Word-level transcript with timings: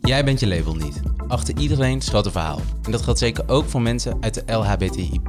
Jij 0.00 0.24
bent 0.24 0.40
je 0.40 0.46
label 0.46 0.74
niet. 0.74 1.00
Achter 1.28 1.58
iedereen 1.58 2.00
schuilt 2.00 2.26
een 2.26 2.32
verhaal. 2.32 2.60
En 2.82 2.90
dat 2.90 3.02
geldt 3.02 3.18
zeker 3.18 3.44
ook 3.48 3.68
voor 3.68 3.82
mensen 3.82 4.16
uit 4.20 4.34
de 4.34 4.52
LHBTI 4.52 5.20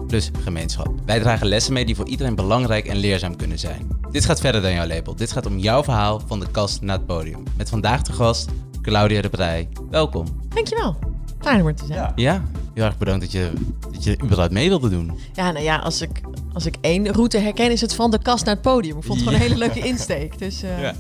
gemeenschap. 0.44 0.88
Wij 1.06 1.20
dragen 1.20 1.48
lessen 1.48 1.74
mee 1.74 1.86
die 1.86 1.96
voor 1.96 2.08
iedereen 2.08 2.36
belangrijk 2.36 2.86
en 2.86 2.98
leerzaam 2.98 3.36
kunnen 3.36 3.60
zijn. 3.60 3.88
Dit 4.12 4.26
gaat 4.26 4.40
verder 4.40 4.62
dan 4.62 4.74
jouw 4.74 4.88
label. 4.88 5.16
Dit 5.16 5.32
gaat 5.32 5.46
om 5.46 5.58
jouw 5.58 5.84
verhaal 5.84 6.22
van 6.26 6.40
de 6.40 6.52
kast 6.52 6.82
naar 6.82 6.98
het 6.98 7.06
podium. 7.06 7.44
Met 7.58 7.70
vandaag 7.70 8.02
de 8.02 8.14
gast 8.14 8.50
Claudia 8.82 9.22
de 9.22 9.30
Brij. 9.30 9.70
Welkom. 9.90 10.26
Dankjewel. 10.50 10.96
Fijn 11.40 11.62
om 11.62 11.68
er 11.68 11.76
te 11.76 11.86
zijn. 11.86 12.00
Ja. 12.00 12.12
Ja. 12.16 12.34
Ja, 12.34 12.44
heel 12.74 12.84
erg 12.84 12.98
bedankt 12.98 13.22
dat 13.22 13.32
je, 13.32 13.52
dat 13.92 14.04
je 14.04 14.18
überhaupt 14.24 14.52
mee 14.54 14.70
wilde 14.70 14.90
doen. 14.90 15.12
nou 15.36 15.60
ja, 15.60 15.78
als 15.78 16.02
ik, 16.02 16.22
als 16.54 16.66
ik 16.66 16.76
één 16.82 17.08
route 17.12 17.38
herken, 17.38 17.72
is 17.72 17.82
het 17.82 17.94
van 17.94 18.12
de 18.12 18.22
kast 18.22 18.46
naar 18.46 18.54
het 18.54 18.64
podium. 18.64 18.98
Ik 18.98 19.04
vond 19.04 19.20
het 19.20 19.28
gewoon 19.28 19.42
een 19.44 19.48
hele 19.48 19.60
leuke 19.66 19.80
insteek. 19.88 20.38
Dus 20.38 20.64
eh, 20.64 20.82
Ja. 20.82 20.94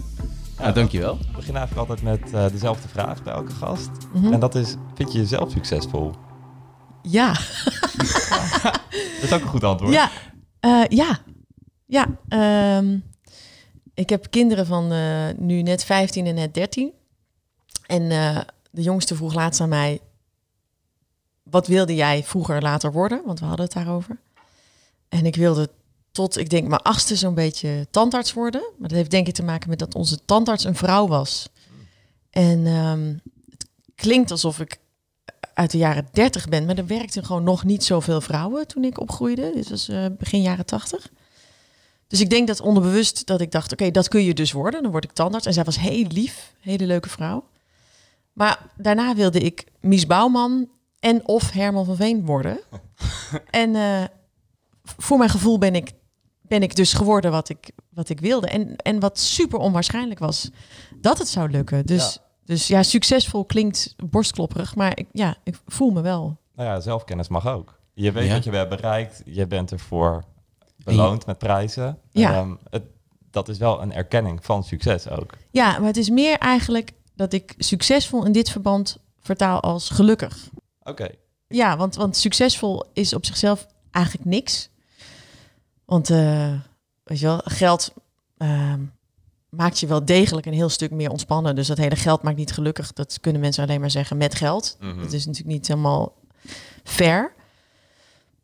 Nou, 0.62 0.74
dankjewel. 0.74 1.18
We 1.18 1.32
beginnen 1.36 1.62
eigenlijk 1.62 1.90
altijd 1.90 2.02
met 2.02 2.34
eh, 2.34 2.52
dezelfde 2.52 2.88
vraag 2.88 3.24
bij 3.24 3.34
elke 3.34 3.52
gast. 3.52 3.90
Mhm. 4.14 4.34
En 4.34 4.40
dat 4.40 4.56
is, 4.56 4.76
vind 4.94 5.12
je 5.12 5.18
jezelf 5.18 5.52
succesvol? 5.52 6.12
ja. 7.02 7.34
Dat 8.92 9.30
is 9.30 9.34
ook 9.34 9.42
een 9.42 9.48
goed 9.48 9.64
antwoord. 9.64 9.94
Ja. 9.94 10.10
Eh, 10.60 10.84
ja. 10.90 11.20
Ja. 11.86 12.08
ehm, 12.28 12.98
ik 13.94 14.10
heb 14.10 14.30
kinderen 14.30 14.66
van 14.66 14.92
eh, 14.92 15.28
nu 15.38 15.62
net 15.62 15.84
15 15.84 16.26
en 16.26 16.36
net 16.36 16.54
13. 16.54 16.91
En 17.85 18.12
eh, 18.12 18.40
de 18.72 18.82
jongste 18.82 19.16
vroeg 19.16 19.34
laatst 19.34 19.62
aan 19.62 19.70
mij... 19.70 20.00
Wat 21.44 21.68
wilde 21.68 21.96
jij 21.96 22.24
vroeger 22.24 22.62
later 22.62 22.91
worden? 22.91 23.22
Want 23.26 23.40
we 23.40 23.46
hadden 23.46 23.66
het 23.66 23.74
daarover. 23.74 24.18
En 25.10 25.26
ik 25.26 25.35
wilde 25.35 25.70
tot, 26.12 26.37
ik 26.37 26.49
denk, 26.49 26.67
mijn 26.67 26.81
achtste 26.81 27.15
zo'n 27.15 27.34
beetje 27.34 27.87
tandarts 27.91 28.34
worden. 28.34 28.62
Maar 28.62 28.87
dat 28.87 28.98
heeft 28.98 29.12
denk 29.12 29.27
ik 29.27 29.34
te 29.34 29.43
maken 29.43 29.70
met 29.70 29.79
dat 29.79 29.95
onze 29.95 30.26
tandarts 30.26 30.63
een 30.63 30.76
vrouw 30.76 31.07
was. 31.07 31.49
En 32.29 32.65
ehm, 32.65 33.13
het 33.49 33.65
klinkt 33.95 34.32
alsof 34.32 34.59
ik 34.59 34.79
uit 35.54 35.71
de 35.71 35.77
jaren 35.77 36.07
30 36.12 36.49
ben, 36.49 36.65
maar 36.65 36.77
er 36.77 36.87
werkten 36.87 37.26
gewoon 37.26 37.43
nog 37.43 37.63
niet 37.63 37.84
zoveel 37.84 38.21
vrouwen 38.21 38.67
toen 38.67 38.84
ik 38.84 38.99
opgroeide. 38.99 39.51
Dit 39.54 39.70
was 39.70 39.89
eh, 39.89 40.05
begin 40.17 40.41
jaren 40.41 40.65
80. 40.65 41.09
Dus 42.07 42.21
ik 42.21 42.29
denk 42.29 42.48
dat 42.48 42.62
onderbewust 42.62 43.26
dat 43.26 43.41
ik 43.41 43.51
dacht, 43.51 43.71
oké, 43.71 43.91
dat 43.91 44.07
kun 44.07 44.23
je 44.23 44.34
dus 44.34 44.51
worden. 44.51 44.82
Dan 44.82 44.91
word 44.91 45.04
ik 45.04 45.12
tandarts. 45.12 45.45
En 45.45 45.54
zij 45.54 45.63
was 45.63 45.79
heel 45.79 46.05
lief, 46.07 46.54
hele 46.59 46.85
leuke 46.85 47.09
vrouw. 47.09 47.43
Maar 48.34 48.59
daarna 48.77 49.15
wilde 49.15 49.39
ik 49.39 49.65
Mies 49.79 50.05
Bouwman 50.05 50.70
en 50.99 51.27
of 51.27 51.51
Herman 51.51 51.85
van 51.85 51.95
Veen 51.95 52.26
worden. 52.26 52.59
en 53.49 53.76
eh, 53.76 54.04
voor 54.84 55.17
mijn 55.17 55.29
gevoel 55.29 55.57
ben 55.57 55.76
ik, 55.76 55.91
ben 56.52 56.63
ik 56.63 56.76
dus 56.76 56.94
geworden 56.94 57.32
wat 57.32 57.49
ik, 57.49 57.71
wat 57.90 58.10
ik 58.10 58.20
wilde. 58.20 58.48
En, 58.48 58.76
en 58.76 58.99
wat 58.99 59.20
super 59.20 59.60
onwaarschijnlijk 59.60 60.20
was 60.20 60.49
dat 61.02 61.18
het 61.18 61.27
zou 61.27 61.49
lukken. 61.49 61.85
Dus 61.85 62.13
ja, 62.13 62.21
dus 62.46 62.68
ja 62.68 62.84
succesvol 62.84 63.46
klinkt 63.46 63.96
borstklopperig, 64.09 64.75
maar 64.75 64.97
ik, 64.97 65.07
ja, 65.12 65.35
ik 65.44 65.59
voel 65.68 65.90
me 65.90 66.02
wel. 66.02 66.38
Nou 66.56 66.69
ja, 66.69 66.79
zelfkennis 66.79 67.28
mag 67.28 67.47
ook. 67.47 67.79
Je 67.94 68.12
weet 68.12 68.28
Ja. 68.28 68.34
wat 68.34 68.44
je 68.44 68.52
hebt 68.52 68.69
bereikt. 68.69 69.22
Je 69.25 69.47
bent 69.47 69.72
ervoor 69.72 70.24
beloond 70.78 71.25
met 71.25 71.38
prijzen. 71.38 71.97
Ja. 72.12 72.34
Ehm, 72.34 72.56
het, 72.69 72.84
dat 73.29 73.50
is 73.50 73.57
wel 73.57 73.81
een 73.81 73.94
erkenning 73.94 74.46
van 74.46 74.63
succes 74.63 75.09
ook. 75.09 75.34
Ja, 75.52 75.78
maar 75.78 75.88
het 75.88 75.97
is 75.97 76.09
meer 76.09 76.38
eigenlijk 76.38 76.91
dat 77.16 77.34
ik 77.34 77.53
succesvol 77.57 78.25
in 78.25 78.31
dit 78.31 78.50
verband 78.50 78.97
vertaal 79.19 79.59
als 79.62 79.90
gelukkig. 79.90 80.50
Oké. 80.84 81.07
Ja, 81.47 81.78
want, 81.78 81.95
want 81.95 82.18
succesvol 82.18 82.83
is 82.94 83.13
op 83.13 83.25
zichzelf 83.25 83.68
eigenlijk 83.91 84.25
niks. 84.25 84.69
Want 85.91 86.09
eh, 86.09 86.53
weet 87.03 87.19
je 87.19 87.25
wel, 87.25 87.41
geld 87.44 87.94
ehm, 88.38 88.79
maakt 89.50 89.79
je 89.79 89.88
wel 89.88 90.06
degelijk 90.06 90.46
een 90.46 90.53
heel 90.53 90.69
stuk 90.69 90.91
meer 90.91 91.09
ontspannen. 91.09 91.56
Dus 91.56 91.68
dat 91.68 91.78
hele 91.78 91.96
geld 91.96 92.22
maakt 92.22 92.38
niet 92.38 92.52
gelukkig. 92.52 92.94
Dat 92.94 93.19
kunnen 93.19 93.41
mensen 93.41 93.63
alleen 93.63 93.79
maar 93.79 93.91
zeggen 93.91 94.18
met 94.18 94.35
geld. 94.35 94.78
Mhm. 94.80 95.00
Dat 95.00 95.13
is 95.13 95.25
natuurlijk 95.25 95.56
niet 95.56 95.68
helemaal 95.68 96.16
fair. 96.84 97.34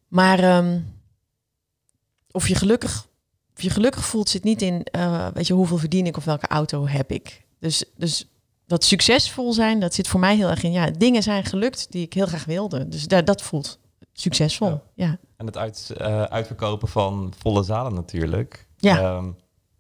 Maar 0.08 0.40
ehm, 0.40 0.80
of 2.32 2.48
je 2.48 2.56
gelukkig, 2.56 3.08
of 3.56 3.62
je 3.62 3.70
gelukkig 3.70 4.06
voelt, 4.06 4.30
zit 4.30 4.44
niet 4.44 4.62
in, 4.62 4.84
eh, 4.84 5.28
weet 5.34 5.48
je, 5.48 5.54
hoeveel 5.54 5.78
verdien 5.78 6.06
ik 6.06 6.18
of 6.18 6.26
welke 6.26 6.48
auto 6.48 6.88
heb 6.88 7.12
ik. 7.12 7.46
Dus, 7.60 7.84
dus 7.96 8.28
dat 8.66 8.84
succesvol 8.84 9.54
zijn, 9.54 9.80
dat 9.80 9.94
zit 9.94 10.08
voor 10.08 10.20
mij 10.20 10.36
heel 10.36 10.50
erg 10.50 10.64
in. 10.64 10.72
Ja, 10.72 10.92
dingen 10.92 11.24
zijn 11.24 11.46
gelukt 11.46 11.92
die 11.92 12.06
ik 12.06 12.14
heel 12.14 12.28
graag 12.28 12.46
wilde. 12.46 12.88
Dus 12.88 13.08
daar, 13.08 13.26
dat 13.26 13.42
voelt 13.42 13.80
succesvol. 14.14 14.70
Ja. 14.70 14.82
Ja. 14.94 15.18
En 15.38 15.46
het 15.46 15.58
uit, 15.58 15.94
eh, 15.98 16.24
uitverkopen 16.24 16.88
van 16.88 17.34
volle 17.38 17.64
zalen 17.64 17.94
natuurlijk. 17.94 18.68
Ja. 18.78 18.98
Ehm, 18.98 19.32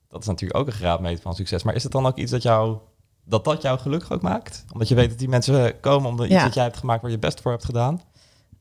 dat 0.07 0.21
is 0.21 0.27
natuurlijk 0.27 0.59
ook 0.59 0.67
een 0.67 0.73
graadmeter 0.73 1.21
van 1.21 1.35
succes. 1.35 1.63
Maar 1.63 1.75
is 1.75 1.83
het 1.83 1.91
dan 1.91 2.05
ook 2.05 2.17
iets 2.17 2.31
dat 2.31 2.41
jou, 2.41 2.77
dat, 3.23 3.45
dat 3.45 3.61
jou 3.61 3.79
gelukkig 3.79 4.11
ook 4.11 4.21
maakt? 4.21 4.65
Omdat 4.73 4.87
je 4.87 4.95
weet 4.95 5.09
dat 5.09 5.19
die 5.19 5.29
mensen 5.29 5.79
komen 5.79 6.09
om 6.09 6.17
de 6.17 6.23
iets 6.23 6.33
Ja. 6.33 6.43
dat 6.43 6.53
jij 6.53 6.63
hebt 6.63 6.77
gemaakt 6.77 7.01
waar 7.01 7.11
je 7.11 7.19
best 7.19 7.41
voor 7.41 7.51
hebt 7.51 7.65
gedaan? 7.65 8.01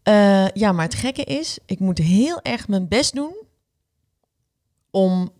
Eh, 0.02 0.48
ja, 0.48 0.72
maar 0.72 0.84
het 0.84 0.94
gekke 0.94 1.24
is, 1.24 1.58
ik 1.66 1.78
moet 1.78 1.98
heel 1.98 2.40
erg 2.42 2.68
mijn 2.68 2.88
best 2.88 3.14
doen 3.14 3.36
om, 4.90 5.30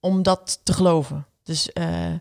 om 0.00 0.22
dat 0.22 0.60
te 0.62 0.72
geloven. 0.72 1.26
Dus 1.42 1.72
eh, 1.72 2.14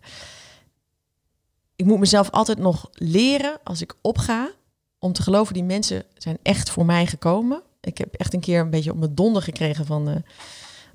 ik 1.76 1.86
moet 1.86 2.00
mezelf 2.00 2.30
altijd 2.32 2.58
nog 2.58 2.90
leren 2.94 3.60
als 3.64 3.82
ik 3.82 3.96
opga 4.02 4.50
om 5.00 5.14
te 5.14 5.22
geloven 5.22 5.54
die 5.54 5.64
mensen 5.64 6.04
zijn 6.18 6.38
echt 6.44 6.70
voor 6.70 6.86
mij 6.86 7.06
gekomen. 7.06 7.62
Ik 7.82 7.98
heb 7.98 8.14
echt 8.14 8.34
een 8.34 8.40
keer 8.40 8.60
een 8.60 8.70
beetje 8.70 8.92
op 8.92 8.98
mijn 8.98 9.16
donder 9.16 9.42
gekregen 9.42 9.86
van 9.86 10.06
de 10.06 10.24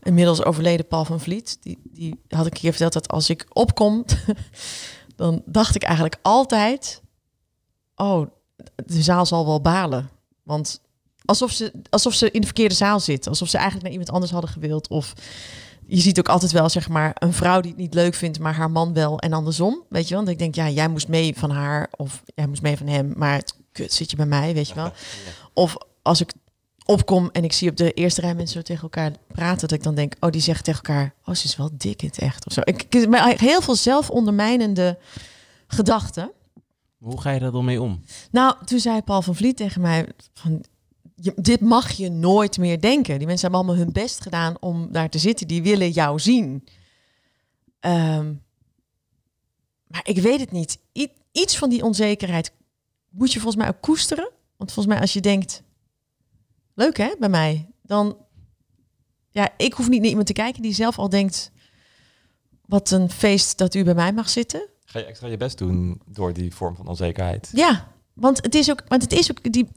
inmiddels 0.03 0.45
overleden 0.45 0.87
Paul 0.87 1.05
van 1.05 1.21
Vliet. 1.21 1.59
Die, 1.61 1.79
die 1.85 2.21
had 2.29 2.47
ik 2.47 2.55
een 2.55 2.61
keer 2.61 2.71
verteld 2.71 2.93
dat 2.93 3.09
als 3.09 3.31
ik 3.31 3.47
opkom, 3.53 4.05
dan 5.17 5.43
dacht 5.47 5.75
ik 5.75 5.83
eigenlijk 5.83 6.17
altijd, 6.23 7.03
oh, 7.95 8.27
de 8.87 9.03
zaal 9.03 9.27
zal 9.27 9.47
wel 9.47 9.61
balen. 9.61 10.11
Want 10.43 10.81
alsof 11.25 11.51
ze, 11.51 11.73
alsof 11.91 12.15
ze 12.15 12.31
in 12.31 12.41
de 12.41 12.47
verkeerde 12.47 12.75
zaal 12.75 13.01
zitten. 13.01 13.31
Alsof 13.31 13.49
ze 13.49 13.57
eigenlijk 13.57 13.85
naar 13.85 13.93
iemand 13.99 14.13
anders 14.13 14.33
hadden 14.33 14.51
gewild. 14.51 14.89
Of 14.89 15.13
je 15.87 16.01
ziet 16.01 16.19
ook 16.19 16.29
altijd 16.29 16.53
wel, 16.53 16.69
zeg 16.69 16.89
maar, 16.89 17.17
een 17.19 17.33
vrouw 17.33 17.61
die 17.61 17.71
het 17.71 17.81
niet 17.81 17.95
leuk 17.95 18.15
vindt, 18.15 18.39
maar 18.39 18.55
haar 18.55 18.71
man 18.71 18.93
wel. 18.93 19.19
En 19.19 19.33
andersom, 19.33 19.83
weet 19.89 20.09
je 20.09 20.15
wel. 20.15 20.25
Want 20.25 20.33
ik 20.33 20.39
denk, 20.39 20.55
ja, 20.55 20.69
jij 20.69 20.89
moest 20.89 21.09
mee 21.09 21.35
van 21.37 21.51
haar 21.51 21.89
of 21.97 22.23
jij 22.35 22.47
moest 22.47 22.63
mee 22.63 22.77
van 22.77 22.87
hem. 22.87 23.13
Maar 23.17 23.35
het, 23.35 23.55
kut, 23.73 23.93
zit 23.93 24.11
je 24.11 24.17
bij 24.17 24.27
mij, 24.27 24.55
weet 24.55 24.69
je 24.69 24.75
wel. 24.75 24.93
Of 25.55 25.77
als 26.03 26.21
ik 26.21 26.33
opkom 26.85 27.29
en 27.33 27.45
ik 27.45 27.53
zie 27.53 27.71
op 27.71 27.77
de 27.77 27.93
eerste 27.93 28.21
rij 28.21 28.35
mensen 28.35 28.57
zo 28.57 28.63
tegen 28.63 28.83
elkaar 28.83 29.13
praten, 29.27 29.69
dat 29.69 29.79
ik 29.79 29.83
dan 29.83 29.95
denk, 29.95 30.15
oh, 30.21 30.31
die 30.31 30.41
zeggen 30.41 30.65
tegen 30.65 30.83
elkaar, 30.85 31.15
oh, 31.25 31.35
ze 31.35 31.45
is 31.45 31.57
wel 31.57 31.71
dik 31.73 32.03
in 32.03 32.09
het 32.09 32.19
echt. 32.19 32.47
Of 32.47 32.53
zo. 32.53 32.61
Ik, 32.65 32.83
ik 32.95 33.41
heel 33.41 33.61
veel 33.63 33.75
zelfondermijnende 33.75 34.99
gedachten. 35.67 36.31
Hoe 36.99 37.21
ga 37.21 37.31
je 37.31 37.41
daar 37.41 37.51
dan 37.53 37.65
mee 37.65 37.83
om? 37.83 38.01
Nou, 38.31 38.65
toen 38.65 38.79
zei 38.79 39.03
Paul 39.03 39.23
van 39.23 39.35
Vliet 39.35 39.57
tegen 39.57 39.81
mij 39.81 40.07
van 40.33 40.65
je, 41.17 41.33
dit 41.37 41.61
mag 41.61 41.91
je 41.91 42.09
nooit 42.11 42.59
meer 42.59 42.81
denken. 42.81 43.19
Die 43.19 43.27
mensen 43.27 43.51
hebben 43.51 43.67
allemaal 43.67 43.85
hun 43.85 43.93
best 43.93 44.21
gedaan 44.21 44.55
om 44.61 44.93
daar 44.93 45.09
te 45.09 45.19
zitten. 45.19 45.49
Die 45.49 45.63
willen 45.63 45.91
jou 45.91 46.19
zien. 46.21 46.65
Ehm, 47.81 48.35
maar 49.87 50.01
ik 50.05 50.19
weet 50.19 50.41
het 50.41 50.51
niet. 50.51 50.79
I- 50.99 51.13
iets 51.33 51.57
van 51.57 51.71
die 51.71 51.83
onzekerheid 51.85 52.53
moet 53.09 53.33
je 53.33 53.41
volgens 53.41 53.63
mij 53.65 53.73
ook 53.75 53.81
koesteren. 53.81 54.31
Want 54.57 54.73
volgens 54.73 54.95
mij 54.95 55.03
als 55.03 55.13
je 55.13 55.21
denkt, 55.21 55.63
leuk 56.75 56.97
hè, 56.97 57.15
bij 57.19 57.29
mij, 57.29 57.71
dan 57.83 58.17
ja, 59.31 59.53
ik 59.57 59.73
hoef 59.73 59.89
niet 59.89 60.01
naar 60.01 60.09
iemand 60.09 60.27
te 60.27 60.33
kijken 60.33 60.63
die 60.63 60.75
zelf 60.75 60.99
al 60.99 61.09
denkt, 61.09 61.51
wat 62.67 62.91
een 62.91 63.11
feest 63.11 63.59
dat 63.59 63.75
u 63.75 63.85
bij 63.85 63.95
mij 63.95 64.13
mag 64.13 64.29
zitten. 64.29 64.69
Ga 64.85 64.99
je 64.99 65.05
extra 65.05 65.29
je 65.29 65.37
best 65.37 65.59
doen 65.59 66.01
door 66.07 66.33
die 66.33 66.55
vorm 66.55 66.77
van 66.77 66.89
onzekerheid? 66.89 67.51
Ja, 67.53 67.89
want 68.13 68.43
het 68.43 68.55
is 68.55 68.71
ook, 68.71 68.83
want 68.89 69.03
het 69.03 69.13
is 69.13 69.31
ook 69.31 69.53
die. 69.53 69.69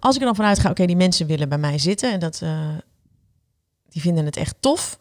Als 0.00 0.14
ik 0.14 0.20
er 0.20 0.26
dan 0.26 0.36
vanuit 0.36 0.58
ga, 0.58 0.70
oké, 0.70 0.86
die 0.86 0.96
mensen 0.96 1.26
willen 1.26 1.48
bij 1.48 1.58
mij 1.58 1.78
zitten 1.78 2.12
en 2.12 2.20
dat 2.20 2.40
eh, 2.42 2.68
die 3.88 4.02
vinden 4.02 4.24
het 4.24 4.36
echt 4.36 4.56
tof. 4.60 4.98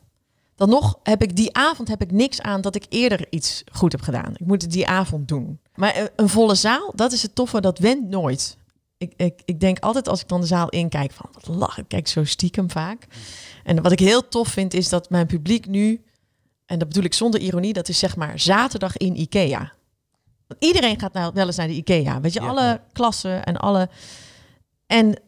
Dan 0.56 0.69
nog 0.69 1.00
heb 1.04 1.21
ik 1.21 1.36
die 1.36 1.56
avond 1.56 1.88
heb 1.88 2.01
ik 2.01 2.12
niks 2.12 2.42
aan 2.42 2.62
dat 2.62 2.75
ik 2.75 2.86
eerder 2.89 3.27
iets 3.30 3.63
goed 3.71 3.92
heb 3.92 4.01
gedaan. 4.01 4.33
Ik 4.33 4.45
moet 4.45 4.62
het 4.62 4.71
die 4.71 4.88
avond 4.88 5.27
doen. 5.27 5.60
Maar 5.75 5.94
eh, 5.94 6.04
een 6.15 6.30
volle 6.30 6.56
zaal, 6.56 6.92
dat 6.95 7.12
is 7.12 7.21
het 7.21 7.36
toffe, 7.36 7.62
dat 7.62 7.80
went 7.80 8.10
nooit. 8.10 8.57
Ik, 9.03 9.13
ik, 9.15 9.41
ik 9.45 9.59
denk 9.59 9.79
altijd 9.79 10.07
als 10.07 10.21
ik 10.21 10.27
dan 10.27 10.41
de 10.41 10.47
zaal 10.47 10.69
inkijk 10.69 11.11
van 11.11 11.29
wat 11.31 11.47
lach, 11.47 11.77
ik 11.77 11.88
kijk 11.88 12.07
zo 12.07 12.23
stiekem 12.23 12.69
vaak. 12.71 13.05
En 13.63 13.81
wat 13.81 13.91
ik 13.91 14.00
heel 14.00 14.27
tof 14.27 14.47
vind 14.47 14.73
is 14.73 14.89
dat 14.89 15.09
mijn 15.09 15.25
publiek 15.27 15.67
nu, 15.67 16.03
en 16.65 16.79
dat 16.79 16.88
bedoel 16.88 17.03
ik 17.03 17.13
zonder 17.13 17.39
ironie, 17.39 17.73
dat 17.73 17.89
is 17.89 18.00
zeg 18.00 18.15
maar 18.15 18.39
zaterdag 18.39 18.97
in 18.97 19.19
Ikea. 19.19 19.73
Want 20.47 20.63
iedereen 20.63 21.00
gaat 21.00 21.13
nou 21.13 21.31
wel 21.33 21.45
eens 21.45 21.55
naar 21.55 21.67
de 21.67 21.73
IKEA. 21.73 22.21
Weet 22.21 22.33
je, 22.33 22.41
Ja. 22.41 22.47
alle 22.47 22.81
klassen 22.91 23.45
en 23.45 23.57
alle. 23.57 23.89
En 24.88 25.19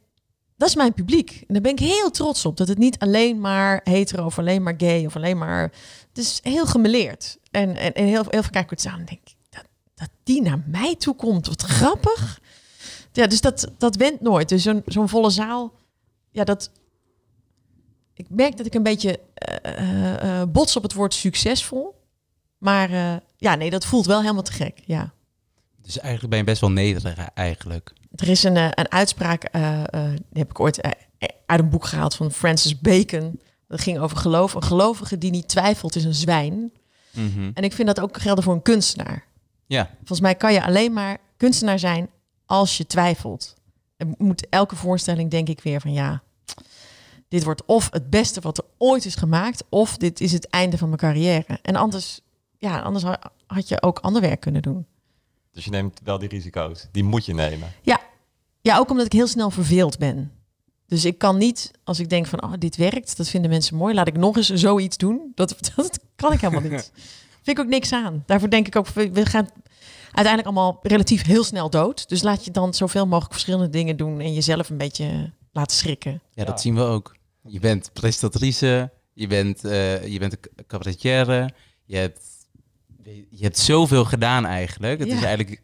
dat 0.58 0.68
is 0.68 0.76
mijn 0.76 0.94
publiek. 0.94 1.32
En 1.48 1.54
daar 1.54 1.62
ben 1.62 1.72
ik 1.72 1.80
heel 1.80 2.12
trots 2.12 2.46
op. 2.46 2.58
Dat 2.58 2.68
het 2.68 2.78
niet 2.78 3.00
alleen 3.00 3.40
maar 3.40 3.82
hetero 3.84 4.26
of 4.26 4.40
alleen 4.40 4.64
maar 4.64 4.74
gay 4.78 5.06
of 5.06 5.16
alleen 5.16 5.38
maar... 5.38 5.62
Het 6.08 6.18
is 6.18 6.40
heel 6.44 6.66
gemeleerd. 6.66 7.38
En, 7.52 7.76
en, 7.76 7.94
en 7.94 8.06
heel, 8.06 8.24
heel 8.30 8.42
veel 8.42 8.52
kijk 8.52 8.72
ik 8.72 8.78
het 8.78 8.86
aan 8.86 9.00
en 9.00 9.06
denk 9.06 9.20
ik, 9.24 9.36
dat, 9.50 9.64
dat 9.96 10.10
die 10.24 10.42
naar 10.42 10.64
mij 10.68 10.96
toe 10.96 11.16
komt. 11.16 11.48
Wat 11.48 11.62
grappig. 11.62 12.40
Ja, 13.16 13.28
dus 13.28 13.42
dat, 13.42 13.72
dat 13.78 13.96
went 13.96 14.22
nooit. 14.22 14.50
Dus 14.50 14.64
zo'n 14.64 14.82
zo'n 14.86 15.10
volle 15.10 15.30
zaal, 15.30 15.74
ja, 16.32 16.44
dat... 16.44 16.72
Ik 18.14 18.26
merk 18.30 18.58
dat 18.58 18.66
ik 18.66 18.74
een 18.74 18.84
beetje 18.84 19.20
eh, 19.34 19.78
eh, 19.78 20.42
eh, 20.42 20.50
bots 20.50 20.76
op 20.76 20.84
het 20.84 20.94
woord 20.94 21.14
succesvol. 21.14 22.04
Maar 22.58 22.90
ja, 23.38 23.56
nee, 23.56 23.70
dat 23.70 23.86
voelt 23.86 24.06
wel 24.06 24.22
helemaal 24.22 24.44
te 24.44 24.52
gek, 24.52 24.80
ja. 24.86 25.14
Dus 25.82 26.00
eigenlijk 26.00 26.30
ben 26.30 26.40
je 26.40 26.46
best 26.46 26.62
wel 26.62 26.72
nederig 26.72 27.30
eigenlijk. 27.34 27.94
Er 28.16 28.30
is 28.30 28.44
een, 28.44 28.56
een 28.56 28.92
uitspraak, 28.92 29.52
die 29.52 30.42
heb 30.42 30.50
ik 30.50 30.60
ooit 30.60 30.82
uit 31.46 31.60
een 31.60 31.70
boek 31.70 31.86
gehaald 31.86 32.16
van 32.16 32.32
Francis 32.32 32.80
Bacon. 32.80 33.40
Dat 33.68 33.82
ging 33.82 34.00
over 34.00 34.18
geloof. 34.18 34.54
Een 34.54 34.64
gelovige 34.64 35.18
die 35.18 35.32
niet 35.32 35.48
twijfelt 35.48 35.96
is 35.96 36.04
een 36.04 36.14
zwijn. 36.14 36.72
Mhm. 37.12 37.52
En 37.54 37.64
ik 37.64 37.74
vind 37.74 37.88
dat 37.88 38.00
ook 38.00 38.18
gelden 38.18 38.44
voor 38.44 38.54
een 38.54 38.62
kunstenaar. 38.62 39.26
Ja, 39.66 39.90
Volgens 39.98 40.20
mij 40.20 40.36
kan 40.36 40.54
je 40.54 40.64
alleen 40.64 40.94
maar 40.94 41.18
kunstenaar 41.38 41.80
zijn 41.80 42.10
als 42.46 42.78
je 42.78 42.88
twijfelt. 42.88 43.56
En 43.98 44.16
moet 44.18 44.50
elke 44.50 44.76
voorstelling 44.76 45.32
denk 45.32 45.50
ik 45.50 45.62
weer 45.62 45.82
van 45.82 45.94
ja, 45.94 46.24
dit 47.28 47.44
wordt 47.44 47.66
of 47.66 47.88
het 47.92 48.10
beste 48.10 48.42
wat 48.42 48.58
er 48.58 48.64
ooit 48.78 49.06
is 49.06 49.16
gemaakt, 49.16 49.64
of 49.70 49.98
dit 49.98 50.22
is 50.22 50.32
het 50.32 50.50
einde 50.50 50.78
van 50.78 50.88
mijn 50.88 51.00
carrière. 51.00 51.60
En 51.62 51.76
anders, 51.76 52.20
ja, 52.58 52.80
anders 52.80 53.04
ha- 53.04 53.32
had 53.48 53.68
je 53.68 53.82
ook 53.82 54.00
ander 54.00 54.22
werk 54.22 54.40
kunnen 54.40 54.62
doen. 54.62 54.86
Dus 55.52 55.64
je 55.64 55.70
neemt 55.70 56.00
wel 56.04 56.20
die 56.20 56.30
risico's. 56.30 56.88
Die 56.92 57.04
moet 57.04 57.26
je 57.26 57.34
nemen. 57.34 57.72
Ja, 57.82 58.00
ja 58.62 58.78
ook 58.78 58.90
omdat 58.90 59.06
ik 59.06 59.12
heel 59.12 59.28
snel 59.28 59.50
verveeld 59.52 59.98
ben. 59.98 60.32
Dus 60.88 61.06
ik 61.06 61.18
kan 61.18 61.38
niet, 61.38 61.72
als 61.84 62.00
ik 62.00 62.10
denk 62.10 62.26
van, 62.26 62.44
oh, 62.44 62.54
dit 62.60 62.76
werkt, 62.76 63.18
dat 63.18 63.30
vinden 63.30 63.50
mensen 63.50 63.76
mooi, 63.78 63.94
laat 63.94 64.08
ik 64.08 64.18
nog 64.18 64.38
eens 64.38 64.50
zoiets 64.50 64.98
doen. 64.98 65.32
Dat, 65.36 65.56
dat 65.76 66.00
kan 66.16 66.34
ik 66.34 66.42
helemaal 66.42 66.70
niet. 66.70 66.92
Vind 67.44 67.58
ik 67.58 67.64
ook 67.64 67.70
niks 67.70 67.94
aan. 67.94 68.24
Daarvoor 68.26 68.50
denk 68.50 68.68
ik 68.68 68.76
ook, 68.76 68.88
we 68.88 69.26
gaan 69.26 69.48
uiteindelijk 70.16 70.46
allemaal 70.46 70.80
relatief 70.82 71.24
heel 71.26 71.44
snel 71.44 71.70
dood. 71.70 72.10
Dus 72.10 72.22
laat 72.22 72.46
je 72.46 72.52
dan 72.52 72.74
zoveel 72.74 73.06
mogelijk 73.06 73.32
verschillende 73.32 73.70
dingen 73.70 73.98
doen 73.98 74.20
en 74.20 74.34
jezelf 74.34 74.70
een 74.70 74.78
beetje 74.78 75.32
laten 75.52 75.78
schrikken. 75.78 76.12
ja, 76.12 76.20
Ja. 76.34 76.44
dat 76.46 76.62
zien 76.62 76.76
we 76.76 76.82
ook. 76.82 77.16
Je 77.48 77.60
bent 77.60 77.90
presentatrice, 77.94 78.92
je 79.14 79.28
bent, 79.28 79.64
eh, 79.66 80.08
je 80.08 80.20
bent 80.20 80.34
een 80.34 80.66
cabaretière, 80.68 81.50
je 81.86 81.96
hebt, 81.98 82.22
je 83.30 83.44
hebt 83.44 83.58
zoveel 83.60 84.06
gedaan 84.06 84.46
eigenlijk. 84.46 85.00
Het 85.00 85.10
Ja. 85.10 85.16
is 85.16 85.24
eigenlijk... 85.24 85.64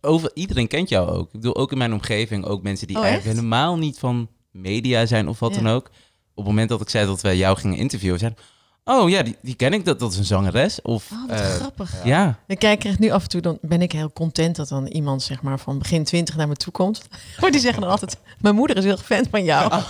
Over, 0.00 0.30
iedereen 0.34 0.66
kent 0.68 0.88
jou 0.88 1.08
ook. 1.10 1.26
Ik 1.26 1.32
bedoel, 1.32 1.56
ook 1.56 1.72
in 1.72 1.78
mijn 1.78 1.92
omgeving, 1.92 2.44
ook 2.44 2.62
mensen 2.62 2.86
die 2.86 2.96
Oh, 2.96 3.02
eigenlijk 3.04 3.36
helemaal 3.36 3.78
niet 3.78 3.98
van 3.98 4.28
media 4.50 5.06
zijn 5.06 5.28
of 5.28 5.38
wat 5.38 5.54
Ja. 5.54 5.62
dan 5.62 5.72
ook. 5.72 5.86
Op 5.86 5.92
het 6.36 6.44
moment 6.46 6.68
dat 6.68 6.80
ik 6.80 6.88
zei 6.88 7.06
dat 7.06 7.20
wij 7.20 7.36
jou 7.36 7.56
gingen 7.58 7.78
interviewen, 7.78 8.18
zeiden 8.18 8.40
oh 8.90 9.08
ja, 9.10 9.22
die, 9.22 9.36
die 9.42 9.54
ken 9.54 9.72
ik, 9.72 9.84
dat, 9.84 9.98
dat 9.98 10.12
is 10.12 10.18
een 10.18 10.24
zangeres. 10.24 10.82
Of, 10.82 11.10
Oh, 11.12 11.28
wat 11.28 11.38
eh, 11.40 11.46
grappig. 11.46 12.04
ja. 12.04 12.38
Ik 12.46 12.58
kijk 12.58 12.84
er 12.84 12.94
nu 12.98 13.10
af 13.10 13.22
en 13.22 13.28
toe, 13.28 13.40
dan 13.40 13.58
ben 13.62 13.82
ik 13.82 13.92
heel 13.92 14.12
content 14.12 14.56
dat 14.56 14.68
dan 14.68 14.86
iemand 14.86 15.22
zeg 15.22 15.42
maar 15.42 15.58
van 15.58 15.78
begin 15.78 16.04
twintig 16.04 16.36
naar 16.36 16.48
me 16.48 16.54
toe 16.56 16.72
komt. 16.72 17.02
Maar 17.40 17.50
die 17.50 17.60
zeggen 17.60 17.80
dan 17.80 17.90
altijd, 17.90 18.16
mijn 18.40 18.54
moeder 18.54 18.76
is 18.76 18.84
heel 18.84 18.96
fan 18.96 19.26
van 19.30 19.44
jou. 19.44 19.72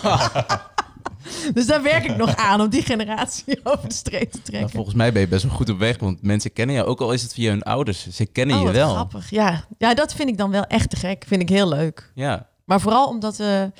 dus 1.55 1.67
daar 1.67 1.83
werk 1.83 2.05
ik 2.05 2.17
nog 2.17 2.37
aan 2.37 2.61
om 2.61 2.69
die 2.69 2.83
generatie 2.83 3.61
over 3.65 3.89
de 3.89 3.95
streep 3.95 4.31
te 4.31 4.37
Nou, 4.39 4.45
trekken. 4.45 4.71
volgens 4.71 4.95
mij 4.95 5.13
ben 5.13 5.21
je 5.21 5.29
best 5.29 5.43
wel 5.45 5.53
goed 5.55 5.71
op 5.71 5.79
weg, 5.79 5.99
want 5.99 6.23
mensen 6.23 6.53
kennen 6.53 6.75
jou. 6.77 6.89
Ook 6.89 7.01
al 7.01 7.13
is 7.13 7.23
het 7.23 7.33
via 7.33 7.51
hun 7.51 7.63
ouders, 7.63 8.09
ze 8.09 8.27
kennen 8.27 8.55
oh, 8.57 8.61
je 8.61 8.67
wat 8.69 8.77
wel. 8.77 8.91
grappig. 8.95 9.31
Ja. 9.31 9.65
ja, 9.79 9.95
dat 9.95 10.15
vind 10.15 10.29
ik 10.29 10.39
dan 10.39 10.51
wel 10.51 10.65
echt 10.65 10.91
te 10.91 10.97
gek. 10.97 11.25
Vind 11.27 11.43
ik 11.43 11.49
heel 11.49 11.69
leuk. 11.69 12.11
Ja, 12.15 12.47
Maar 12.65 12.81
vooral 12.81 13.09
omdat 13.09 13.41
eh, 13.41 13.63
eh, 13.63 13.71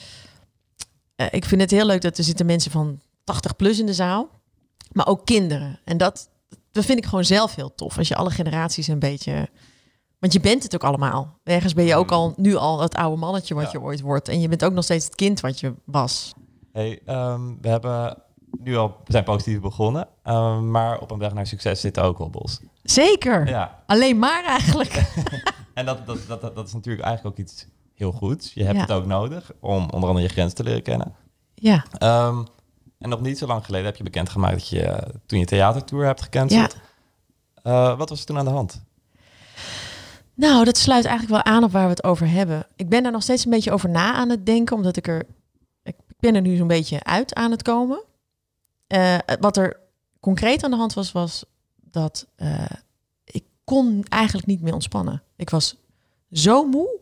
ik 1.31 1.45
vind 1.45 1.61
het 1.61 1.71
heel 1.71 1.87
leuk 1.87 2.01
dat 2.01 2.19
er 2.19 2.25
zitten 2.25 2.47
mensen 2.47 2.71
van 2.71 3.01
80 3.25 3.57
plus 3.57 3.79
in 3.79 3.87
de 3.87 3.95
zaal. 3.95 4.29
Maar 4.93 5.07
ook 5.07 5.25
kinderen. 5.27 5.81
En 5.85 5.97
dat, 5.97 6.31
dat 6.73 6.85
vind 6.85 6.99
ik 6.99 7.05
gewoon 7.07 7.25
zelf 7.25 7.55
heel 7.55 7.75
tof. 7.75 7.99
Als 7.99 8.09
je 8.09 8.17
alle 8.17 8.31
generaties 8.31 8.87
een 8.87 8.99
beetje... 8.99 9.49
Want 10.19 10.33
je 10.33 10.41
bent 10.41 10.63
het 10.63 10.75
ook 10.75 10.85
allemaal. 10.85 11.39
Ergens 11.45 11.75
ben 11.75 11.85
je 11.85 11.95
ook 11.97 12.11
al 12.13 12.35
nu 12.37 12.55
al 12.57 12.81
het 12.81 12.95
oude 12.95 13.17
mannetje 13.17 13.55
wat 13.55 13.65
Ja. 13.65 13.69
je 13.73 13.81
ooit 13.81 14.01
wordt. 14.01 14.29
En 14.29 14.41
je 14.41 14.49
bent 14.49 14.65
ook 14.65 14.73
nog 14.73 14.85
steeds 14.85 15.05
het 15.05 15.15
kind 15.15 15.41
wat 15.41 15.61
je 15.61 15.75
was. 15.85 16.33
Hey, 16.73 17.01
ehm, 17.07 17.41
we 17.61 17.69
hebben 17.69 18.23
nu 18.59 18.77
al 18.77 18.89
we 19.05 19.13
zijn 19.13 19.25
positief 19.25 19.61
begonnen, 19.61 20.09
ehm, 20.23 20.71
maar 20.71 20.99
op 21.01 21.11
een 21.11 21.19
weg 21.19 21.33
naar 21.33 21.47
succes 21.47 21.81
zitten 21.81 22.03
ook 22.03 22.19
hobbels. 22.19 22.61
Zeker. 22.83 23.49
Ja, 23.49 23.83
Alleen 23.87 24.19
maar 24.19 24.45
eigenlijk. 24.45 25.13
en 25.75 25.87
dat, 25.87 26.07
dat, 26.07 26.19
dat, 26.29 26.55
dat, 26.55 26.67
is 26.67 26.73
natuurlijk 26.73 27.05
eigenlijk 27.05 27.39
ook 27.39 27.45
iets 27.47 27.67
heel 27.95 28.13
goeds. 28.13 28.55
Je 28.55 28.63
hebt 28.65 28.75
Ja. 28.77 28.81
het 28.83 28.93
ook 28.93 29.07
nodig 29.07 29.51
om 29.61 29.83
onder 29.91 30.09
andere 30.09 30.27
je 30.27 30.33
grens 30.33 30.53
te 30.53 30.63
leren 30.63 30.83
kennen. 30.83 31.15
ja. 31.55 31.85
Ehm, 31.99 32.45
en 33.01 33.09
nog 33.09 33.21
niet 33.21 33.39
zo 33.39 33.47
lang 33.47 33.65
geleden 33.65 33.87
heb 33.87 33.97
je 33.97 34.03
bekendgemaakt 34.03 34.55
dat 34.55 34.69
je 34.69 34.83
eh, 34.83 35.09
toen 35.27 35.39
je 35.39 35.45
theatertour 35.45 36.05
hebt 36.05 36.23
gecanceld. 36.23 36.77
Eh, 37.63 37.99
wat 37.99 38.09
was 38.09 38.21
er 38.21 38.27
toen 38.27 38.39
aan 38.39 38.45
de 38.45 38.51
hand? 38.51 38.83
Nou, 40.35 40.65
dat 40.65 40.77
sluit 40.77 41.05
eigenlijk 41.05 41.45
wel 41.45 41.55
aan 41.55 41.65
op 41.65 41.73
waar 41.73 41.85
we 41.85 41.91
het 41.91 42.05
over 42.05 42.31
hebben. 42.31 42.67
Ik 42.77 42.89
ben 42.89 43.03
daar 43.03 43.13
nog 43.13 43.23
steeds 43.23 43.45
een 43.45 43.51
beetje 43.51 43.73
over 43.73 43.89
na 43.89 44.13
aan 44.13 44.29
het 44.29 44.47
denken, 44.47 44.77
omdat 44.77 44.97
ik 44.97 45.09
er. 45.09 45.27
Ik 45.83 45.97
ben 46.19 46.35
er 46.35 46.41
nu 46.41 46.57
zo'n 46.57 46.67
beetje 46.67 47.05
uit 47.05 47.35
aan 47.35 47.51
het 47.51 47.63
komen. 47.63 48.03
Eh, 48.87 49.19
wat 49.41 49.57
er 49.57 49.81
concreet 50.21 50.65
aan 50.65 50.71
de 50.71 50.77
hand 50.77 50.95
was, 50.95 51.13
was 51.13 51.45
dat 51.77 52.27
ik 53.25 53.45
kon 53.65 54.05
eigenlijk 54.09 54.47
niet 54.47 54.61
meer 54.63 54.75
ontspannen. 54.75 55.23
Ik 55.37 55.51
was 55.51 55.77
zo 56.31 56.65
moe. 56.67 56.99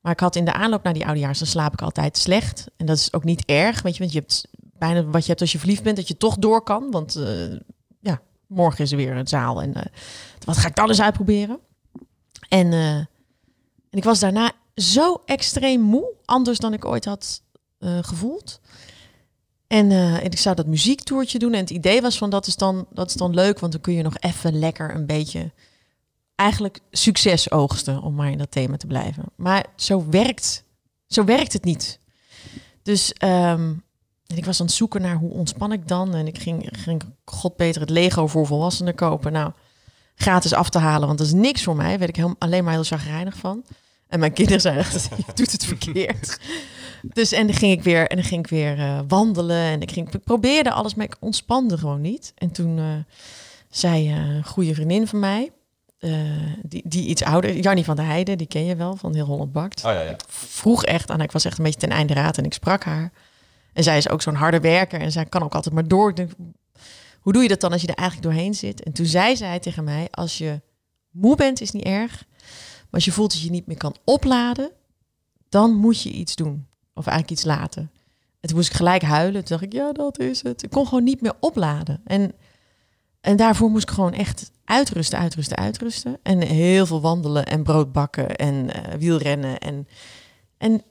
Maar 0.00 0.12
ik 0.12 0.20
had 0.20 0.36
in 0.36 0.44
de 0.44 0.52
aanloop 0.52 0.82
naar 0.82 0.92
die 0.92 1.06
oudejaars, 1.06 1.38
dan 1.38 1.48
slaap 1.48 1.72
ik 1.72 1.82
altijd 1.82 2.16
slecht. 2.16 2.66
En 2.76 2.86
dat 2.86 2.96
is 2.96 3.12
ook 3.12 3.24
niet 3.24 3.44
erg, 3.44 3.82
weet 3.82 3.92
je, 3.92 3.98
want 3.98 4.12
je 4.12 4.18
hebt 4.18 4.48
bijna 4.78 5.04
wat 5.04 5.22
je 5.22 5.28
hebt 5.28 5.40
als 5.40 5.52
je 5.52 5.58
verliefd 5.58 5.82
bent, 5.82 5.96
dat 5.96 6.08
je 6.08 6.16
toch 6.16 6.36
door 6.36 6.62
kan. 6.62 6.90
Want 6.90 7.16
eh, 7.16 7.52
ja, 8.00 8.20
morgen 8.46 8.84
is 8.84 8.90
er 8.90 8.96
weer 8.96 9.16
een 9.16 9.28
zaal 9.28 9.62
en 9.62 9.74
eh, 9.74 9.82
wat 10.44 10.56
ga 10.56 10.68
ik 10.68 10.76
dan 10.76 10.88
eens 10.88 11.00
uitproberen? 11.00 11.58
En, 12.48 12.72
eh, 12.72 12.96
en 12.96 13.08
ik 13.90 14.04
was 14.04 14.20
daarna 14.20 14.52
zo 14.74 15.22
extreem 15.24 15.80
moe, 15.80 16.12
anders 16.24 16.58
dan 16.58 16.72
ik 16.72 16.84
ooit 16.84 17.04
had 17.04 17.44
gevoeld. 18.00 18.60
En, 19.66 19.90
en 19.90 20.24
ik 20.24 20.38
zou 20.38 20.54
dat 20.54 20.66
muziektoertje 20.66 21.38
doen. 21.38 21.52
En 21.52 21.60
het 21.60 21.70
idee 21.70 22.00
was 22.00 22.18
van 22.18 22.30
dat 22.30 22.46
is, 22.46 22.56
dan, 22.56 22.86
dat 22.92 23.08
is 23.08 23.14
dan 23.14 23.34
leuk, 23.34 23.58
want 23.58 23.72
dan 23.72 23.80
kun 23.80 23.92
je 23.92 24.02
nog 24.02 24.18
even 24.18 24.58
lekker 24.58 24.94
een 24.94 25.06
beetje 25.06 25.52
eigenlijk 26.36 26.80
succes 26.90 27.50
oogsten, 27.50 28.02
om 28.02 28.14
maar 28.14 28.30
in 28.30 28.38
dat 28.38 28.50
thema 28.50 28.76
te 28.76 28.86
blijven. 28.86 29.24
Maar 29.36 29.66
zo 29.76 30.06
werkt, 30.10 30.64
zo 31.06 31.24
werkt 31.24 31.52
het 31.52 31.64
niet. 31.64 32.00
Dus 32.82 33.12
ehm, 33.12 33.72
en 34.26 34.36
ik 34.36 34.44
was 34.44 34.60
aan 34.60 34.66
het 34.66 34.74
zoeken 34.74 35.02
naar 35.02 35.16
hoe 35.16 35.30
ontspan 35.30 35.72
ik 35.72 35.88
dan. 35.88 36.14
En 36.14 36.26
ik 36.26 36.38
ging, 36.38 36.68
ging 36.72 37.02
god 37.24 37.56
beter 37.56 37.80
het 37.80 37.90
Lego 37.90 38.26
voor 38.26 38.46
volwassenen 38.46 38.94
kopen. 38.94 39.32
Nou, 39.32 39.52
gratis 40.14 40.52
af 40.52 40.70
te 40.70 40.78
halen, 40.78 41.06
want 41.06 41.18
dat 41.18 41.26
is 41.26 41.32
niks 41.32 41.62
voor 41.62 41.76
mij. 41.76 41.88
Daar 41.88 41.98
werd 41.98 42.10
ik 42.10 42.16
heel, 42.16 42.34
alleen 42.38 42.64
maar 42.64 42.72
heel 42.72 42.84
chagrijnig 42.84 43.36
van. 43.36 43.64
En 44.08 44.18
mijn 44.18 44.32
kinderen 44.32 44.60
zeiden 44.60 44.84
echt, 44.84 45.08
je 45.26 45.32
doet 45.34 45.52
het 45.52 45.64
verkeerd. 45.64 46.38
Dus 47.02 47.32
en 47.32 47.46
dan 47.46 47.56
ging 47.56 47.72
ik 47.72 47.82
weer, 47.82 48.06
en 48.06 48.16
dan 48.16 48.24
ging 48.24 48.44
ik 48.44 48.50
weer 48.50 48.78
eh, 48.78 49.00
wandelen. 49.08 49.62
En 49.62 49.80
ik, 49.80 49.90
ging, 49.90 50.12
ik 50.12 50.24
probeerde 50.24 50.72
alles, 50.72 50.94
maar 50.94 51.06
ik 51.06 51.16
ontspande 51.20 51.78
gewoon 51.78 52.00
niet. 52.00 52.32
En 52.34 52.50
toen 52.50 52.78
eh, 52.78 52.84
zei 53.70 54.08
eh, 54.08 54.16
een 54.16 54.44
goede 54.44 54.74
vriendin 54.74 55.06
van 55.06 55.18
mij, 55.18 55.50
die, 56.62 56.82
die 56.84 57.06
iets 57.06 57.22
ouder, 57.22 57.56
Jannie 57.56 57.84
van 57.84 57.96
der 57.96 58.04
Heijden, 58.04 58.38
die 58.38 58.46
ken 58.46 58.64
je 58.64 58.76
wel, 58.76 58.96
van 58.96 59.14
Heel 59.14 59.24
Holland 59.24 59.52
Bakt 59.52 59.84
Oh 59.84 59.92
ja, 59.92 60.00
ja. 60.00 60.16
vroeg 60.28 60.84
echt 60.84 61.10
aan. 61.10 61.20
Ik 61.20 61.32
was 61.32 61.44
echt 61.44 61.58
een 61.58 61.64
beetje 61.64 61.80
ten 61.80 61.90
einde 61.90 62.14
raad 62.14 62.38
en 62.38 62.44
ik 62.44 62.52
sprak 62.52 62.84
haar. 62.84 63.12
En 63.76 63.82
zij 63.82 63.96
is 63.96 64.08
ook 64.08 64.22
zo'n 64.22 64.34
harde 64.34 64.60
werker 64.60 65.00
en 65.00 65.12
zij 65.12 65.24
kan 65.24 65.42
ook 65.42 65.54
altijd 65.54 65.74
maar 65.74 65.88
door. 65.88 66.12
Hoe 67.20 67.32
doe 67.32 67.42
je 67.42 67.48
dat 67.48 67.60
dan 67.60 67.72
als 67.72 67.80
je 67.80 67.86
er 67.86 67.94
eigenlijk 67.94 68.28
doorheen 68.28 68.54
zit? 68.54 68.82
En 68.82 68.92
toen 68.92 69.06
zei 69.06 69.36
zij 69.36 69.58
tegen 69.58 69.84
mij, 69.84 70.08
als 70.10 70.38
je 70.38 70.60
moe 71.10 71.36
bent 71.36 71.60
is 71.60 71.70
niet 71.70 71.84
erg. 71.84 72.24
Maar 72.80 72.90
als 72.90 73.04
je 73.04 73.12
voelt 73.12 73.32
dat 73.32 73.40
je 73.40 73.50
niet 73.50 73.66
meer 73.66 73.76
kan 73.76 73.96
opladen, 74.04 74.70
dan 75.48 75.74
moet 75.74 76.02
je 76.02 76.10
iets 76.10 76.34
doen. 76.34 76.66
Of 76.94 77.06
eigenlijk 77.06 77.30
iets 77.30 77.44
laten. 77.44 77.90
En 78.40 78.48
toen 78.48 78.56
moest 78.56 78.70
ik 78.70 78.76
gelijk 78.76 79.02
huilen. 79.02 79.44
Toen 79.44 79.58
dacht 79.58 79.72
ik, 79.72 79.72
ja, 79.72 79.92
dat 79.92 80.18
is 80.18 80.42
het. 80.42 80.62
Ik 80.62 80.70
kon 80.70 80.86
gewoon 80.86 81.04
niet 81.04 81.20
meer 81.20 81.34
opladen. 81.40 82.00
En, 82.04 82.32
en 83.20 83.36
daarvoor 83.36 83.70
moest 83.70 83.88
ik 83.88 83.94
gewoon 83.94 84.12
echt 84.12 84.50
uitrusten, 84.64 85.18
uitrusten, 85.18 85.56
uitrusten. 85.56 86.18
En 86.22 86.40
heel 86.40 86.86
veel 86.86 87.00
wandelen 87.00 87.46
en 87.46 87.62
brood 87.62 87.92
bakken 87.92 88.36
en 88.36 88.72
eh, 88.72 88.98
wielrennen. 88.98 89.58
En, 89.58 89.88
en 90.58 90.82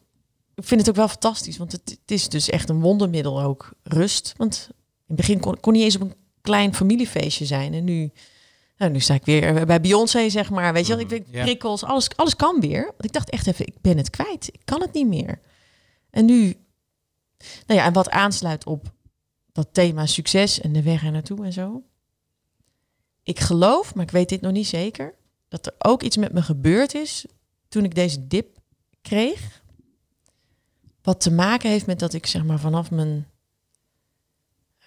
ik 0.56 0.64
vind 0.64 0.80
het 0.80 0.90
ook 0.90 0.96
wel 0.96 1.08
fantastisch, 1.08 1.58
want 1.58 1.72
het, 1.72 1.90
het 1.90 2.12
is 2.12 2.30
dus 2.30 2.50
echt 2.50 2.70
een 2.70 2.82
wondermiddel 2.82 3.42
ook, 3.42 3.74
rust. 3.84 4.34
Want 4.38 4.68
in 4.72 4.76
het 5.08 5.16
begin 5.16 5.40
kon, 5.40 5.60
kon 5.60 5.74
niet 5.74 5.84
eens 5.84 5.96
op 5.96 6.02
een 6.02 6.14
klein 6.42 6.74
familiefeestje 6.76 7.46
zijn. 7.46 7.74
En 7.74 7.84
nu, 7.84 8.12
nou, 8.78 8.92
nu 8.92 9.00
sta 9.00 9.14
ik 9.14 9.26
weer 9.26 9.66
bij 9.66 9.82
Beyoncé, 9.82 10.30
zeg 10.30 10.50
maar. 10.50 10.74
Weet 10.74 10.88
je 10.88 10.94
wel, 10.94 11.02
ik 11.02 11.10
weet 11.10 11.28
Ja. 11.32 11.44
prikkels, 11.44 11.84
alles, 11.84 12.10
alles 12.16 12.36
kan 12.36 12.60
weer. 12.60 12.84
Want 12.84 13.06
ik 13.06 13.14
dacht 13.14 13.30
echt 13.30 13.48
even, 13.48 13.68
ik 13.68 13.82
ben 13.82 13.98
het 13.98 14.10
kwijt. 14.10 14.48
Ik 14.52 14.62
kan 14.64 14.82
het 14.82 14.94
niet 14.94 15.08
meer. 15.08 15.40
En 16.10 16.26
nu, 16.26 16.56
nou 17.68 17.80
ja, 17.80 17.86
en 17.86 17.94
wat 17.94 18.10
aansluit 18.10 18.66
op 18.66 18.94
dat 19.52 19.68
thema 19.72 20.06
succes 20.06 20.62
en 20.62 20.74
de 20.74 20.82
weg 20.84 21.04
er 21.06 21.12
naartoe 21.12 21.46
en 21.46 21.54
zo. 21.54 21.84
Ik 23.24 23.40
geloof, 23.40 23.96
maar 23.96 24.04
ik 24.04 24.12
weet 24.12 24.30
dit 24.30 24.42
nog 24.42 24.52
niet 24.52 24.68
zeker, 24.68 25.16
dat 25.48 25.66
er 25.66 25.74
ook 25.78 26.04
iets 26.04 26.18
met 26.18 26.34
me 26.34 26.42
gebeurd 26.42 26.94
is 26.94 27.26
toen 27.68 27.84
ik 27.84 27.96
deze 27.96 28.28
dip 28.28 28.58
kreeg. 29.02 29.64
Wat 31.06 31.22
te 31.22 31.32
maken 31.32 31.70
heeft 31.70 31.86
met 31.86 32.00
dat 32.00 32.14
ik 32.14 32.26
zeg 32.26 32.44
maar 32.44 32.60
vanaf 32.60 32.92
mijn 32.92 33.28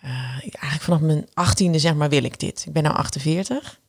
eh, 0.01 0.11
eigenlijk 0.41 0.83
vanaf 0.83 1.01
mijn 1.01 1.27
achttiende 1.35 1.79
zeg 1.79 1.95
maar 1.95 2.09
wil 2.09 2.23
ik 2.23 2.41
dit. 2.41 2.65
Ik 2.67 2.73
ben 2.73 2.83
nu 2.83 2.89
48. 2.89 3.81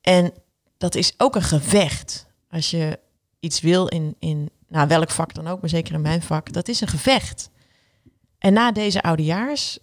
En 0.00 0.32
dat 0.76 0.94
is 0.94 1.14
ook 1.16 1.34
een 1.34 1.42
gevecht. 1.42 2.26
Als 2.50 2.70
je 2.70 2.98
iets 3.40 3.60
wil 3.60 3.86
in, 3.86 4.16
in 4.18 4.50
nou, 4.68 4.88
welk 4.88 5.10
vak 5.10 5.34
dan 5.34 5.46
ook, 5.46 5.60
maar 5.60 5.70
zeker 5.70 5.94
in 5.94 6.00
mijn 6.00 6.22
vak, 6.22 6.52
dat 6.52 6.68
is 6.68 6.80
een 6.80 6.88
gevecht. 6.88 7.50
En 8.38 8.52
na 8.52 8.72
deze 8.72 9.02
oudejaars, 9.02 9.78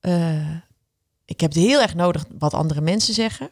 uh, 0.00 0.56
ik 1.24 1.40
heb 1.40 1.52
heel 1.52 1.80
erg 1.80 1.94
nodig 1.94 2.24
wat 2.38 2.54
andere 2.54 2.80
mensen 2.80 3.14
zeggen. 3.14 3.50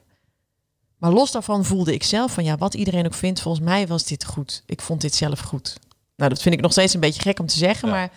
Maar 0.96 1.12
los 1.12 1.30
daarvan 1.30 1.64
voelde 1.64 1.94
ik 1.94 2.02
zelf 2.02 2.32
van 2.32 2.44
ja, 2.44 2.56
wat 2.56 2.74
iedereen 2.74 3.06
ook 3.06 3.14
vindt, 3.14 3.40
volgens 3.40 3.64
mij 3.64 3.86
was 3.86 4.04
dit 4.04 4.24
goed. 4.24 4.62
Ik 4.66 4.80
vond 4.80 5.00
dit 5.00 5.14
zelf 5.14 5.40
goed. 5.40 5.78
Nou, 6.16 6.30
dat 6.30 6.42
vind 6.42 6.54
ik 6.54 6.60
nog 6.60 6.72
steeds 6.72 6.94
een 6.94 7.00
beetje 7.00 7.22
gek 7.22 7.38
om 7.38 7.46
te 7.46 7.58
zeggen, 7.58 7.88
maar 7.88 8.12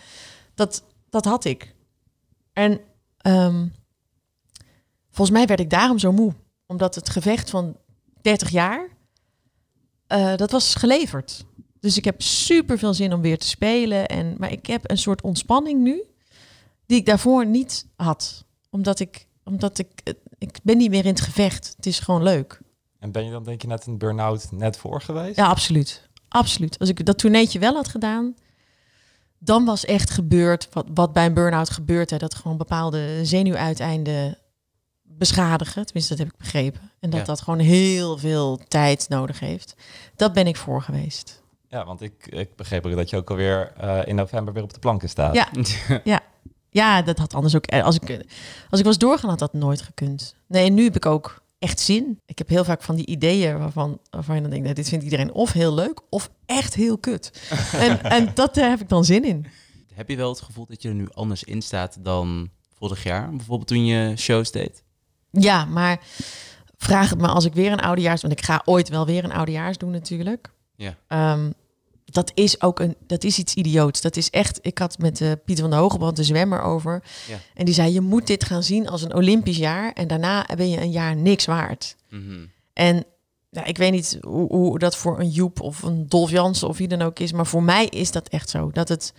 dat, 0.54 0.82
dat 1.10 1.24
had 1.24 1.44
ik. 1.44 1.74
En 2.52 2.80
um, 3.22 3.72
volgens 5.10 5.38
mij 5.38 5.46
werd 5.46 5.60
ik 5.60 5.70
daarom 5.70 5.98
zo 5.98 6.12
moe. 6.12 6.34
Omdat 6.66 6.94
het 6.94 7.10
gevecht 7.10 7.50
van 7.50 7.76
30 8.20 8.48
jaar, 8.48 8.88
uh, 10.08 10.36
dat 10.36 10.50
was 10.50 10.74
geleverd. 10.74 11.44
Dus 11.80 11.96
ik 11.96 12.04
heb 12.04 12.22
super 12.22 12.78
veel 12.78 12.94
zin 12.94 13.12
om 13.12 13.20
weer 13.20 13.38
te 13.38 13.46
spelen. 13.46 14.06
En, 14.06 14.34
maar 14.38 14.52
ik 14.52 14.66
heb 14.66 14.90
een 14.90 14.98
soort 14.98 15.22
ontspanning 15.22 15.82
nu, 15.82 16.02
die 16.86 16.98
ik 16.98 17.06
daarvoor 17.06 17.46
niet 17.46 17.86
had. 17.96 18.44
Omdat 18.70 19.00
ik, 19.00 19.26
omdat 19.44 19.78
ik, 19.78 20.16
ik 20.38 20.58
ben 20.62 20.76
niet 20.76 20.90
meer 20.90 21.04
in 21.04 21.10
het 21.10 21.20
gevecht. 21.20 21.72
Het 21.76 21.86
is 21.86 21.98
gewoon 21.98 22.22
leuk. 22.22 22.60
En 22.98 23.12
ben 23.12 23.24
je 23.24 23.30
dan 23.30 23.44
denk 23.44 23.62
je 23.62 23.68
net 23.68 23.86
een 23.86 23.98
burn-out 23.98 24.52
net 24.52 24.76
voor 24.76 25.00
geweest? 25.00 25.36
Ja, 25.36 25.46
absoluut. 25.46 26.07
Absoluut. 26.28 26.78
Als 26.78 26.88
ik 26.88 27.06
dat 27.06 27.18
toerneetje 27.18 27.58
wel 27.58 27.74
had 27.74 27.88
gedaan, 27.88 28.34
dan 29.38 29.64
was 29.64 29.84
echt 29.84 30.10
gebeurd 30.10 30.68
wat, 30.72 30.86
wat 30.94 31.12
bij 31.12 31.26
een 31.26 31.34
burn-out 31.34 31.70
gebeurt. 31.70 32.10
Hè, 32.10 32.16
dat 32.16 32.34
gewoon 32.34 32.56
bepaalde 32.56 33.24
zenuwuiteinden 33.24 34.38
beschadigen. 35.02 35.84
Tenminste, 35.84 36.16
dat 36.16 36.24
heb 36.24 36.34
ik 36.34 36.38
begrepen. 36.38 36.90
En 37.00 37.10
dat 37.10 37.26
dat 37.26 37.40
gewoon 37.40 37.58
heel 37.58 38.18
veel 38.18 38.60
tijd 38.68 39.08
nodig 39.08 39.40
heeft. 39.40 39.74
Dat 40.16 40.32
ben 40.32 40.46
ik 40.46 40.56
voor 40.56 40.82
geweest. 40.82 41.42
Ja, 41.68 41.84
want 41.84 42.02
ik, 42.02 42.26
ik 42.26 42.56
begreep 42.56 42.86
ook 42.86 42.96
dat 42.96 43.10
je 43.10 43.16
ook 43.16 43.30
alweer 43.30 43.72
uh, 43.82 44.00
in 44.04 44.14
november 44.14 44.54
weer 44.54 44.62
op 44.62 44.72
de 44.72 44.78
planken 44.78 45.08
staat. 45.08 45.34
Ja, 45.34 45.48
ja. 46.04 46.20
ja, 46.70 47.02
dat 47.02 47.18
had 47.18 47.34
anders 47.34 47.56
ook. 47.56 47.66
Eh, 47.66 47.84
als 47.84 47.96
ik, 47.98 48.24
als 48.70 48.80
ik 48.80 48.86
was 48.86 48.98
doorgaan, 48.98 49.30
had 49.30 49.38
dat 49.38 49.52
nooit 49.52 49.82
gekund. 49.82 50.34
Nee, 50.46 50.66
en 50.66 50.74
nu 50.74 50.84
heb 50.84 50.96
ik 50.96 51.06
ook 51.06 51.42
echt 51.58 51.80
zin. 51.80 52.20
Ik 52.26 52.38
heb 52.38 52.48
heel 52.48 52.64
vaak 52.64 52.82
van 52.82 52.96
die 52.96 53.06
ideeën 53.06 53.58
waarvan, 53.58 54.00
waarvan 54.10 54.34
je 54.34 54.40
dan 54.40 54.50
denkt, 54.50 54.76
dit 54.76 54.88
vindt 54.88 55.04
iedereen 55.04 55.32
of 55.32 55.52
heel 55.52 55.74
leuk 55.74 56.00
of 56.10 56.30
echt 56.46 56.74
heel 56.74 56.98
kut. 56.98 57.48
en, 57.72 58.02
en 58.02 58.30
dat 58.34 58.56
uh, 58.56 58.68
heb 58.68 58.80
ik 58.80 58.88
dan 58.88 59.04
zin 59.04 59.24
in. 59.24 59.46
Heb 59.94 60.08
je 60.08 60.16
wel 60.16 60.28
het 60.28 60.40
gevoel 60.40 60.66
dat 60.66 60.82
je 60.82 60.88
er 60.88 60.94
nu 60.94 61.08
anders 61.10 61.44
in 61.44 61.62
staat 61.62 62.04
dan 62.04 62.50
vorig 62.74 63.02
jaar, 63.02 63.30
bijvoorbeeld 63.30 63.68
toen 63.68 63.86
je 63.86 64.16
shows 64.16 64.50
deed? 64.50 64.82
Ja, 65.30 65.64
maar 65.64 66.00
vraag 66.76 67.10
het 67.10 67.20
me 67.20 67.26
als 67.26 67.44
ik 67.44 67.54
weer 67.54 67.72
een 67.72 67.80
oudejaars, 67.80 68.22
want 68.22 68.32
ik 68.32 68.44
ga 68.44 68.62
ooit 68.64 68.88
wel 68.88 69.06
weer 69.06 69.24
een 69.24 69.32
oudejaars 69.32 69.78
doen 69.78 69.90
natuurlijk. 69.90 70.52
Ja. 70.76 71.32
Um, 71.32 71.54
dat 72.10 72.30
is 72.34 72.62
ook 72.62 72.80
een, 72.80 72.96
dat 73.06 73.24
is 73.24 73.38
iets 73.38 73.54
idioots. 73.54 74.00
Dat 74.00 74.16
is 74.16 74.30
echt, 74.30 74.58
ik 74.62 74.78
had 74.78 74.98
met 74.98 75.20
uh, 75.20 75.32
Pieter 75.44 75.64
van 75.64 75.70
der 75.70 75.80
Hogeband, 75.80 76.16
de 76.16 76.24
zwemmer, 76.24 76.62
over. 76.62 77.02
Ja. 77.28 77.38
En 77.54 77.64
die 77.64 77.74
zei, 77.74 77.92
je 77.92 78.00
moet 78.00 78.26
dit 78.26 78.44
gaan 78.44 78.62
zien 78.62 78.88
als 78.88 79.02
een 79.02 79.14
Olympisch 79.14 79.56
jaar. 79.56 79.92
En 79.92 80.08
daarna 80.08 80.46
ben 80.56 80.70
je 80.70 80.80
een 80.80 80.90
jaar 80.90 81.16
niks 81.16 81.44
waard. 81.44 81.96
Mm 82.10 82.26
-hmm. 82.26 82.50
En 82.72 83.04
ja, 83.50 83.64
ik 83.64 83.76
weet 83.76 83.92
niet 83.92 84.18
hoe, 84.20 84.48
hoe, 84.48 84.78
dat 84.78 84.96
voor 84.96 85.20
een 85.20 85.30
Joep 85.30 85.60
of 85.60 85.82
een 85.82 86.08
Dolf 86.08 86.30
Jansen 86.30 86.68
of 86.68 86.78
wie 86.78 86.88
dan 86.88 87.02
ook 87.02 87.18
is. 87.18 87.32
Maar 87.32 87.46
voor 87.46 87.62
mij 87.62 87.86
is 87.86 88.10
dat 88.10 88.28
echt 88.28 88.50
zo. 88.50 88.70
Dat 88.70 88.88
het, 88.88 89.12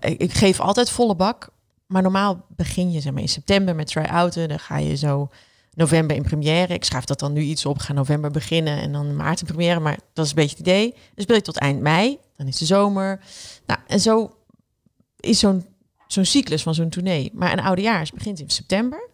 ik, 0.00 0.20
ik 0.20 0.32
geef 0.32 0.60
altijd 0.60 0.90
volle 0.90 1.16
bak. 1.16 1.48
Maar 1.86 2.02
normaal 2.02 2.44
begin 2.48 2.92
je 2.92 3.00
zeg 3.00 3.12
maar, 3.12 3.22
in 3.22 3.28
september 3.28 3.74
met 3.74 3.86
try-outen. 3.86 4.48
Dan 4.48 4.58
ga 4.58 4.78
je 4.78 4.96
zo 4.96 5.28
november 5.76 6.16
in 6.16 6.22
première. 6.22 6.74
Ik 6.74 6.84
schrijf 6.84 7.04
dat 7.04 7.18
dan 7.18 7.32
nu 7.32 7.40
iets 7.40 7.66
op. 7.66 7.78
Ga 7.78 7.92
november 7.92 8.30
beginnen 8.30 8.80
en 8.80 8.92
dan 8.92 9.16
maart 9.16 9.40
in 9.40 9.46
première. 9.46 9.80
Maar 9.80 9.98
dat 10.12 10.24
is 10.24 10.30
een 10.30 10.36
beetje 10.36 10.56
het 10.56 10.66
idee. 10.66 10.94
Dus 11.14 11.24
speel 11.24 11.36
je 11.36 11.42
tot 11.42 11.58
eind 11.58 11.80
mei. 11.80 12.18
Dan 12.36 12.46
is 12.46 12.58
de 12.58 12.64
zomer. 12.64 13.20
Nou, 13.66 13.80
en 13.86 14.00
zo 14.00 14.36
is 15.20 15.38
zo'n 15.38 15.64
zo'n 16.06 16.24
cyclus 16.24 16.62
van 16.62 16.74
zo'n 16.74 16.88
tournee. 16.88 17.30
Maar 17.34 17.52
een 17.52 17.60
oudejaars 17.60 18.12
begint 18.12 18.40
in 18.40 18.50
september. 18.50 19.08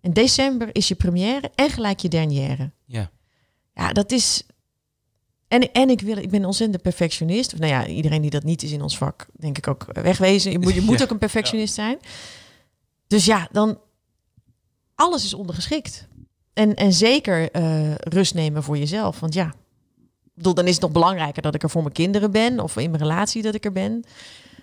En 0.00 0.12
december 0.12 0.68
is 0.72 0.88
je 0.88 0.94
première 0.94 1.50
en 1.54 1.70
gelijk 1.70 2.00
je 2.00 2.08
dernière. 2.08 2.70
Ja. 2.84 3.10
Ja, 3.74 3.92
dat 3.92 4.12
is... 4.12 4.42
En, 5.48 5.72
en 5.72 5.90
ik, 5.90 6.00
wil, 6.00 6.16
ik 6.16 6.30
ben 6.30 6.44
ontzettend 6.44 6.82
perfectionist. 6.82 7.52
Of 7.52 7.58
nou 7.58 7.72
ja, 7.72 7.86
iedereen 7.86 8.22
die 8.22 8.30
dat 8.30 8.42
niet 8.42 8.62
is 8.62 8.72
in 8.72 8.82
ons 8.82 8.98
vak, 8.98 9.26
denk 9.32 9.58
ik 9.58 9.68
ook 9.68 9.86
wegwezen. 9.92 10.52
Je 10.52 10.58
moet, 10.58 10.74
je 10.74 10.80
moet 10.90 11.02
ook 11.02 11.10
een 11.10 11.18
perfectionist 11.18 11.74
zijn. 11.74 11.98
Dus 13.06 13.24
ja, 13.24 13.48
dan... 13.52 13.78
Alles 14.98 15.24
is 15.24 15.34
ondergeschikt. 15.34 16.08
En, 16.52 16.74
en 16.74 16.92
zeker 16.92 17.56
uh, 17.56 17.94
rust 17.94 18.34
nemen 18.34 18.62
voor 18.62 18.78
jezelf. 18.78 19.20
Want 19.20 19.34
ja, 19.34 19.54
bedoel, 20.34 20.54
dan 20.54 20.66
is 20.66 20.72
het 20.72 20.82
nog 20.82 20.92
belangrijker 20.92 21.42
dat 21.42 21.54
ik 21.54 21.62
er 21.62 21.70
voor 21.70 21.82
mijn 21.82 21.94
kinderen 21.94 22.30
ben. 22.30 22.60
Of 22.60 22.76
in 22.76 22.90
mijn 22.90 23.02
relatie 23.02 23.42
dat 23.42 23.54
ik 23.54 23.64
er 23.64 23.72
ben. 23.72 24.04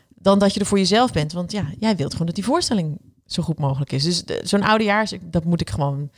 Dan 0.09 0.39
dat 0.39 0.53
je 0.53 0.59
er 0.59 0.65
voor 0.65 0.77
jezelf 0.77 1.11
bent. 1.11 1.31
Want 1.33 1.51
ja, 1.51 1.65
jij 1.79 1.95
wilt 1.95 2.11
gewoon 2.11 2.25
dat 2.25 2.35
die 2.35 2.45
voorstelling 2.45 2.97
zo 3.25 3.43
goed 3.43 3.59
mogelijk 3.59 3.91
is. 3.91 4.03
Dus 4.03 4.23
zo'n 4.49 4.63
oudejaars, 4.63 5.13
dat 5.21 5.43
moet 5.43 5.61
ik 5.61 5.69
gewoon... 5.69 6.09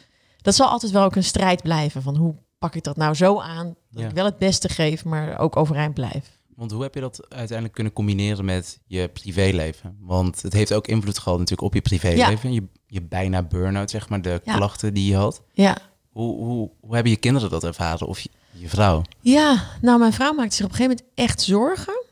Dat 0.42 0.56
zal 0.56 0.68
altijd 0.68 0.92
wel 0.92 1.04
ook 1.04 1.16
een 1.16 1.24
strijd 1.24 1.62
blijven. 1.62 2.02
Van 2.02 2.16
hoe 2.16 2.36
pak 2.58 2.76
ik 2.76 2.84
dat 2.84 2.98
nou 2.98 3.14
zo 3.14 3.40
aan? 3.40 3.66
Dat 3.90 4.02
Ja. 4.02 4.08
ik 4.08 4.16
wel 4.16 4.26
het 4.26 4.38
beste 4.38 4.70
geef, 4.70 5.06
maar 5.06 5.40
ook 5.40 5.56
overeind 5.56 5.94
blijf. 5.94 6.37
Want 6.58 6.72
hoe 6.72 6.82
heb 6.82 6.94
je 6.94 7.00
dat 7.00 7.26
uiteindelijk 7.30 7.74
kunnen 7.74 7.94
combineren 7.94 8.46
met 8.46 8.80
je 8.86 9.08
privéleven? 9.08 9.98
Want 10.00 10.42
het 10.42 10.54
heeft 10.54 10.74
ook 10.74 10.88
invloed 10.88 11.18
gehad 11.20 11.40
natuurlijk 11.40 11.68
op 11.68 11.74
je 11.74 11.82
privéleven. 11.82 12.54
Je, 12.54 12.64
je 12.88 13.02
bijna 13.02 13.44
burn-out, 13.44 13.90
zeg 13.90 14.10
maar, 14.10 14.22
de 14.22 14.42
Ja. 14.44 14.56
klachten 14.56 14.94
die 14.94 15.10
je 15.10 15.16
had. 15.16 15.42
Ja. 15.54 15.78
Hoe, 16.10 16.36
hoe, 16.46 16.72
hoe 16.80 16.94
hebben 16.94 17.12
je 17.12 17.18
kinderen 17.18 17.50
dat 17.50 17.64
ervaren? 17.64 18.08
Of 18.08 18.20
je, 18.20 18.30
je 18.52 18.70
vrouw? 18.70 19.02
Ja, 19.20 19.64
nou, 19.82 20.00
mijn 20.00 20.14
vrouw 20.14 20.34
maakte 20.34 20.56
zich 20.56 20.66
op 20.66 20.72
een 20.72 20.78
gegeven 20.78 20.98
moment 21.06 21.18
echt 21.30 21.42
zorgen. 21.42 22.06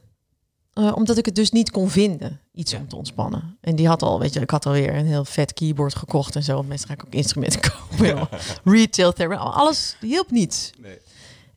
eh, 0.73 0.91
omdat 0.95 1.17
ik 1.17 1.25
het 1.25 1.35
dus 1.35 1.51
niet 1.51 1.71
kon 1.71 1.89
vinden, 1.89 2.39
iets 2.53 2.71
Ja. 2.71 2.77
om 2.79 2.87
te 2.87 2.95
ontspannen. 2.95 3.57
En 3.61 3.75
die 3.75 3.87
had 3.87 4.01
al, 4.01 4.19
weet 4.19 4.33
je, 4.33 4.39
ik 4.39 4.49
had 4.49 4.65
alweer 4.65 4.95
een 4.95 5.05
heel 5.05 5.25
vet 5.25 5.53
keyboard 5.53 5.95
gekocht 5.95 6.35
en 6.35 6.43
zo. 6.43 6.65
Ga 6.69 6.93
ik 6.93 7.03
ook 7.05 7.13
instrumenten 7.13 7.59
kopen. 7.71 8.27
Retail 8.75 9.13
therapy, 9.13 9.35
alles 9.41 9.97
hielp 9.99 10.31
niets. 10.31 10.71
Nee. 10.81 10.97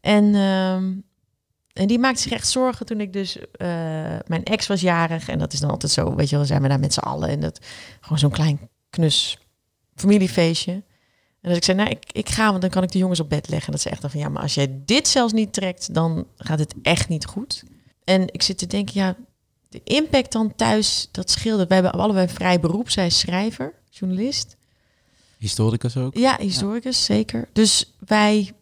En, 0.00 0.34
ehm, 0.34 0.92
en 1.78 1.86
die 1.86 1.98
maakte 1.98 2.22
zich 2.22 2.32
echt 2.32 2.48
zorgen 2.48 2.86
toen 2.86 3.00
ik 3.00 3.12
dus... 3.12 3.38
eh, 3.38 3.68
mijn 4.26 4.44
ex 4.44 4.66
was 4.66 4.80
jarig 4.80 5.28
en 5.28 5.38
dat 5.38 5.52
is 5.52 5.60
dan 5.60 5.70
altijd 5.70 5.92
zo, 5.92 6.14
weet 6.14 6.28
je 6.28 6.36
wel, 6.36 6.44
zijn 6.44 6.62
we 6.62 6.68
daar 6.68 6.80
met 6.80 6.92
z'n 6.92 7.00
allen. 7.00 7.28
En 7.28 7.40
dat 7.40 7.60
gewoon 8.00 8.18
zo'n 8.18 8.30
klein 8.30 8.68
knus 8.90 9.38
familiefeestje. 9.94 10.72
En 11.40 11.48
dat 11.48 11.56
ik 11.56 11.64
zei, 11.64 11.76
nou, 11.76 11.90
ik, 11.90 12.12
ik 12.12 12.28
ga, 12.28 12.50
want 12.50 12.60
dan 12.60 12.70
kan 12.70 12.82
ik 12.82 12.90
de 12.90 12.98
jongens 12.98 13.20
op 13.20 13.28
bed 13.28 13.48
leggen. 13.48 13.66
En 13.66 13.72
dat 13.72 13.82
ze 13.82 13.90
echt 13.90 14.00
dan 14.00 14.10
van, 14.10 14.20
ja, 14.20 14.28
maar 14.28 14.42
als 14.42 14.54
jij 14.54 14.80
dit 14.84 15.08
zelfs 15.08 15.32
niet 15.32 15.52
trekt, 15.52 15.94
dan 15.94 16.26
gaat 16.36 16.58
het 16.58 16.74
echt 16.82 17.08
niet 17.08 17.26
goed. 17.26 17.64
En 18.04 18.22
ik 18.32 18.42
zit 18.42 18.58
te 18.58 18.66
denken, 18.66 18.94
ja, 18.94 19.16
de 19.68 19.80
impact 19.84 20.32
dan 20.32 20.54
thuis, 20.54 21.08
dat 21.12 21.30
scheelde. 21.30 21.66
Wij 21.66 21.80
hebben 21.80 22.00
allebei 22.00 22.26
een 22.26 22.34
vrij 22.34 22.60
beroep. 22.60 22.90
Zij 22.90 23.06
is 23.06 23.18
schrijver, 23.18 23.74
journalist. 23.90 24.56
Historicus 25.38 25.96
ook? 25.96 26.16
Ja, 26.16 26.36
historicus, 26.40 27.04
zeker. 27.04 27.48
Dus 27.52 27.94
wij... 28.06 28.52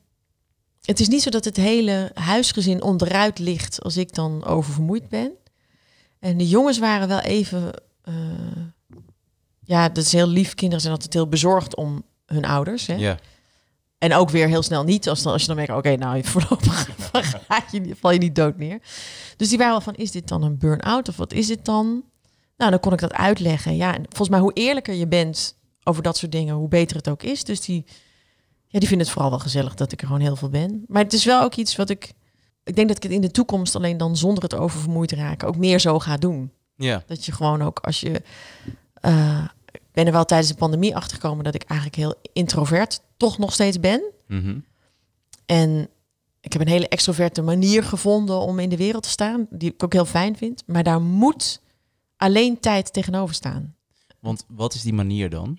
Het 0.86 1.00
is 1.00 1.08
niet 1.08 1.22
zo 1.22 1.30
dat 1.30 1.44
het 1.44 1.56
hele 1.56 2.10
huisgezin 2.14 2.82
onderuit 2.82 3.38
ligt 3.38 3.82
als 3.82 3.96
ik 3.96 4.14
dan 4.14 4.44
oververmoeid 4.44 5.08
ben. 5.08 5.30
En 6.18 6.36
de 6.36 6.48
jongens 6.48 6.78
waren 6.78 7.08
wel 7.08 7.20
even... 7.20 7.72
eh, 8.02 8.14
ja, 9.60 9.88
dat 9.88 10.04
is 10.04 10.12
heel 10.12 10.28
lief. 10.28 10.54
Kinderen 10.54 10.80
zijn 10.80 10.94
altijd 10.94 11.12
heel 11.12 11.28
bezorgd 11.28 11.76
om 11.76 12.02
hun 12.26 12.44
ouders. 12.44 12.86
Hè? 12.86 12.94
Ja. 12.94 13.18
En 13.98 14.14
ook 14.14 14.30
weer 14.30 14.48
heel 14.48 14.62
snel 14.62 14.84
niet. 14.84 15.08
Als, 15.08 15.22
dan, 15.22 15.32
als 15.32 15.40
je 15.40 15.46
dan 15.46 15.56
merkt, 15.56 15.72
oké, 15.72 15.96
nou, 15.96 16.24
voorlopig 16.24 16.88
ga 17.48 17.64
je, 17.70 17.96
val 18.00 18.10
je 18.10 18.18
niet 18.18 18.34
dood 18.34 18.56
neer. 18.56 18.80
Dus 19.36 19.48
die 19.48 19.58
waren 19.58 19.72
wel 19.72 19.80
van, 19.80 19.94
is 19.94 20.10
dit 20.10 20.28
dan 20.28 20.42
een 20.42 20.58
burn-out 20.58 21.08
of 21.08 21.16
wat 21.16 21.32
is 21.32 21.46
dit 21.46 21.64
dan? 21.64 22.04
Nou, 22.56 22.70
dan 22.70 22.80
kon 22.80 22.92
ik 22.92 23.00
dat 23.00 23.12
uitleggen. 23.12 23.76
Ja, 23.76 23.94
en 23.94 24.02
volgens 24.02 24.28
mij 24.28 24.40
hoe 24.40 24.52
eerlijker 24.52 24.94
je 24.94 25.06
bent 25.06 25.56
over 25.84 26.02
dat 26.02 26.16
soort 26.16 26.32
dingen, 26.32 26.54
hoe 26.54 26.68
beter 26.68 26.96
het 26.96 27.08
ook 27.08 27.22
is. 27.22 27.44
Dus 27.44 27.60
die, 27.60 27.84
ja, 28.76 28.82
die 28.82 28.88
vinden 28.88 29.06
het 29.06 29.10
vooral 29.16 29.30
wel 29.30 29.40
gezellig 29.40 29.74
dat 29.74 29.92
ik 29.92 30.00
er 30.00 30.06
gewoon 30.06 30.22
heel 30.22 30.36
veel 30.36 30.48
ben. 30.48 30.84
Maar 30.88 31.02
het 31.02 31.12
is 31.12 31.24
wel 31.24 31.42
ook 31.42 31.54
iets 31.54 31.76
wat 31.76 31.90
ik... 31.90 32.12
Ik 32.64 32.76
denk 32.76 32.88
dat 32.88 32.96
ik 32.96 33.02
het 33.02 33.12
in 33.12 33.20
de 33.20 33.30
toekomst 33.30 33.74
alleen 33.74 33.96
dan 33.96 34.16
zonder 34.16 34.42
het 34.42 34.54
oververmoeid 34.54 35.12
raken 35.12 35.48
ook 35.48 35.56
meer 35.56 35.78
zo 35.80 35.98
ga 35.98 36.16
doen. 36.16 36.52
Ja. 36.76 37.02
Dat 37.06 37.24
je 37.24 37.32
gewoon 37.32 37.62
ook 37.62 37.78
als 37.78 38.00
je. 38.00 38.22
eh, 38.94 39.44
ik 39.70 39.80
ben 39.92 40.06
er 40.06 40.12
wel 40.12 40.24
tijdens 40.24 40.48
de 40.50 40.56
pandemie 40.56 40.96
achter 40.96 41.16
gekomen 41.16 41.44
dat 41.44 41.54
ik 41.54 41.62
eigenlijk 41.62 41.98
heel 41.98 42.14
introvert 42.32 43.00
toch 43.16 43.38
nog 43.38 43.52
steeds 43.52 43.80
ben. 43.80 44.02
Mhm. 44.26 44.58
En 45.46 45.88
ik 46.40 46.52
heb 46.52 46.62
een 46.62 46.68
hele 46.68 46.88
extroverte 46.88 47.42
manier 47.42 47.82
gevonden 47.82 48.38
om 48.40 48.58
in 48.58 48.68
de 48.68 48.76
wereld 48.76 49.02
te 49.02 49.08
staan, 49.08 49.46
die 49.50 49.72
ik 49.72 49.82
ook 49.82 49.92
heel 49.92 50.04
fijn 50.04 50.36
vind. 50.36 50.62
Maar 50.66 50.82
daar 50.82 51.00
moet 51.00 51.60
alleen 52.16 52.60
tijd 52.60 52.92
tegenover 52.92 53.34
staan. 53.34 53.74
Want 54.20 54.44
wat 54.48 54.74
is 54.74 54.82
die 54.82 54.92
manier 54.94 55.30
dan? 55.30 55.58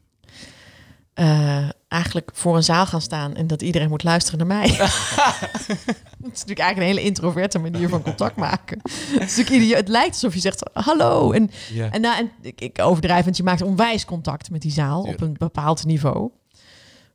Eh, 1.17 1.69
eigenlijk 1.87 2.29
voor 2.33 2.55
een 2.55 2.63
zaal 2.63 2.85
gaan 2.85 3.01
staan 3.01 3.35
en 3.35 3.47
dat 3.47 3.61
iedereen 3.61 3.89
moet 3.89 4.03
luisteren 4.03 4.47
naar 4.47 4.57
mij. 4.57 4.67
Het 6.23 6.33
is 6.33 6.39
natuurlijk 6.39 6.59
eigenlijk 6.59 6.77
een 6.77 6.81
hele 6.81 7.01
introverte 7.01 7.59
manier 7.59 7.89
van 7.89 8.01
contact 8.01 8.35
maken. 8.35 8.79
Het, 9.19 9.37
is 9.37 9.87
lijkt 9.87 10.13
alsof 10.13 10.33
je 10.33 10.39
zegt 10.39 10.69
hallo. 10.73 11.31
En, 11.31 11.51
en, 11.91 12.01
nou, 12.01 12.17
en 12.17 12.31
ik, 12.41 12.61
ik 12.61 12.79
overdrijf, 12.81 13.23
want 13.23 13.37
je 13.37 13.43
maakt 13.43 13.61
onwijs 13.61 14.05
contact 14.05 14.49
met 14.49 14.61
die 14.61 14.71
zaal 14.71 15.01
op 15.01 15.21
een 15.21 15.35
bepaald 15.37 15.85
niveau. 15.85 16.31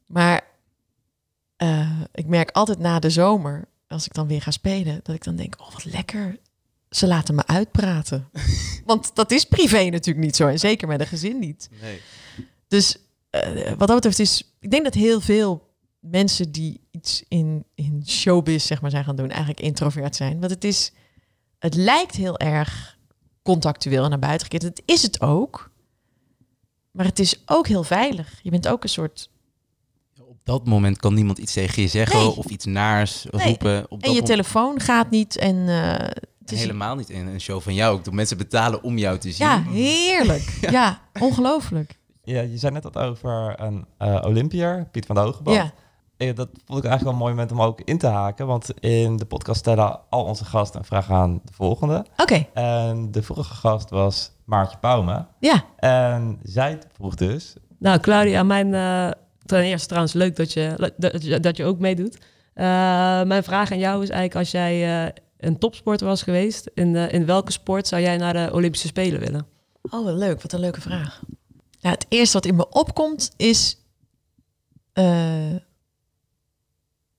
Maar 0.07 0.41
eh, 1.57 2.01
ik 2.13 2.27
merk 2.27 2.51
altijd 2.51 2.79
na 2.79 2.99
de 2.99 3.11
zomer, 3.11 3.65
als 3.89 4.07
ik 4.07 4.15
dan 4.15 4.27
weer 4.27 4.43
ga 4.43 4.51
spelen, 4.51 5.01
dat 5.03 5.15
ik 5.15 5.25
dan 5.25 5.37
denk, 5.37 5.55
oh 5.61 5.73
wat 5.73 5.85
lekker. 5.85 6.39
Ze 6.91 7.07
laten 7.07 7.35
me 7.35 7.47
uitpraten. 7.47 8.29
want 8.85 9.15
dat 9.15 9.31
is 9.31 9.45
privé 9.45 9.85
natuurlijk 9.85 10.25
niet 10.27 10.37
zo. 10.37 10.49
En 10.49 10.59
zeker 10.59 10.89
met 10.89 11.01
een 11.01 11.07
gezin 11.07 11.39
niet. 11.39 11.69
Nee. 11.81 12.01
Dus 12.69 12.97
eh, 13.33 13.69
wat 13.69 13.89
dat 13.89 13.95
betreft 13.95 14.19
is, 14.19 14.55
ik 14.61 14.71
denk 14.71 14.85
dat 14.85 14.95
heel 14.95 15.21
veel 15.21 15.71
mensen 16.01 16.53
die 16.53 16.81
iets 16.91 17.25
in, 17.29 17.65
in 17.75 18.03
showbiz 18.07 18.67
zeg 18.67 18.81
maar 18.81 18.91
zijn 18.91 19.05
gaan 19.05 19.17
doen, 19.17 19.29
eigenlijk 19.29 19.61
introvert 19.61 20.17
zijn. 20.17 20.41
Want 20.41 20.51
het 20.53 20.65
is, 20.65 20.93
het 21.59 21.75
lijkt 21.75 22.17
heel 22.17 22.39
erg 22.39 22.99
contactueel 23.43 24.05
en 24.05 24.11
naar 24.11 24.19
buiten 24.19 24.43
gekeerd. 24.51 24.63
Het 24.63 24.83
is 24.85 25.03
het 25.03 25.21
ook. 25.21 25.71
Maar 26.91 27.07
het 27.07 27.19
is 27.19 27.43
ook 27.47 27.67
heel 27.67 27.83
veilig. 27.83 28.41
Je 28.43 28.51
bent 28.51 28.69
ook 28.69 28.83
een 28.83 28.89
soort. 28.89 29.31
Op 30.21 30.39
dat 30.43 30.67
moment 30.67 30.99
kan 30.99 31.15
niemand 31.15 31.39
iets 31.39 31.53
tegen 31.53 31.83
je 31.83 31.89
zeggen 31.89 32.19
Nee. 32.19 32.37
of 32.37 32.47
iets 32.47 32.65
naars 32.65 33.27
Nee. 33.31 33.47
roepen. 33.47 33.91
Op 33.91 34.03
En 34.03 34.13
je 34.13 34.23
telefoon 34.23 34.81
gaat 34.81 35.11
niet. 35.11 35.37
En 35.37 35.69
eh, 35.69 36.07
het 36.39 36.53
is 36.53 36.61
Helemaal 36.61 36.97
niet 36.97 37.11
in 37.11 37.27
een 37.27 37.41
show 37.41 37.61
van 37.61 37.75
jou. 37.75 38.03
Doe 38.03 38.15
mensen 38.15 38.37
betalen 38.37 38.83
om 38.83 38.99
jou 38.99 39.19
te 39.19 39.33
zien. 39.33 39.47
ja, 39.49 39.63
heerlijk. 39.63 40.59
Ja, 40.71 41.03
ongelooflijk. 41.21 41.99
Ja, 42.25 42.41
je 42.41 42.57
zei 42.59 42.73
net 42.73 42.83
wat 42.83 42.97
over 42.99 43.55
een 43.61 43.87
eh 43.99 44.23
Olympiër, 44.27 44.87
Piet 44.91 45.07
van 45.07 45.15
de 45.15 45.21
Hogeband. 45.21 45.57
Ja. 45.57 45.73
Eh, 46.17 46.35
Dat 46.35 46.49
vond 46.65 46.79
ik 46.85 46.85
eigenlijk 46.91 47.03
wel 47.03 47.13
een 47.13 47.19
mooi 47.19 47.31
moment 47.33 47.53
om 47.53 47.63
ook 47.63 47.81
in 47.81 47.99
te 47.99 48.07
haken. 48.07 48.47
Want 48.47 48.81
in 48.81 49.17
de 49.17 49.25
podcast 49.25 49.59
stellen 49.59 50.01
al 50.11 50.25
onze 50.25 50.45
gasten 50.45 50.81
een 50.81 50.87
vraag 50.87 51.11
aan 51.11 51.41
de 51.45 51.53
volgende. 51.53 52.07
Oké, 52.17 52.47
En 52.53 53.11
de 53.11 53.23
vorige 53.23 53.55
gast 53.55 53.91
was 53.91 54.31
Maartje 54.45 54.79
Pauwme. 54.79 55.27
ja. 55.39 55.65
En 55.77 56.39
zij 56.43 56.79
vroeg 56.93 57.15
dus... 57.15 57.55
Nou, 57.79 57.99
Claudia, 58.01 58.43
mijn, 58.43 58.75
eh, 58.75 59.11
ten 59.45 59.63
eerste 59.63 59.87
trouwens 59.87 60.13
leuk 60.15 60.37
dat 60.37 60.53
je, 60.53 60.93
dat, 60.97 61.23
je- 61.23 61.41
dat 61.41 61.57
je 61.57 61.65
ook 61.65 61.79
meedoet. 61.79 62.19
Eh, 62.55 62.65
mijn 63.23 63.43
vraag 63.43 63.73
aan 63.73 63.79
jou 63.79 64.03
is 64.03 64.09
eigenlijk, 64.09 64.39
als 64.39 64.51
jij 64.51 65.05
eh, 65.07 65.13
een 65.39 65.59
topsporter 65.59 66.07
was 66.07 66.23
geweest, 66.23 66.71
in, 66.75 66.97
eh, 66.97 67.13
in 67.13 67.27
welke 67.27 67.53
sport 67.53 67.87
zou 67.87 68.03
jij 68.03 68.17
naar 68.17 68.33
de 68.33 68.51
Olympische 68.53 68.87
Spelen 68.87 69.21
willen? 69.21 69.47
Oh, 69.91 70.05
wat 70.05 70.15
leuk. 70.15 70.43
Wat 70.43 70.53
een 70.53 70.61
leuke 70.61 70.81
vraag. 70.81 71.21
Nou, 71.83 71.95
het 71.95 72.07
eerste 72.09 72.33
wat 72.37 72.47
in 72.47 72.57
me 72.57 72.69
opkomt 72.69 73.31
is 73.37 73.77
eh, 74.93 75.55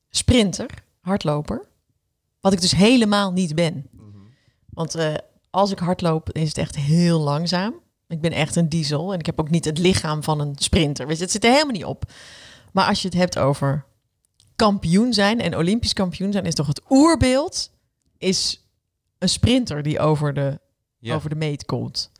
sprinter, 0.09 0.69
hardloper. 1.01 1.65
Wat 2.41 2.53
ik 2.53 2.61
dus 2.61 2.71
helemaal 2.71 3.31
niet 3.31 3.55
ben. 3.55 3.87
Want 4.69 4.95
eh, 4.95 5.13
als 5.49 5.71
ik 5.71 5.79
hardloop, 5.79 6.31
is 6.31 6.47
het 6.47 6.57
echt 6.57 6.75
heel 6.75 7.19
langzaam. 7.19 7.73
Ik 8.07 8.21
ben 8.21 8.31
echt 8.31 8.55
een 8.55 8.69
diesel 8.69 9.13
en 9.13 9.19
ik 9.19 9.25
heb 9.25 9.39
ook 9.39 9.49
niet 9.49 9.65
het 9.65 9.77
lichaam 9.77 10.23
van 10.23 10.39
een 10.39 10.55
sprinter. 10.57 11.07
Weet 11.07 11.17
je, 11.17 11.23
het 11.23 11.31
zit 11.31 11.43
er 11.43 11.51
helemaal 11.51 11.73
niet 11.73 11.85
op. 11.85 12.11
Maar 12.71 12.87
als 12.87 13.01
je 13.01 13.07
het 13.07 13.17
hebt 13.17 13.37
over 13.39 13.85
kampioen 14.55 15.13
zijn 15.13 15.39
en 15.41 15.57
olympisch 15.57 15.93
kampioen 15.93 16.31
zijn, 16.31 16.45
is 16.45 16.53
toch 16.53 16.67
het 16.67 16.81
oerbeeld 16.89 17.71
is 18.17 18.67
een 19.17 19.29
sprinter 19.29 19.83
die 19.83 19.99
over 19.99 20.33
de 20.33 20.59
Ja. 20.99 21.15
over 21.15 21.29
de 21.29 21.35
meet 21.35 21.65
komt. 21.65 22.11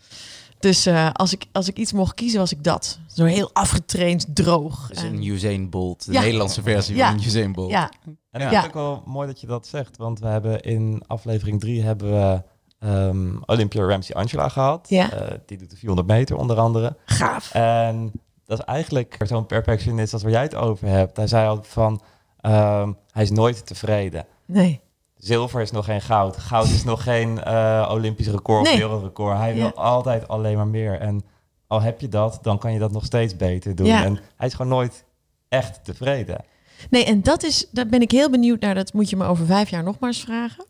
Dus 0.64 0.86
eh, 0.86 1.10
als, 1.14 1.34
ik, 1.34 1.46
als 1.52 1.68
ik 1.68 1.78
iets 1.78 1.94
mocht 1.94 2.14
kiezen, 2.14 2.40
was 2.40 2.52
ik 2.52 2.64
dat. 2.64 3.00
Zo 3.08 3.24
heel 3.26 3.50
afgetraind, 3.54 4.26
droog. 4.36 4.88
Dus 4.88 4.98
En- 5.04 5.06
een 5.14 5.24
Usain 5.24 5.70
Bolt, 5.70 6.06
de 6.06 6.12
Ja. 6.12 6.22
Nederlandse 6.22 6.62
versie 6.62 6.96
Ja. 6.96 7.10
van 7.10 7.18
een 7.20 7.26
Usain 7.26 7.52
Bolt. 7.52 7.70
ja, 7.72 7.92
En 8.32 8.42
Ja. 8.42 8.46
ik 8.46 8.52
vind 8.52 8.56
het 8.56 8.66
ook 8.66 8.74
wel 8.74 9.04
mooi 9.06 9.28
dat 9.28 9.42
je 9.42 9.48
dat 9.48 9.68
zegt. 9.68 9.98
Want 9.98 10.20
we 10.20 10.28
hebben 10.28 10.62
in 10.62 11.04
aflevering 11.08 11.60
drie 11.60 11.82
hebben 11.84 12.12
we 12.12 12.44
ehm, 12.80 13.36
Olympia 13.46 13.84
Ramsey 13.86 14.16
Angela 14.16 14.50
gehad. 14.50 14.90
Ja. 14.90 15.12
Eh, 15.12 15.38
die 15.46 15.58
doet 15.58 15.70
de 15.70 15.76
400 15.78 16.08
meter 16.08 16.36
onder 16.36 16.58
andere. 16.60 16.98
gaaf. 17.06 17.52
En 17.54 18.12
dat 18.46 18.60
is 18.60 18.66
eigenlijk 18.66 19.18
zo'n 19.26 19.46
perfectionist 19.46 20.14
als 20.14 20.22
waar 20.24 20.32
jij 20.32 20.42
het 20.42 20.56
over 20.56 20.88
hebt. 20.88 21.18
Hij 21.18 21.28
zei 21.28 21.48
al 21.48 21.64
van, 21.64 22.02
ehm, 22.40 22.92
hij 23.12 23.24
is 23.24 23.32
nooit 23.32 23.66
tevreden. 23.66 24.26
Nee. 24.46 24.82
Zilver 25.24 25.62
is 25.62 25.72
nog 25.72 25.86
geen 25.86 26.02
goud. 26.02 26.38
Goud 26.38 26.68
is 26.68 26.84
nog 26.84 27.04
geen 27.04 27.44
eh, 27.44 27.90
Olympisch 27.92 28.28
record 28.28 28.68
of 28.68 28.74
wereldrecord. 28.78 29.38
Hij 29.38 29.54
wil 29.54 29.64
Ja. 29.66 29.70
altijd 29.76 30.28
alleen 30.28 30.58
maar 30.58 30.68
meer. 30.68 31.00
En 31.00 31.24
al 31.68 31.82
heb 31.82 32.02
je 32.02 32.10
dat, 32.10 32.40
dan 32.42 32.58
kan 32.60 32.74
je 32.74 32.80
dat 32.80 32.92
nog 32.92 33.06
steeds 33.06 33.36
beter 33.36 33.76
doen. 33.76 33.86
Ja. 33.86 34.04
En 34.04 34.20
hij 34.36 34.48
is 34.48 34.54
gewoon 34.54 34.72
nooit 34.72 35.06
echt 35.50 35.86
tevreden. 35.86 36.46
Nee, 36.90 37.06
en 37.06 37.22
dat 37.22 37.44
is, 37.44 37.68
daar 37.72 37.88
ben 37.88 38.02
ik 38.02 38.12
heel 38.12 38.30
benieuwd 38.30 38.60
naar. 38.60 38.76
Dat 38.76 38.94
moet 38.94 39.10
je 39.10 39.16
me 39.16 39.26
over 39.26 39.46
vijf 39.46 39.70
jaar 39.70 39.84
nog 39.84 40.00
maar 40.00 40.10
eens 40.10 40.22
vragen. 40.22 40.66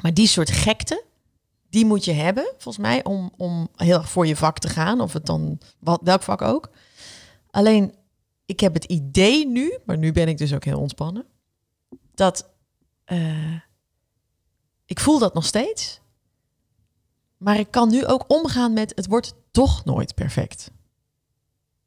Maar 0.00 0.14
die 0.14 0.26
soort 0.26 0.50
gekte, 0.50 1.04
die 1.70 1.84
moet 1.86 2.04
je 2.04 2.12
hebben, 2.12 2.52
volgens 2.58 2.78
mij, 2.84 3.04
om, 3.04 3.32
om 3.36 3.68
heel 3.76 3.98
erg 3.98 4.08
voor 4.10 4.26
je 4.26 4.36
vak 4.36 4.58
te 4.58 4.68
gaan. 4.68 5.00
Of 5.00 5.12
het 5.12 5.26
dan, 5.26 5.58
wat, 5.78 6.00
welk 6.04 6.22
vak 6.22 6.42
ook. 6.42 6.70
Alleen, 7.50 7.94
ik 8.46 8.60
heb 8.60 8.74
het 8.74 8.84
idee 8.84 9.46
nu, 9.46 9.78
maar 9.84 9.98
nu 9.98 10.12
ben 10.12 10.28
ik 10.28 10.38
dus 10.38 10.54
ook 10.54 10.64
heel 10.64 10.80
ontspannen, 10.80 11.24
dat 12.14 12.48
eh, 13.04 13.18
ik 14.88 15.00
voel 15.00 15.18
dat 15.18 15.34
nog 15.34 15.44
steeds. 15.44 16.00
Maar 17.36 17.58
ik 17.58 17.70
kan 17.70 17.88
nu 17.90 18.06
ook 18.06 18.24
omgaan 18.28 18.72
met 18.72 18.92
het 18.94 19.06
wordt 19.06 19.34
toch 19.50 19.84
nooit 19.84 20.14
perfect. 20.14 20.70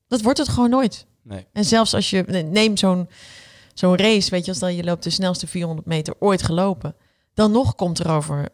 Dat 0.08 0.22
wordt 0.22 0.38
het 0.40 0.50
gewoon 0.50 0.70
nooit. 0.70 1.06
Nee. 1.22 1.46
En 1.54 1.66
zelfs 1.66 1.94
als 1.94 2.10
je 2.10 2.24
neem 2.52 2.78
zo'n 2.78 3.10
zo'n 3.74 3.96
race, 3.98 4.30
weet 4.30 4.46
je, 4.46 4.52
als 4.52 4.60
dan 4.60 4.76
je 4.76 4.84
loopt 4.84 5.04
de 5.04 5.10
snelste 5.10 5.48
400 5.48 5.88
meter 5.88 6.16
ooit 6.20 6.44
gelopen, 6.44 6.96
dan 7.34 7.52
nog 7.52 7.76
komt 7.76 8.00
er 8.00 8.10
over 8.12 8.50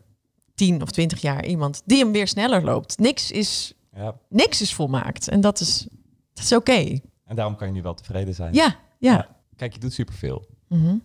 10 0.55 0.81
of 0.81 0.91
20 0.91 1.21
jaar 1.21 1.45
iemand 1.45 1.81
die 1.85 1.97
hem 2.03 2.11
weer 2.11 2.27
sneller 2.27 2.63
loopt. 2.63 2.97
Niks 2.99 3.31
is, 3.31 3.73
Ja. 3.95 4.15
niks 4.29 4.61
is 4.61 4.73
volmaakt 4.73 5.27
en 5.27 5.41
dat 5.41 5.59
is, 5.59 5.87
dat 6.33 6.43
is 6.43 6.51
oké. 6.53 6.99
En 7.25 7.35
daarom 7.35 7.55
kan 7.55 7.67
je 7.67 7.73
nu 7.73 7.81
wel 7.81 7.93
tevreden 7.93 8.35
zijn. 8.35 8.53
Ja, 8.53 8.75
ja. 8.99 9.11
Ja. 9.13 9.35
Kijk, 9.55 9.73
je 9.73 9.79
doet 9.79 9.93
superveel. 9.93 10.47
Mhm. 10.67 10.97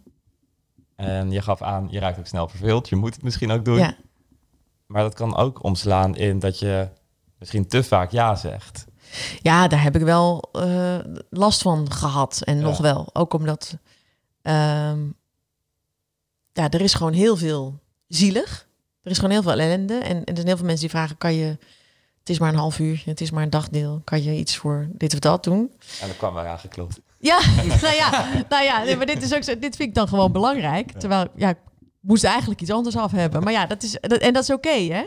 En 0.97 1.31
je 1.31 1.43
gaf 1.43 1.63
aan, 1.63 1.87
je 1.91 1.99
raakt 1.99 2.19
ook 2.19 2.27
snel 2.27 2.49
verveeld. 2.49 2.89
Je 2.89 2.97
moet 2.97 3.15
het 3.15 3.23
misschien 3.23 3.51
ook 3.51 3.65
doen. 3.65 3.79
ja. 3.79 3.97
Maar 4.87 5.03
dat 5.03 5.15
kan 5.15 5.37
ook 5.37 5.63
omslaan 5.63 6.17
in 6.17 6.39
dat 6.39 6.59
je 6.59 6.89
misschien 7.39 7.67
te 7.69 7.83
vaak 7.83 8.11
ja 8.11 8.35
zegt. 8.35 8.85
Ja, 9.43 9.69
daar 9.69 9.83
heb 9.83 9.97
ik 9.97 10.03
wel 10.03 10.49
eh, 10.53 10.99
last 11.31 11.63
van 11.63 11.93
gehad. 11.93 12.43
En 12.45 12.57
Ja. 12.57 12.63
nog 12.63 12.79
wel. 12.79 13.11
Ook 13.13 13.33
omdat... 13.35 13.77
ehm, 14.43 15.01
ja, 16.53 16.71
er 16.71 16.81
is 16.81 16.95
gewoon 16.95 17.13
heel 17.13 17.37
veel 17.37 17.79
zielig. 18.09 18.69
Er 19.03 19.11
is 19.11 19.17
gewoon 19.17 19.33
heel 19.33 19.43
veel 19.43 19.53
ellende. 19.53 19.95
En, 19.95 20.17
en 20.17 20.25
er 20.25 20.35
zijn 20.35 20.47
heel 20.47 20.57
veel 20.57 20.67
mensen 20.67 20.87
die 20.89 20.97
vragen... 20.97 21.19
kan 21.19 21.35
je... 21.35 21.57
Het 22.19 22.31
is 22.31 22.39
maar 22.39 22.53
een 22.53 22.59
half 22.59 22.79
uur. 22.79 23.03
Het 23.05 23.21
is 23.21 23.31
maar 23.31 23.43
een 23.43 23.51
dagdeel. 23.51 24.01
Kan 24.05 24.23
je 24.23 24.33
iets 24.37 24.57
voor 24.57 24.89
dit 24.93 25.13
of 25.13 25.19
dat 25.19 25.45
doen? 25.45 25.71
En 26.01 26.07
dan 26.07 26.17
kwam 26.17 26.37
er 26.37 26.47
aangeklopt. 26.47 27.01
Ja, 27.23 27.41
nou 27.83 27.95
ja, 27.95 28.27
nou 28.49 28.65
ja 28.65 28.83
nee, 28.85 28.97
maar 28.97 29.07
dit, 29.07 29.23
is 29.23 29.35
ook 29.35 29.43
zo, 29.43 29.59
dit 29.59 29.77
vind 29.77 29.89
ik 29.89 29.95
dan 29.95 30.09
gewoon 30.09 30.33
belangrijk. 30.33 30.93
Terwijl, 30.93 31.27
ja, 31.37 31.49
ik 31.49 31.59
moest 32.01 32.25
eigenlijk 32.25 32.61
iets 32.61 32.71
anders 32.71 32.97
af 32.97 33.11
hebben. 33.11 33.43
Maar 33.43 33.53
ja, 33.53 33.67
dat 33.67 33.83
is, 33.83 33.97
dat, 34.01 34.21
en 34.21 34.33
dat 34.33 34.43
is 34.43 34.51
oké, 34.51 34.69
hè? 34.69 35.05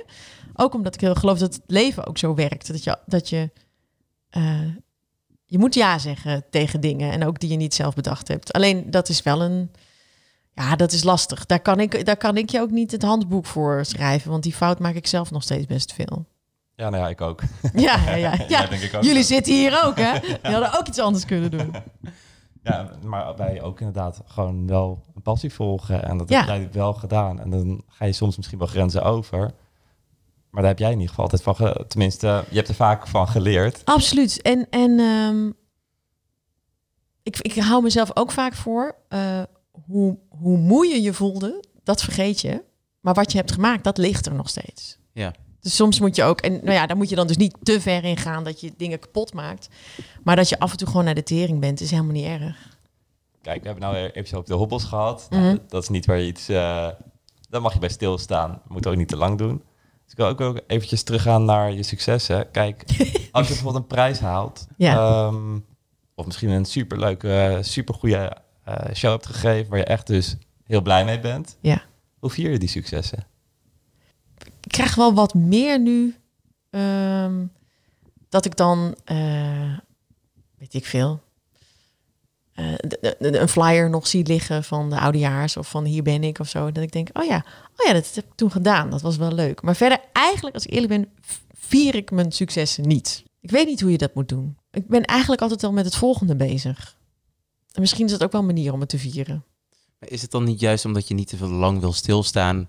Ook 0.53 0.73
omdat 0.73 0.93
ik 0.93 1.01
heel 1.01 1.15
geloof 1.15 1.37
dat 1.37 1.53
het 1.53 1.63
leven 1.67 2.07
ook 2.07 2.17
zo 2.17 2.35
werkt. 2.35 2.67
Dat 2.67 2.83
je, 2.83 2.97
dat 3.05 3.29
je, 3.29 3.51
eh, 4.29 4.67
je 5.45 5.57
moet 5.57 5.73
ja 5.73 5.97
zeggen 5.97 6.45
tegen 6.49 6.81
dingen. 6.81 7.11
En 7.11 7.25
ook 7.25 7.39
die 7.39 7.49
je 7.49 7.55
niet 7.55 7.73
zelf 7.73 7.95
bedacht 7.95 8.27
hebt. 8.27 8.53
Alleen, 8.53 8.91
dat 8.91 9.09
is 9.09 9.21
wel 9.21 9.41
een, 9.41 9.71
ja, 10.53 10.75
dat 10.75 10.91
is 10.91 11.03
lastig. 11.03 11.45
Daar 11.45 11.61
kan 11.61 11.79
ik, 11.79 12.05
daar 12.05 12.17
kan 12.17 12.37
ik 12.37 12.49
je 12.49 12.61
ook 12.61 12.71
niet 12.71 12.91
het 12.91 13.03
handboek 13.03 13.45
voor 13.45 13.85
schrijven. 13.85 14.31
Want 14.31 14.43
die 14.43 14.53
fout 14.53 14.79
maak 14.79 14.95
ik 14.95 15.07
zelf 15.07 15.31
nog 15.31 15.43
steeds 15.43 15.65
best 15.65 15.93
veel. 15.93 16.25
Ja, 16.75 16.89
nou 16.89 17.03
ja, 17.03 17.09
ik 17.09 17.21
ook. 17.21 17.41
Ja, 17.73 17.97
ja, 18.09 18.15
ja. 18.15 18.33
ja. 18.37 18.45
Ja, 18.47 18.65
denk 18.65 18.81
ik 18.81 18.93
ook. 18.93 19.03
Jullie 19.03 19.23
zitten 19.23 19.53
hier 19.53 19.83
ook, 19.85 19.97
hè? 19.97 20.19
Die 20.43 20.51
hadden 20.51 20.79
ook 20.79 20.87
iets 20.87 20.99
anders 20.99 21.25
kunnen 21.25 21.51
doen. 21.51 21.73
Ja, 22.63 22.89
maar 23.03 23.35
wij 23.35 23.61
ook 23.61 23.79
inderdaad 23.79 24.21
gewoon 24.25 24.67
wel 24.67 25.03
een 25.15 25.21
passie 25.21 25.53
volgen. 25.53 26.03
En 26.03 26.17
dat 26.17 26.29
Ja. 26.29 26.37
heb 26.39 26.47
jij 26.47 26.69
wel 26.71 26.93
gedaan. 26.93 27.39
En 27.39 27.49
dan 27.49 27.83
ga 27.87 28.05
je 28.05 28.11
soms 28.13 28.37
misschien 28.37 28.57
wel 28.59 28.67
grenzen 28.67 29.03
over. 29.03 29.39
Maar 30.49 30.61
daar 30.61 30.71
heb 30.71 30.79
jij 30.79 30.87
in 30.91 30.93
ieder 30.99 31.09
geval 31.09 31.23
altijd 31.23 31.41
van... 31.43 31.55
ge- 31.55 31.85
Tenminste, 31.87 32.43
je 32.49 32.55
hebt 32.55 32.67
er 32.67 32.75
vaak 32.75 33.07
van 33.07 33.27
geleerd. 33.27 33.81
Absoluut. 33.85 34.41
En, 34.41 34.67
en 34.69 34.99
ehm, 34.99 35.49
ik, 37.23 37.37
ik 37.41 37.55
hou 37.55 37.83
mezelf 37.83 38.11
ook 38.13 38.31
vaak 38.31 38.53
voor. 38.53 38.95
eh, 39.09 39.41
hoe, 39.87 40.17
hoe 40.29 40.57
moe 40.57 40.87
je 40.87 41.01
je 41.01 41.13
voelde, 41.13 41.63
dat 41.83 42.01
vergeet 42.03 42.41
je. 42.41 42.63
Maar 42.99 43.13
wat 43.13 43.31
je 43.31 43.37
hebt 43.37 43.51
gemaakt, 43.51 43.83
dat 43.83 43.97
ligt 43.97 44.25
er 44.25 44.33
nog 44.33 44.49
steeds. 44.49 44.97
Ja. 45.13 45.33
Dus 45.65 45.75
soms 45.75 45.99
moet 45.99 46.15
je 46.15 46.23
ook, 46.23 46.41
en 46.41 46.51
nou 46.51 46.71
ja, 46.71 46.85
daar 46.85 46.97
moet 46.97 47.09
je 47.09 47.15
dan 47.15 47.27
dus 47.27 47.37
niet 47.37 47.55
te 47.63 47.81
ver 47.81 48.03
in 48.03 48.17
gaan 48.17 48.43
dat 48.43 48.61
je 48.61 48.73
dingen 48.77 48.99
kapot 48.99 49.33
maakt. 49.33 49.69
Maar 50.23 50.35
dat 50.35 50.49
je 50.49 50.59
af 50.59 50.71
en 50.71 50.77
toe 50.77 50.87
gewoon 50.87 51.05
naar 51.05 51.15
de 51.15 51.23
tering 51.23 51.59
bent, 51.59 51.81
is 51.81 51.91
helemaal 51.91 52.11
niet 52.11 52.25
erg. 52.25 52.77
Kijk, 53.41 53.61
we 53.61 53.67
hebben 53.67 53.91
nou 53.91 54.09
episode 54.13 54.41
op 54.41 54.45
de 54.45 54.53
hobbels 54.53 54.83
gehad. 54.83 55.27
Mhm. 55.29 55.41
Nou, 55.41 55.59
dat 55.67 55.83
is 55.83 55.89
niet 55.89 56.05
waar 56.05 56.17
je 56.17 56.27
iets... 56.27 56.49
eh 56.49 56.87
daar 57.49 57.61
mag 57.61 57.73
je 57.73 57.79
bij 57.79 57.89
stilstaan. 57.89 58.61
Moet 58.67 58.87
ook 58.87 58.95
niet 58.95 59.07
te 59.07 59.17
lang 59.17 59.37
doen. 59.37 59.63
Dus 60.03 60.11
ik 60.11 60.17
wil 60.17 60.27
ook, 60.27 60.41
ook 60.41 60.59
eventjes 60.67 61.03
teruggaan 61.03 61.45
naar 61.45 61.71
je 61.71 61.83
successen. 61.83 62.51
Kijk, 62.51 62.83
als 63.31 63.47
je 63.47 63.53
bijvoorbeeld 63.53 63.75
een 63.75 63.87
prijs 63.87 64.19
haalt... 64.19 64.67
Ja. 64.77 64.95
ehm, 64.95 65.59
of 66.15 66.25
misschien 66.25 66.49
een 66.49 66.65
superleuke, 66.65 67.59
supergoeie 67.61 68.31
uh, 68.67 68.75
show 68.93 69.11
hebt 69.11 69.25
gegeven 69.25 69.69
waar 69.69 69.79
je 69.79 69.85
echt 69.85 70.07
dus 70.07 70.37
heel 70.63 70.81
blij 70.81 71.05
mee 71.05 71.19
bent. 71.19 71.57
Ja. 71.61 71.81
Hoe 72.19 72.29
vier 72.29 72.51
je 72.51 72.59
die 72.59 72.69
successen? 72.69 73.27
Ik 74.65 74.71
krijg 74.71 74.95
wel 74.95 75.13
wat 75.13 75.33
meer 75.33 75.79
nu 75.79 76.15
ehm, 76.69 77.45
dat 78.29 78.45
ik 78.45 78.55
dan, 78.55 78.95
uh, 79.11 79.77
weet 80.57 80.73
ik 80.73 80.85
veel, 80.85 81.21
uh, 82.55 82.73
een 83.19 83.47
flyer 83.47 83.89
nog 83.89 84.07
zie 84.07 84.25
liggen 84.25 84.63
van 84.63 84.89
de 84.89 84.99
oudejaars 84.99 85.57
of 85.57 85.69
van 85.69 85.85
hier 85.85 86.03
ben 86.03 86.23
ik 86.23 86.39
of 86.39 86.49
zo. 86.49 86.71
Dat 86.71 86.83
ik 86.83 86.91
denk, 86.91 87.09
oh 87.13 87.25
ja, 87.25 87.45
oh 87.77 87.87
ja, 87.87 87.93
dat 87.93 88.11
heb 88.13 88.25
ik 88.25 88.35
toen 88.35 88.51
gedaan. 88.51 88.89
Dat 88.89 89.01
was 89.01 89.17
wel 89.17 89.31
leuk. 89.31 89.61
Maar 89.61 89.75
verder, 89.75 89.99
eigenlijk, 90.11 90.55
als 90.55 90.65
ik 90.65 90.73
eerlijk 90.73 90.93
ben, 90.93 91.09
vier 91.53 91.95
ik 91.95 92.11
mijn 92.11 92.31
successen 92.31 92.87
niet. 92.87 93.23
Ik 93.39 93.51
weet 93.51 93.67
niet 93.67 93.81
hoe 93.81 93.91
je 93.91 93.97
dat 93.97 94.13
moet 94.13 94.29
doen. 94.29 94.57
Ik 94.71 94.87
ben 94.87 95.03
eigenlijk 95.03 95.41
altijd 95.41 95.63
al 95.63 95.71
met 95.71 95.85
het 95.85 95.95
volgende 95.95 96.35
bezig. 96.35 96.97
En 97.71 97.81
misschien 97.81 98.05
is 98.05 98.11
dat 98.11 98.23
ook 98.23 98.31
wel 98.31 98.41
een 98.41 98.47
manier 98.47 98.73
om 98.73 98.79
het 98.79 98.89
te 98.89 98.97
vieren. 98.97 99.43
Is 99.99 100.21
het 100.21 100.31
dan 100.31 100.43
niet 100.43 100.59
juist 100.59 100.85
omdat 100.85 101.07
je 101.07 101.13
niet 101.13 101.27
te 101.27 101.37
veel 101.37 101.49
lang 101.49 101.79
wil 101.79 101.93
stilstaan 101.93 102.67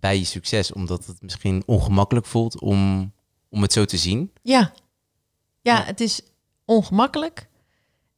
bij 0.00 0.18
je 0.18 0.24
succes? 0.24 0.72
Omdat 0.72 1.06
het 1.06 1.22
misschien 1.22 1.62
ongemakkelijk 1.66 2.26
voelt 2.26 2.60
om, 2.60 3.12
om 3.48 3.62
het 3.62 3.72
zo 3.72 3.84
te 3.84 3.96
zien? 3.96 4.32
Ja. 4.42 4.72
Ja, 5.60 5.84
het 5.84 6.00
is 6.00 6.20
ongemakkelijk. 6.64 7.48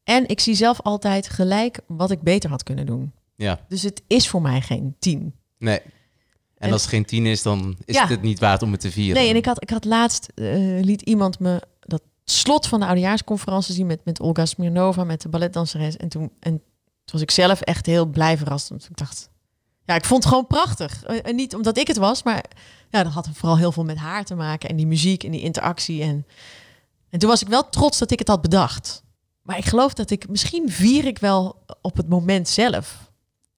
En 0.04 0.28
ik 0.28 0.40
zie 0.40 0.54
zelf 0.54 0.80
altijd 0.80 1.28
gelijk 1.28 1.80
wat 1.86 2.10
ik 2.10 2.20
beter 2.22 2.50
had 2.50 2.62
kunnen 2.62 2.86
doen. 2.86 3.12
Ja. 3.36 3.60
Dus 3.68 3.82
het 3.82 4.02
is 4.06 4.28
voor 4.28 4.42
mij 4.42 4.60
geen 4.60 4.96
tien. 4.98 5.34
Nee. 5.58 5.80
En, 5.80 5.90
en 6.66 6.72
als 6.72 6.80
het 6.82 6.90
geen 6.90 7.04
tien 7.04 7.26
is, 7.26 7.42
dan 7.42 7.76
is 7.84 7.94
Ja. 7.94 8.00
het 8.00 8.10
het 8.10 8.22
niet 8.22 8.38
waard 8.38 8.62
om 8.62 8.72
het 8.72 8.80
te 8.80 8.90
vieren. 8.90 9.22
Nee, 9.22 9.30
en 9.30 9.36
ik 9.36 9.44
had, 9.44 9.62
ik 9.62 9.70
had 9.70 9.84
laatst, 9.84 10.32
eh, 10.34 10.44
liet 10.80 11.02
iemand 11.02 11.38
me 11.38 11.62
dat 11.80 12.02
slot 12.24 12.66
van 12.66 12.80
de 12.80 12.86
oudejaarsconferentie 12.86 13.74
zien 13.74 13.86
met, 13.86 14.04
met 14.04 14.20
Olga 14.20 14.46
Smirnova, 14.46 15.04
met 15.04 15.20
de 15.22 15.28
balletdanseres. 15.28 15.96
En 15.96 16.08
toen, 16.08 16.30
en 16.40 16.52
toen 16.52 16.62
was 17.04 17.20
ik 17.20 17.30
zelf 17.30 17.60
echt 17.60 17.86
heel 17.86 18.06
blij 18.06 18.36
verrast. 18.38 18.68
Want 18.68 18.84
ik 18.90 18.96
dacht, 18.96 19.29
ja, 19.90 19.96
ik 19.96 20.04
vond 20.04 20.22
het 20.22 20.32
gewoon 20.32 20.46
prachtig. 20.46 21.04
Eh, 21.04 21.18
En 21.22 21.34
niet 21.34 21.54
omdat 21.54 21.78
ik 21.78 21.86
het 21.86 21.96
was, 21.96 22.22
maar 22.22 22.44
ja, 22.90 23.02
dat 23.02 23.12
had 23.12 23.28
vooral 23.32 23.58
heel 23.58 23.72
veel 23.72 23.84
met 23.84 23.96
haar 23.96 24.24
te 24.24 24.34
maken. 24.34 24.68
En 24.68 24.76
die 24.76 24.86
muziek 24.86 25.24
en 25.24 25.30
die 25.30 25.40
interactie. 25.40 26.02
En, 26.02 26.26
en 27.10 27.18
toen 27.18 27.28
was 27.28 27.42
ik 27.42 27.48
wel 27.48 27.68
trots 27.68 27.98
dat 27.98 28.10
ik 28.10 28.18
het 28.18 28.28
had 28.28 28.42
bedacht. 28.42 29.02
Maar 29.42 29.58
ik 29.58 29.64
geloof 29.64 29.94
dat 29.94 30.10
ik, 30.10 30.28
misschien 30.28 30.70
vier 30.70 31.04
ik 31.04 31.18
wel 31.18 31.64
op 31.80 31.96
het 31.96 32.08
moment 32.08 32.48
zelf. 32.48 33.10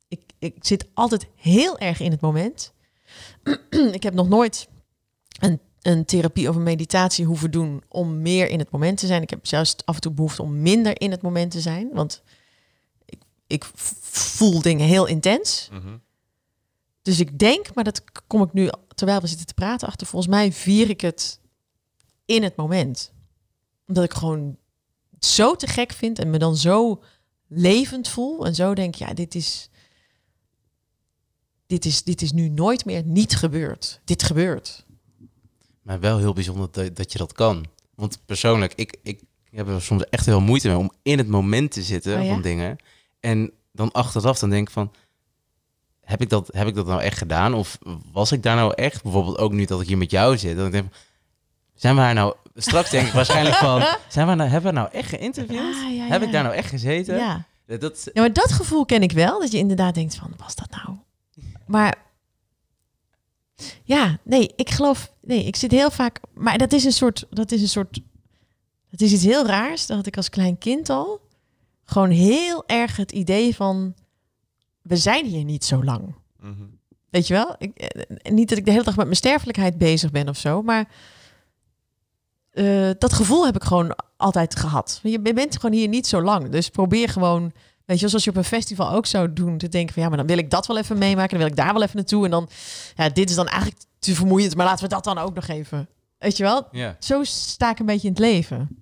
Ik, 0.08 0.20
ik 0.38 0.54
zit 0.60 0.86
altijd 0.94 1.26
heel 1.36 1.78
erg 1.78 2.00
in 2.00 2.10
het 2.10 2.20
moment. 2.20 2.72
ik 3.98 4.02
heb 4.02 4.14
nog 4.14 4.28
nooit 4.28 4.68
een, 5.40 5.60
een 5.82 6.04
therapie 6.04 6.48
of 6.48 6.56
een 6.56 6.62
meditatie 6.62 7.24
hoeven 7.24 7.50
doen 7.50 7.82
om 7.88 8.22
meer 8.22 8.48
in 8.48 8.58
het 8.58 8.70
moment 8.70 8.98
te 8.98 9.06
zijn. 9.06 9.22
Ik 9.22 9.30
heb 9.30 9.46
juist 9.46 9.86
af 9.86 9.94
en 9.94 10.00
toe 10.00 10.12
behoefte 10.12 10.42
om 10.42 10.60
minder 10.62 11.00
in 11.00 11.10
het 11.10 11.22
moment 11.22 11.50
te 11.50 11.60
zijn. 11.60 11.88
Want 11.92 12.22
ik, 13.04 13.18
ik 13.46 13.64
voel 14.02 14.62
dingen 14.62 14.86
heel 14.86 15.06
intens. 15.06 15.68
Dus 17.02 17.20
ik 17.20 17.38
denk, 17.38 17.74
maar 17.74 17.84
dat 17.84 18.02
kom 18.26 18.42
ik 18.42 18.52
nu 18.52 18.70
terwijl 18.94 19.20
we 19.20 19.26
zitten 19.26 19.46
te 19.46 19.54
praten 19.54 19.88
achter, 19.88 20.06
volgens 20.06 20.32
mij 20.34 20.52
vier 20.52 20.90
ik 20.90 21.00
het 21.00 21.40
in 22.24 22.42
het 22.42 22.56
moment. 22.56 23.12
Omdat 23.86 24.04
ik 24.04 24.12
gewoon 24.12 24.56
zo 25.18 25.56
te 25.56 25.66
gek 25.66 25.92
vind 25.92 26.18
en 26.18 26.30
me 26.30 26.38
dan 26.38 26.56
zo 26.56 27.02
levend 27.48 28.08
voel 28.08 28.46
en 28.46 28.54
zo 28.54 28.74
denk, 28.74 28.94
ja, 28.94 29.14
dit 29.14 29.34
is, 29.34 29.70
dit 31.66 31.84
is, 31.84 32.02
dit 32.02 32.22
is 32.22 32.32
nu 32.32 32.48
nooit 32.48 32.84
meer 32.84 33.02
niet 33.04 33.36
gebeurd. 33.36 34.00
Dit 34.04 34.22
gebeurt. 34.22 34.84
Maar 35.82 36.00
wel 36.00 36.18
heel 36.18 36.32
bijzonder 36.32 36.68
dat, 36.70 36.96
dat 36.96 37.12
je 37.12 37.18
dat 37.18 37.32
kan. 37.32 37.66
Want 37.94 38.18
persoonlijk, 38.26 38.74
ik, 38.74 38.96
ik 39.02 39.20
heb 39.50 39.68
er 39.68 39.82
soms 39.82 40.04
echt 40.04 40.26
heel 40.26 40.40
moeite 40.40 40.68
mee 40.68 40.76
om 40.76 40.92
in 41.02 41.18
het 41.18 41.28
moment 41.28 41.70
te 41.72 41.82
zitten 41.82 42.18
Oh 42.18 42.24
ja? 42.24 42.32
van 42.32 42.42
dingen. 42.42 42.76
En 43.20 43.52
dan 43.72 43.92
achteraf 43.92 44.38
dan 44.38 44.50
denk 44.50 44.66
ik 44.66 44.72
van, 44.72 44.92
heb 46.04 46.20
ik, 46.20 46.28
dat, 46.28 46.50
heb 46.52 46.66
ik 46.66 46.74
dat 46.74 46.86
nou 46.86 47.00
echt 47.00 47.18
gedaan? 47.18 47.54
Of 47.54 47.78
was 48.12 48.32
ik 48.32 48.42
daar 48.42 48.56
nou 48.56 48.72
echt? 48.74 49.02
Bijvoorbeeld 49.02 49.38
ook 49.38 49.52
nu 49.52 49.64
dat 49.64 49.80
ik 49.80 49.86
hier 49.86 49.98
met 49.98 50.10
jou 50.10 50.38
zit. 50.38 50.56
Dat 50.56 50.66
ik 50.66 50.72
denk, 50.72 50.92
zijn 51.74 51.94
we 51.94 52.00
haar 52.00 52.14
nou... 52.14 52.34
Straks 52.54 52.90
denk 52.90 53.06
ik 53.06 53.12
waarschijnlijk 53.12 53.56
van, 53.56 53.82
zijn 54.08 54.26
we 54.26 54.34
nou, 54.34 54.50
hebben 54.50 54.72
we 54.72 54.78
nou 54.78 54.92
echt 54.92 55.08
geïnterviewd? 55.08 55.58
Ah, 55.58 55.94
ja, 55.96 56.06
Heb 56.06 56.22
ik 56.22 56.32
daar 56.32 56.42
nou 56.42 56.54
echt 56.54 56.68
gezeten? 56.68 57.16
Ja. 57.16 57.44
Dat, 57.66 57.80
dat, 57.80 58.10
ja, 58.12 58.20
maar 58.20 58.32
dat 58.32 58.52
gevoel 58.52 58.84
ken 58.84 59.02
ik 59.02 59.12
wel. 59.12 59.40
Dat 59.40 59.52
je 59.52 59.58
inderdaad 59.58 59.94
denkt 59.94 60.14
van, 60.14 60.34
was 60.36 60.54
dat 60.54 60.70
nou? 60.70 60.96
Maar 61.66 61.94
ja, 63.84 64.18
nee, 64.22 64.52
ik 64.56 64.70
geloof, 64.70 65.12
nee, 65.20 65.44
ik 65.44 65.56
zit 65.56 65.70
heel 65.70 65.90
vaak, 65.90 66.20
maar 66.34 66.58
dat 66.58 66.72
is 66.72 66.84
een 66.84 66.92
soort, 66.92 67.26
dat 67.30 67.52
is 67.52 67.62
een 67.62 67.68
soort, 67.68 68.00
dat 68.90 69.00
is 69.00 69.12
iets 69.12 69.24
heel 69.24 69.46
raars. 69.46 69.86
Dat 69.86 69.96
had 69.96 70.06
ik 70.06 70.16
als 70.16 70.28
klein 70.28 70.58
kind 70.58 70.90
al. 70.90 71.20
Gewoon 71.84 72.10
heel 72.10 72.66
erg 72.66 72.96
het 72.96 73.12
idee 73.12 73.54
van, 73.54 73.94
we 74.82 74.96
zijn 74.96 75.26
hier 75.26 75.44
niet 75.44 75.64
zo 75.64 75.84
lang. 75.84 76.14
Weet 77.10 77.26
je 77.26 77.34
wel? 77.34 77.54
Ik, 77.58 77.78
eh, 77.78 78.32
niet 78.32 78.48
dat 78.48 78.58
ik 78.58 78.64
de 78.64 78.70
hele 78.70 78.84
dag 78.84 78.96
met 78.96 79.04
mijn 79.04 79.16
sterfelijkheid 79.16 79.78
bezig 79.78 80.10
ben 80.10 80.28
of 80.28 80.36
zo, 80.36 80.62
maar 80.62 80.88
eh, 82.50 82.90
dat 82.98 83.12
gevoel 83.12 83.44
heb 83.44 83.56
ik 83.56 83.64
gewoon 83.64 83.96
altijd 84.16 84.56
gehad. 84.56 85.00
Je 85.02 85.20
bent 85.20 85.56
gewoon 85.56 85.76
hier 85.76 85.88
niet 85.88 86.06
zo 86.06 86.22
lang, 86.22 86.48
dus 86.48 86.68
probeer 86.68 87.08
gewoon, 87.08 87.52
weet 87.84 88.00
je, 88.00 88.08
zoals 88.08 88.24
je 88.24 88.30
op 88.30 88.36
een 88.36 88.44
festival 88.44 88.90
ook 88.90 89.06
zou 89.06 89.32
doen, 89.32 89.58
te 89.58 89.68
denken 89.68 89.94
van 89.94 90.02
ja, 90.02 90.08
maar 90.08 90.18
dan 90.18 90.26
wil 90.26 90.38
ik 90.38 90.50
dat 90.50 90.66
wel 90.66 90.78
even 90.78 90.98
meemaken, 90.98 91.30
dan 91.30 91.38
wil 91.38 91.48
ik 91.48 91.56
daar 91.56 91.72
wel 91.72 91.82
even 91.82 91.96
naartoe 91.96 92.24
en 92.24 92.30
dan, 92.30 92.48
ja, 92.94 93.08
dit 93.08 93.30
is 93.30 93.36
dan 93.36 93.48
eigenlijk 93.48 93.82
te 93.98 94.14
vermoeiend, 94.14 94.56
maar 94.56 94.66
laten 94.66 94.84
we 94.84 94.90
dat 94.90 95.04
dan 95.04 95.18
ook 95.18 95.34
nog 95.34 95.48
even. 95.48 95.88
Weet 96.18 96.36
je 96.36 96.42
wel? 96.42 96.68
Zo 96.98 97.24
sta 97.24 97.70
ik 97.70 97.78
een 97.78 97.86
beetje 97.86 98.08
in 98.08 98.14
het 98.14 98.22
leven. 98.22 98.81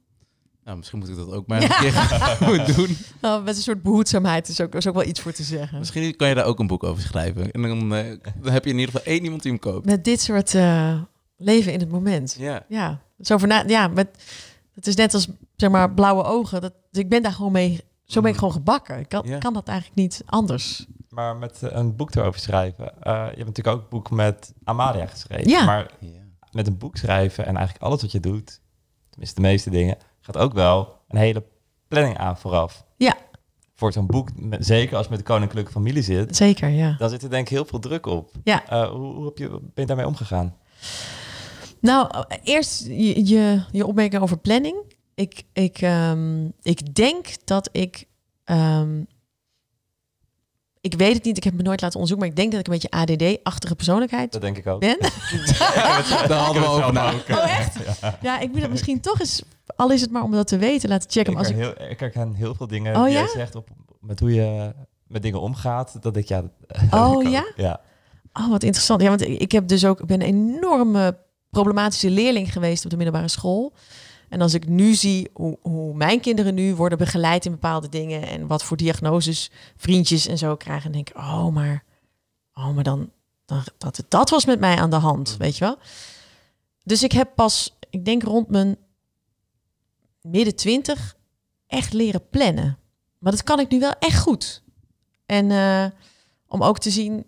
Nou, 0.65 0.77
misschien 0.77 0.99
moet 0.99 1.09
ik 1.09 1.17
dat 1.17 1.33
ook 1.33 1.47
maar 1.47 1.63
een 1.63 1.69
keer 1.69 2.75
doen. 2.77 2.97
Nou, 3.21 3.43
met 3.43 3.57
een 3.57 3.63
soort 3.63 3.83
behoedzaamheid 3.83 4.49
is 4.49 4.61
ook, 4.61 4.75
is 4.75 4.87
ook 4.87 4.95
wel 4.95 5.05
iets 5.05 5.21
voor 5.21 5.33
te 5.33 5.43
zeggen. 5.43 5.79
Misschien 5.79 6.17
kan 6.17 6.29
je 6.29 6.35
daar 6.35 6.45
ook 6.45 6.59
een 6.59 6.67
boek 6.67 6.85
over 6.85 7.03
schrijven. 7.03 7.51
En 7.51 7.63
dan, 7.63 7.95
eh, 7.95 8.17
dan 8.43 8.53
heb 8.53 8.65
je 8.65 8.71
in 8.71 8.79
ieder 8.79 8.95
geval 8.95 9.13
één 9.13 9.23
iemand 9.25 9.43
die 9.43 9.51
hem 9.53 9.61
koopt. 9.61 9.87
Met 9.87 10.05
dit 10.05 10.21
soort 10.21 10.55
eh, 10.55 11.01
leven 11.37 11.73
in 11.73 11.81
het 11.81 11.91
moment. 11.91 12.37
Ja. 12.39 12.65
Ja, 12.69 13.01
zo 13.21 13.37
na, 13.37 13.65
ja, 13.67 13.89
met, 13.89 14.09
het 14.75 14.87
is 14.87 14.95
net 14.95 15.15
als 15.15 15.29
zeg 15.57 15.71
maar 15.71 15.93
blauwe 15.95 16.23
ogen. 16.25 16.61
Dat, 16.61 16.73
ik 16.93 17.09
ben 17.09 17.23
daar 17.23 17.33
gewoon 17.33 17.53
mee, 17.53 17.81
zo 18.05 18.21
ben 18.21 18.31
ik 18.31 18.37
gewoon 18.39 18.53
gebakken. 18.53 18.99
Ik 18.99 19.09
kan, 19.09 19.23
Ja. 19.27 19.39
kan 19.39 19.53
dat 19.53 19.69
eigenlijk 19.69 19.99
niet 19.99 20.23
anders. 20.27 20.87
Maar 21.09 21.37
met 21.37 21.63
eh, 21.63 21.69
een 21.77 21.97
boek 21.97 22.15
erover 22.15 22.41
schrijven. 22.41 23.03
eh, 23.03 23.13
je 23.13 23.37
hebt 23.37 23.47
natuurlijk 23.47 23.77
ook 23.77 23.83
een 23.83 23.89
boek 23.91 24.11
met 24.11 24.55
Amalia 24.65 25.07
geschreven. 25.07 25.49
Ja. 25.51 25.65
Maar 25.65 25.91
Ja. 26.01 26.09
met 26.53 26.67
een 26.67 26.79
boek 26.79 26.97
schrijven 26.97 27.47
en 27.47 27.55
eigenlijk 27.57 27.85
alles 27.85 28.03
wat 28.03 28.13
je 28.13 28.21
doet, 28.21 28.61
tenminste 29.11 29.41
de 29.41 29.47
meeste 29.47 29.71
dingen, 29.71 29.97
gaat 30.21 30.37
ook 30.37 30.53
wel 30.53 30.97
een 31.09 31.19
hele 31.19 31.45
planning 31.89 32.19
aan 32.19 32.39
vooraf. 32.39 32.85
Ja, 32.97 33.17
Voor 33.75 33.93
zo'n 33.93 34.07
boek, 34.07 34.29
met- 34.37 34.67
zeker 34.67 34.97
als 34.97 35.05
je 35.05 35.11
met 35.11 35.19
de 35.21 35.25
koninklijke 35.33 35.71
familie 35.71 36.03
zit, 36.03 36.37
zeker, 36.37 36.69
ja. 36.69 36.95
dan 36.99 37.09
zit 37.11 37.23
er 37.23 37.31
denk 37.31 37.43
ik 37.47 37.53
heel 37.53 37.65
veel 37.65 37.79
druk 37.79 38.07
op. 38.07 38.31
Ja. 38.45 38.69
Eh, 38.69 38.89
hoe, 38.91 39.15
hoe 39.15 39.25
heb 39.25 39.39
je, 39.39 39.49
ben 39.49 39.71
je 39.75 39.87
daarmee 39.87 40.07
omgegaan? 40.07 40.57
Nou, 41.81 42.25
eerst 42.43 42.87
je, 42.87 43.27
je, 43.27 43.63
je 43.71 43.87
opmerking 43.87 44.23
over 44.23 44.39
planning. 44.39 44.77
Ik, 45.15 45.43
ik, 45.53 45.79
ehm, 45.79 46.45
ik 46.63 46.95
denk 46.95 47.27
dat 47.47 47.69
ik... 47.73 48.05
ehm, 48.45 49.03
ik 50.81 50.95
weet 50.95 51.15
het 51.15 51.25
niet, 51.25 51.37
ik 51.37 51.45
heb 51.45 51.55
me 51.55 51.63
nooit 51.63 51.81
laten 51.81 52.01
onderzoeken, 52.01 52.19
maar 52.29 52.37
ik 52.37 52.43
denk 52.43 52.51
dat 52.53 52.61
ik 52.61 52.67
een 52.67 52.89
beetje 53.07 53.25
ADD-achtige 53.35 53.75
persoonlijkheid 53.75 54.33
Dat 54.33 54.41
denk 54.41 54.57
ik 54.57 54.67
ook. 54.67 54.81
ben. 54.81 54.99
Daar 56.29 56.39
hadden 56.39 56.63
we 56.63 56.69
over 56.69 56.93
na. 56.93 57.13
Oh, 57.31 57.59
echt? 57.59 57.77
Ja, 58.23 58.39
ik 58.41 58.51
moet 58.53 58.61
dat 58.61 58.71
misschien 58.71 59.01
toch 59.01 59.21
eens, 59.21 59.43
al 59.77 59.91
is 59.91 60.01
het 60.01 60.11
maar 60.11 60.23
om 60.23 60.31
dat 60.31 60.47
te 60.47 60.59
weten, 60.59 60.89
laten 60.89 61.11
checken. 61.11 61.33
Ik, 61.33 61.39
als 61.39 61.49
ik, 61.49 61.57
heel, 61.57 61.89
ik 61.89 62.01
herken 62.01 62.35
heel 62.35 62.55
veel 62.55 62.67
dingen 62.67 62.97
Oh, 62.97 63.05
die 63.05 63.13
ja? 63.13 63.19
jij 63.19 63.29
zegt 63.29 63.55
op, 63.55 63.69
met 64.01 64.21
hoe 64.21 64.35
je 64.35 64.75
met 65.07 65.23
dingen 65.23 65.41
omgaat. 65.41 66.03
Dat 66.03 66.17
ik 66.17 66.29
ja. 66.29 66.43
Oh, 66.91 67.23
ik 67.23 67.31
ja? 67.31 67.53
Ja. 67.57 67.81
Oh, 68.33 68.49
wat 68.49 68.63
interessant. 68.63 69.03
Ja, 69.03 69.09
want 69.09 69.21
ik 69.21 69.53
heb 69.53 69.69
dus 69.69 69.85
ook, 69.85 70.01
ik 70.01 70.07
ben 70.07 70.21
een 70.23 70.27
enorme 70.27 71.19
problematische 71.51 72.11
leerling 72.11 72.53
geweest 72.53 72.85
op 72.85 72.91
de 72.91 72.97
middelbare 72.97 73.29
school. 73.29 73.73
En 74.29 74.41
als 74.41 74.55
ik 74.55 74.69
nu 74.69 74.95
zie 74.95 75.31
hoe, 75.33 75.59
hoe 75.61 75.95
mijn 75.95 76.21
kinderen 76.21 76.55
nu 76.55 76.75
worden 76.75 76.99
begeleid 76.99 77.45
in 77.45 77.51
bepaalde 77.51 77.89
dingen 77.89 78.29
en 78.29 78.47
wat 78.47 78.65
voor 78.65 78.77
diagnoses 78.77 79.51
vriendjes 79.77 80.27
en 80.27 80.39
zo 80.39 80.57
krijgen, 80.57 80.83
dan 80.83 80.93
denk 80.93 81.09
ik, 81.09 81.17
oh, 81.17 81.49
maar, 81.49 81.85
oh, 82.55 82.75
maar 82.75 82.85
dan, 82.85 83.11
dan 83.45 83.63
dat, 83.79 84.05
dat 84.09 84.31
was 84.31 84.45
met 84.45 84.61
mij 84.61 84.77
aan 84.77 84.91
de 84.91 84.97
hand, 84.97 85.37
weet 85.39 85.57
je 85.57 85.65
wel. 85.65 85.79
Dus 86.85 87.03
ik 87.03 87.13
heb 87.13 87.31
pas, 87.35 87.77
ik 87.91 88.05
denk 88.05 88.23
rond 88.23 88.49
mijn 88.49 88.77
midden 90.23 90.57
twintig, 90.57 91.17
echt 91.67 91.93
leren 91.93 92.29
plannen. 92.29 92.79
Maar 93.19 93.33
dat 93.33 93.45
kan 93.45 93.61
ik 93.61 93.71
nu 93.71 93.79
wel 93.79 93.95
echt 93.99 94.19
goed. 94.19 94.63
En 95.27 95.51
eh, 95.51 95.87
om 96.47 96.63
ook 96.63 96.79
te 96.79 96.91
zien, 96.91 97.27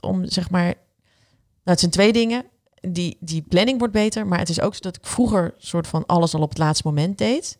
om 0.00 0.28
zeg 0.28 0.50
maar, 0.50 0.64
nou, 0.64 0.74
het 1.62 1.78
zijn 1.80 1.90
twee 1.90 2.12
dingen. 2.12 2.44
Die, 2.88 3.16
die 3.20 3.42
planning 3.42 3.78
wordt 3.78 3.92
beter, 3.92 4.26
maar 4.26 4.38
het 4.38 4.48
is 4.48 4.60
ook 4.60 4.74
zo 4.74 4.80
dat 4.80 4.96
ik 4.96 5.06
vroeger 5.06 5.54
soort 5.58 5.86
van 5.86 6.06
alles 6.06 6.34
al 6.34 6.42
op 6.42 6.48
het 6.48 6.58
laatste 6.58 6.86
moment 6.88 7.18
deed. 7.18 7.58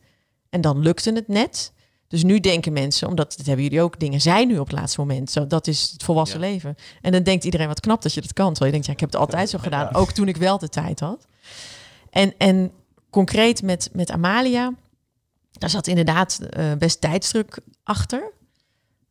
En 0.50 0.60
dan 0.60 0.78
lukte 0.78 1.12
het 1.12 1.28
net. 1.28 1.72
Dus 2.08 2.22
nu 2.22 2.40
denken 2.40 2.72
mensen, 2.72 3.08
omdat 3.08 3.34
dat 3.36 3.46
hebben 3.46 3.64
jullie 3.64 3.80
ook, 3.82 4.00
dingen 4.00 4.20
zijn 4.20 4.48
nu 4.48 4.58
op 4.58 4.66
het 4.66 4.78
laatste 4.78 5.00
moment. 5.00 5.30
Zo, 5.30 5.46
dat 5.46 5.66
is 5.66 5.90
het 5.92 6.02
volwassen 6.02 6.40
Ja. 6.40 6.46
leven. 6.46 6.74
En 7.00 7.12
dan 7.12 7.22
denkt 7.22 7.44
iedereen 7.44 7.66
wat 7.68 7.80
knap 7.80 8.02
dat 8.02 8.14
je 8.14 8.20
dat 8.20 8.32
kan. 8.32 8.52
Terwijl 8.52 8.66
je 8.66 8.70
denkt, 8.72 8.86
ja, 8.86 8.92
ik 8.92 9.00
heb 9.00 9.10
het 9.10 9.20
altijd 9.20 9.50
zo 9.50 9.58
gedaan. 9.58 9.94
Ook 9.94 10.10
toen 10.10 10.28
ik 10.28 10.36
wel 10.36 10.58
de 10.58 10.68
tijd 10.68 11.00
had. 11.00 11.26
En, 12.10 12.34
en 12.38 12.72
concreet 13.14 13.62
met, 13.62 13.90
met 13.92 14.10
Amalia. 14.10 14.72
daar 15.52 15.70
zat 15.70 15.86
inderdaad 15.86 16.38
eh, 16.38 16.72
best 16.72 17.00
tijdsdruk 17.00 17.58
achter. 17.82 18.32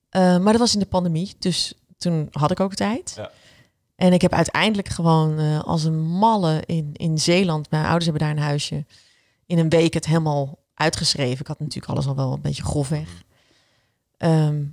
Eh, 0.09 0.21
maar 0.21 0.51
dat 0.51 0.61
was 0.61 0.73
in 0.73 0.79
de 0.79 0.85
pandemie, 0.85 1.35
dus 1.39 1.73
toen 1.97 2.27
had 2.31 2.51
ik 2.51 2.59
ook 2.59 2.73
tijd. 2.73 3.13
Ja. 3.15 3.31
En 3.95 4.13
ik 4.13 4.21
heb 4.21 4.33
uiteindelijk 4.33 4.87
gewoon 4.87 5.39
eh, 5.39 5.63
als 5.63 5.83
een 5.83 6.01
malle 6.01 6.63
in, 6.65 6.89
in 6.93 7.19
Zeeland, 7.19 7.71
mijn 7.71 7.83
ouders 7.83 8.05
hebben 8.05 8.21
daar 8.21 8.35
een 8.35 8.43
huisje, 8.43 8.85
in 9.45 9.57
een 9.57 9.69
week 9.69 9.93
het 9.93 10.05
helemaal 10.05 10.59
uitgeschreven. 10.73 11.39
Ik 11.39 11.47
had 11.47 11.59
natuurlijk 11.59 11.91
alles 11.93 12.07
al 12.07 12.15
wel 12.15 12.33
een 12.33 12.41
beetje 12.41 12.63
grofweg. 12.63 13.23
Ehm, 14.17 14.63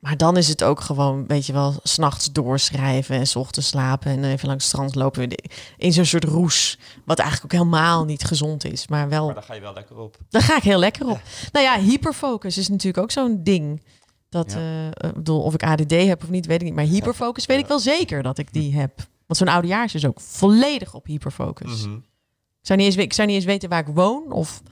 maar 0.00 0.16
dan 0.16 0.36
is 0.36 0.48
het 0.48 0.62
ook 0.64 0.80
gewoon, 0.80 1.26
weet 1.26 1.46
je 1.46 1.52
wel, 1.52 1.74
s'nachts 1.82 2.32
doorschrijven 2.32 3.16
en 3.16 3.26
s 3.26 3.36
ochtends 3.36 3.68
slapen 3.68 4.10
en 4.12 4.24
even 4.24 4.48
langs 4.48 4.64
het 4.64 4.72
strand 4.72 4.94
lopen 4.94 5.28
in 5.76 5.92
zo'n 5.92 6.04
soort 6.04 6.24
roes. 6.24 6.78
Wat 7.04 7.18
eigenlijk 7.18 7.54
ook 7.54 7.60
helemaal 7.60 8.04
niet 8.04 8.24
gezond 8.24 8.64
is, 8.64 8.88
maar 8.88 9.08
wel 9.08 9.24
Maar 9.24 9.34
daar 9.34 9.42
ga 9.42 9.54
je 9.54 9.60
wel 9.60 9.72
lekker 9.72 9.96
op. 9.98 10.16
daar 10.28 10.42
ga 10.42 10.56
ik 10.56 10.62
heel 10.62 10.78
lekker 10.78 11.06
op. 11.08 11.20
Nou 11.52 11.64
ja, 11.64 11.78
hyperfocus 11.78 12.58
is 12.58 12.68
natuurlijk 12.68 13.02
ook 13.02 13.10
zo'n 13.10 13.40
ding. 13.42 13.82
Dat, 14.28 14.52
Ja. 14.52 14.90
eh, 14.94 15.08
ik 15.08 15.14
bedoel, 15.14 15.42
of 15.42 15.54
ik 15.54 15.62
ADD 15.62 15.90
heb 15.90 16.22
of 16.22 16.28
niet, 16.30 16.46
weet 16.46 16.60
ik 16.60 16.64
niet. 16.66 16.74
Maar 16.74 16.84
hyperfocus 16.84 17.46
weet 17.46 17.58
ik 17.58 17.66
wel 17.66 17.78
zeker 17.78 18.22
dat 18.22 18.38
ik 18.38 18.52
die 18.52 18.74
heb. 18.76 18.92
Want 19.26 19.38
zo'n 19.38 19.48
oudejaars 19.54 19.94
is 19.94 20.06
ook 20.06 20.20
volledig 20.20 20.94
op 20.94 21.06
hyperfocus. 21.06 21.82
Ik, 21.84 22.66
zou 22.66 22.78
niet 22.78 22.86
eens, 22.88 22.96
ik 22.96 23.12
zou 23.12 23.26
niet 23.26 23.36
eens 23.36 23.44
weten 23.44 23.68
waar 23.68 23.88
ik 23.88 23.94
woon 23.94 24.32
of, 24.32 24.62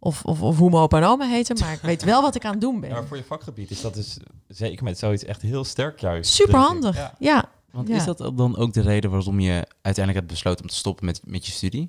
of, 0.00 0.24
of, 0.24 0.42
of 0.42 0.58
hoe 0.58 0.70
mijn 0.70 0.82
opa 0.82 0.96
en 0.98 1.04
oma 1.04 1.28
heten. 1.28 1.58
Maar 1.58 1.72
ik 1.72 1.80
weet 1.80 2.04
wel 2.04 2.22
wat 2.22 2.34
ik 2.34 2.44
aan 2.44 2.50
het 2.52 2.60
doen 2.60 2.74
Ja, 2.74 2.80
maar 2.80 2.88
ben. 2.98 3.06
voor 3.06 3.16
je 3.16 3.24
vakgebied 3.24 3.70
is 3.70 3.80
dat 3.80 3.94
dus 3.94 4.16
zeker 4.48 4.84
met 4.84 4.98
zoiets 4.98 5.24
echt 5.24 5.42
heel 5.42 5.64
sterk 5.64 6.00
juist. 6.00 6.32
Super 6.32 6.52
denk 6.52 6.64
ik. 6.64 6.70
handig. 6.70 6.96
Ja. 6.96 7.14
Ja. 7.18 7.48
Want 7.70 7.88
Ja. 7.88 7.96
is 7.96 8.04
dat 8.04 8.18
dan 8.36 8.56
ook 8.56 8.72
de 8.72 8.80
reden 8.80 9.10
waarom 9.10 9.40
je 9.40 9.66
uiteindelijk 9.82 10.14
hebt 10.14 10.26
besloten 10.26 10.62
om 10.64 10.70
te 10.70 10.76
stoppen 10.76 11.04
met, 11.04 11.20
met 11.24 11.46
je 11.46 11.52
studie? 11.52 11.88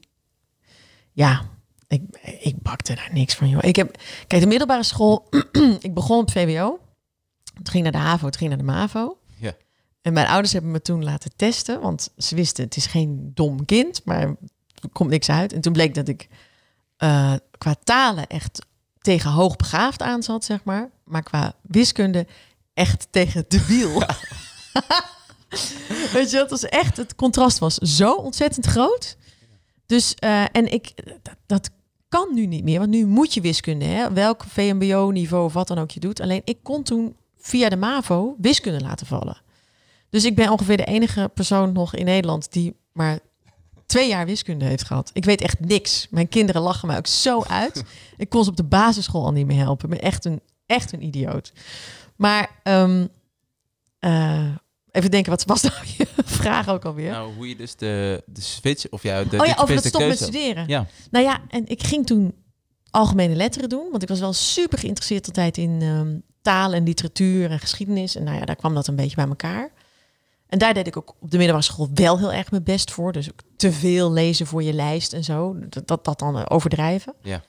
Ja, 1.12 1.42
ik, 1.88 2.02
ik 2.42 2.62
bakte 2.62 2.96
daar 2.96 3.10
niks 3.14 3.36
van, 3.36 3.50
joh. 3.50 3.64
Ik 3.64 3.76
heb, 3.76 3.98
kijk, 4.28 4.42
de 4.42 4.48
middelbare 4.48 4.84
school, 4.84 5.28
ik 5.80 5.94
begon 5.94 6.20
op 6.20 6.32
VWO. 6.32 6.80
Het 7.54 7.70
ging 7.70 7.84
naar 7.84 7.92
de 7.92 7.98
HAVO, 7.98 8.26
het 8.26 8.38
ging 8.38 8.50
naar 8.50 8.58
de 8.60 8.64
MAVO. 8.66 9.18
Ja. 9.38 9.54
En 10.02 10.14
mijn 10.14 10.28
ouders 10.28 10.54
hebben 10.54 10.72
me 10.72 10.82
toen 10.82 11.04
laten 11.04 11.32
testen, 11.36 11.82
want 11.82 12.10
ze 12.18 12.36
wisten, 12.36 12.64
het 12.64 12.76
is 12.76 12.86
geen 12.86 13.32
dom 13.34 13.66
kind, 13.66 14.02
maar 14.06 14.22
er 14.22 14.90
komt 14.92 15.10
niks 15.10 15.30
uit. 15.30 15.54
En 15.54 15.62
toen 15.62 15.74
bleek 15.74 15.94
dat 15.96 16.08
ik 16.08 16.28
eh, 17.02 17.34
qua 17.58 17.76
talen 17.84 18.28
echt 18.28 18.66
tegen 19.00 19.32
hoogbegaafd 19.32 20.02
aan 20.02 20.24
zat, 20.24 20.46
zeg 20.46 20.64
maar. 20.64 20.90
Maar 21.04 21.24
qua 21.24 21.54
wiskunde 21.62 22.28
echt 22.74 23.08
tegen 23.12 23.46
de 23.48 23.66
wiel. 23.66 24.00
Weet 26.14 26.32
je, 26.32 26.38
dat 26.38 26.50
was 26.50 26.64
echt, 26.64 26.98
het 26.98 27.16
contrast 27.16 27.60
was 27.60 27.76
zo 27.76 28.14
ontzettend 28.14 28.66
groot. 28.66 29.18
Dus, 29.86 30.16
eh, 30.16 30.44
en 30.52 30.72
ik, 30.72 30.92
dat, 31.22 31.36
dat 31.46 31.70
kan 32.10 32.34
nu 32.34 32.46
niet 32.46 32.64
meer, 32.64 32.80
want 32.80 32.92
nu 32.92 33.06
moet 33.06 33.34
je 33.34 33.42
wiskunde, 33.42 33.86
hè? 33.86 34.14
welk 34.14 34.44
VMBO-niveau 34.44 35.46
of 35.46 35.54
wat 35.54 35.68
dan 35.68 35.78
ook 35.78 35.92
je 35.92 36.00
doet. 36.00 36.22
Alleen 36.22 36.42
ik 36.44 36.58
kon 36.64 36.84
toen 36.84 37.16
via 37.38 37.70
de 37.70 37.76
MAVO 37.76 38.36
wiskunde 38.38 38.82
laten 38.82 39.08
vallen. 39.08 39.42
Dus 40.10 40.26
ik 40.26 40.36
ben 40.36 40.50
ongeveer 40.50 40.78
de 40.78 40.86
enige 40.86 41.32
persoon 41.34 41.72
nog 41.72 41.96
in 41.96 42.06
Nederland 42.06 42.52
die 42.52 42.76
maar 42.92 43.20
twee 43.92 44.08
jaar 44.08 44.26
wiskunde 44.26 44.66
heeft 44.66 44.84
gehad. 44.84 45.10
Ik 45.14 45.26
weet 45.26 45.42
echt 45.42 45.60
niks. 45.60 46.08
Mijn 46.10 46.30
kinderen 46.30 46.62
lachen 46.62 46.88
mij 46.88 46.98
ook 46.98 47.08
zo 47.08 47.44
uit. 47.44 47.84
Ik 48.18 48.30
kon 48.30 48.44
ze 48.44 48.50
op 48.50 48.56
de 48.56 48.64
basisschool 48.64 49.26
al 49.26 49.32
niet 49.32 49.46
meer 49.46 49.58
helpen. 49.58 49.90
Ik 49.90 50.00
ben 50.00 50.08
echt 50.08 50.26
een, 50.26 50.42
echt 50.66 50.92
een 50.92 51.04
idioot. 51.04 51.52
Maar 52.16 52.50
ehm, 52.64 53.08
eh, 54.00 54.50
even 54.92 55.12
denken, 55.12 55.32
wat 55.32 55.46
was 55.46 55.62
nou 55.62 55.76
je 55.98 56.08
vraag 56.26 56.70
ook 56.70 56.86
alweer? 56.86 57.12
Nou, 57.12 57.34
hoe 57.36 57.50
je 57.50 57.56
dus 57.56 57.76
de, 57.76 58.24
de 58.26 58.42
switch, 58.42 58.90
of 58.90 59.04
ja, 59.04 59.24
de, 59.24 59.40
oh 59.40 59.46
ja, 59.46 59.56
over 59.60 59.76
het 59.76 59.86
stoppen 59.86 60.10
met 60.10 60.20
studeren. 60.20 60.68
Ja, 60.68 60.86
Nou 61.12 61.26
ja, 61.26 61.42
en 61.50 61.68
ik 61.68 61.84
ging 61.84 62.06
toen 62.06 62.34
algemene 62.90 63.36
letteren 63.36 63.70
doen, 63.70 63.88
want 63.92 64.04
ik 64.04 64.10
was 64.10 64.20
wel 64.20 64.34
super 64.34 64.78
geïnteresseerd 64.78 65.28
altijd 65.28 65.58
in 65.58 65.82
ehm, 65.82 66.18
taal 66.42 66.74
en 66.74 66.84
literatuur 66.84 67.52
en 67.52 67.60
geschiedenis. 67.60 68.16
En 68.16 68.24
nou 68.24 68.38
ja, 68.38 68.46
daar 68.46 68.56
kwam 68.56 68.74
dat 68.74 68.88
een 68.88 68.96
beetje 68.96 69.16
bij 69.16 69.28
elkaar. 69.28 69.72
En 70.52 70.58
daar 70.58 70.74
deed 70.74 70.88
ik 70.88 70.98
ook 70.98 71.16
op 71.20 71.32
de 71.32 71.38
middelbare 71.38 71.66
school 71.66 71.90
wel 71.94 72.18
heel 72.18 72.34
erg 72.34 72.52
mijn 72.52 72.64
best 72.64 72.92
voor. 72.92 73.12
Dus 73.12 73.32
ook 73.32 73.40
te 73.56 73.72
veel 73.72 74.12
lezen 74.12 74.48
voor 74.48 74.64
je 74.64 74.74
lijst 74.74 75.14
en 75.14 75.24
zo. 75.24 75.56
Dat 75.70 75.88
dat, 75.88 76.06
dat 76.06 76.20
dan 76.20 76.38
eh, 76.38 76.46
overdrijven. 76.48 77.14
Ja. 77.22 77.44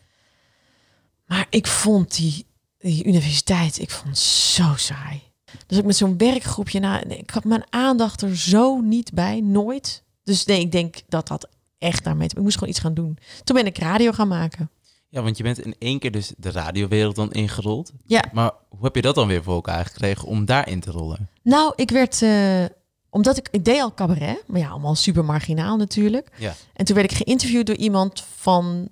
Maar 1.27 1.47
ik 1.51 1.67
vond 1.67 2.17
die, 2.17 2.47
die 2.79 3.05
universiteit, 3.05 3.79
ik 3.79 3.91
vond 3.91 4.09
het 4.09 4.19
zo 4.19 4.73
saai. 4.77 5.23
Dus 5.67 5.79
ik 5.79 5.85
met 5.85 5.97
zo'n 5.97 6.19
werkgroepje, 6.19 6.81
nou, 6.81 7.07
nee, 7.07 7.19
ik 7.19 7.31
had 7.31 7.45
mijn 7.45 7.65
aandacht 7.71 8.23
er 8.23 8.37
zo 8.37 8.81
niet 8.81 9.13
bij, 9.13 9.41
nooit. 9.41 10.03
Dus 10.23 10.45
nee, 10.45 10.61
ik 10.61 10.73
denk 10.73 11.01
dat 11.09 11.29
dat 11.29 11.49
echt 11.79 12.05
daarmee 12.05 12.29
Ik 12.29 12.39
moest 12.39 12.55
gewoon 12.55 12.71
iets 12.71 12.81
gaan 12.81 12.95
doen. 12.95 13.19
Toen 13.45 13.57
ben 13.57 13.67
ik 13.67 13.79
radio 13.79 14.13
gaan 14.13 14.29
maken. 14.29 14.71
ja, 15.09 15.23
want 15.23 15.37
je 15.37 15.43
bent 15.43 15.65
in 15.65 15.75
één 15.79 15.99
keer 15.99 16.13
dus 16.13 16.33
de 16.37 16.51
radiowereld 16.51 17.17
dan 17.17 17.33
ingerold. 17.33 17.93
Ja. 18.05 18.25
Maar 18.33 18.51
hoe 18.69 18.85
heb 18.85 18.95
je 18.95 19.03
dat 19.03 19.15
dan 19.15 19.29
weer 19.29 19.43
voor 19.43 19.55
elkaar 19.55 19.85
gekregen 19.85 20.29
om 20.29 20.45
daarin 20.45 20.81
te 20.81 20.91
rollen? 20.91 21.29
Nou, 21.43 21.73
ik 21.77 21.91
werd, 21.91 22.23
eh, 22.23 22.65
omdat 23.13 23.37
ik, 23.37 23.49
ik 23.51 23.65
deed 23.65 23.81
al 23.81 23.95
cabaret, 23.95 24.45
maar 24.47 24.61
ja, 24.61 24.69
allemaal 24.69 24.95
super 24.95 25.25
marginaal 25.25 25.77
natuurlijk. 25.77 26.29
Ja. 26.39 26.55
En 26.73 26.85
toen 26.85 26.97
werd 26.97 27.11
ik 27.11 27.17
geïnterviewd 27.17 27.67
door 27.67 27.77
iemand 27.77 28.25
van, 28.37 28.89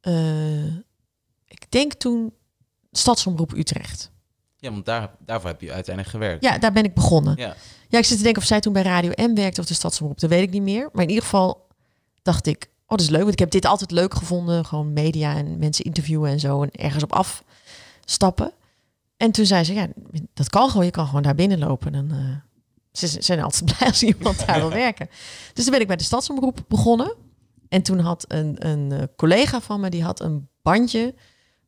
eh, 0.00 0.76
ik 1.46 1.66
denk 1.68 1.92
toen 1.92 2.32
Stadsomroep 2.90 3.52
Utrecht. 3.52 4.10
Ja, 4.56 4.70
want 4.70 4.84
daar, 4.84 5.10
daarvoor 5.18 5.50
heb 5.50 5.60
je 5.60 5.72
uiteindelijk 5.72 6.14
gewerkt. 6.14 6.44
Ja, 6.44 6.58
daar 6.58 6.72
ben 6.72 6.84
ik 6.84 6.94
begonnen. 6.94 7.36
Ja. 7.36 7.56
Ja, 7.88 7.98
ik 7.98 8.04
zit 8.04 8.16
te 8.16 8.22
denken 8.22 8.42
of 8.42 8.48
zij 8.48 8.60
toen 8.60 8.72
bij 8.72 8.82
Radio 8.82 9.10
M 9.16 9.34
werkte 9.34 9.60
of 9.60 9.66
de 9.66 9.74
Stadsomroep. 9.74 10.20
Dat 10.20 10.30
weet 10.30 10.42
ik 10.42 10.50
niet 10.50 10.62
meer. 10.62 10.88
Maar 10.92 11.02
in 11.02 11.08
ieder 11.08 11.24
geval 11.24 11.66
dacht 12.22 12.46
ik, 12.46 12.68
oh, 12.82 12.88
dat 12.88 13.00
is 13.00 13.08
leuk. 13.08 13.20
Want 13.20 13.32
ik 13.32 13.38
heb 13.38 13.50
dit 13.50 13.64
altijd 13.64 13.90
leuk 13.90 14.14
gevonden. 14.14 14.64
Gewoon 14.64 14.92
media 14.92 15.36
en 15.36 15.58
mensen 15.58 15.84
interviewen 15.84 16.30
en 16.30 16.40
zo. 16.40 16.62
En 16.62 16.70
ergens 16.70 17.02
op 17.02 17.12
afstappen. 17.12 18.52
En 19.16 19.30
toen 19.30 19.46
zei 19.46 19.64
ze, 19.64 19.74
ja, 19.74 19.86
dat 20.34 20.48
kan 20.48 20.70
gewoon. 20.70 20.84
Je 20.84 20.90
kan 20.90 21.06
gewoon 21.06 21.22
daar 21.22 21.34
binnenlopen. 21.34 21.94
En, 21.94 22.10
eh, 22.10 22.51
ze 22.92 23.22
zijn 23.22 23.42
altijd 23.42 23.64
blij 23.76 23.88
als 23.88 24.02
iemand 24.02 24.46
daar 24.46 24.60
wil 24.60 24.70
werken. 24.70 25.08
Dus 25.52 25.64
toen 25.64 25.72
ben 25.72 25.80
ik 25.80 25.86
bij 25.86 25.96
de 25.96 26.04
Stadsomroep 26.04 26.64
begonnen. 26.68 27.14
En 27.68 27.82
toen 27.82 27.98
had 27.98 28.24
een, 28.28 28.66
een 28.68 28.92
eh, 28.92 29.02
collega 29.16 29.60
van 29.60 29.80
me, 29.80 29.90
die 29.90 30.02
had 30.02 30.20
een 30.20 30.48
bandje 30.62 31.14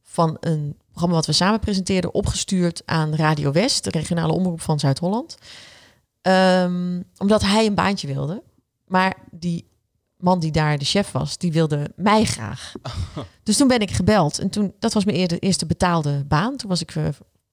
van 0.02 0.36
een 0.40 0.76
programma 0.90 1.14
wat 1.14 1.26
we 1.26 1.32
samen 1.32 1.60
presenteerden, 1.60 2.14
opgestuurd 2.14 2.82
aan 2.84 3.14
Radio 3.14 3.52
West, 3.52 3.84
de 3.84 3.90
regionale 3.90 4.32
omroep 4.32 4.60
van 4.60 4.78
Zuid-Holland. 4.80 5.36
Ehm, 6.20 7.02
omdat 7.18 7.42
hij 7.42 7.66
een 7.66 7.74
baantje 7.74 8.06
wilde. 8.06 8.42
Maar 8.86 9.16
die 9.30 9.68
man 10.16 10.40
die 10.40 10.52
daar 10.52 10.78
de 10.78 10.84
chef 10.84 11.12
was, 11.12 11.38
die 11.38 11.52
wilde 11.52 11.90
mij 11.96 12.24
graag. 12.24 12.72
Dus 13.42 13.56
toen 13.56 13.68
ben 13.68 13.80
ik 13.80 13.90
gebeld. 13.90 14.38
En 14.38 14.50
toen, 14.50 14.74
dat 14.78 14.92
was 14.92 15.04
mijn 15.04 15.16
eerste, 15.16 15.38
eerste 15.38 15.66
betaalde 15.66 16.24
baan. 16.24 16.56
Toen 16.56 16.68
was 16.68 16.80
ik 16.80 16.94
eh, 16.94 17.04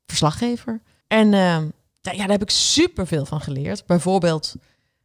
verslaggever. 0.06 0.82
En 1.08 1.34
ehm, 1.34 1.68
daar, 2.02 2.14
ja, 2.14 2.22
daar 2.22 2.32
heb 2.32 2.42
ik 2.42 2.50
super 2.50 3.08
veel 3.08 3.26
van 3.26 3.42
geleerd. 3.42 3.86
Bijvoorbeeld 3.86 4.56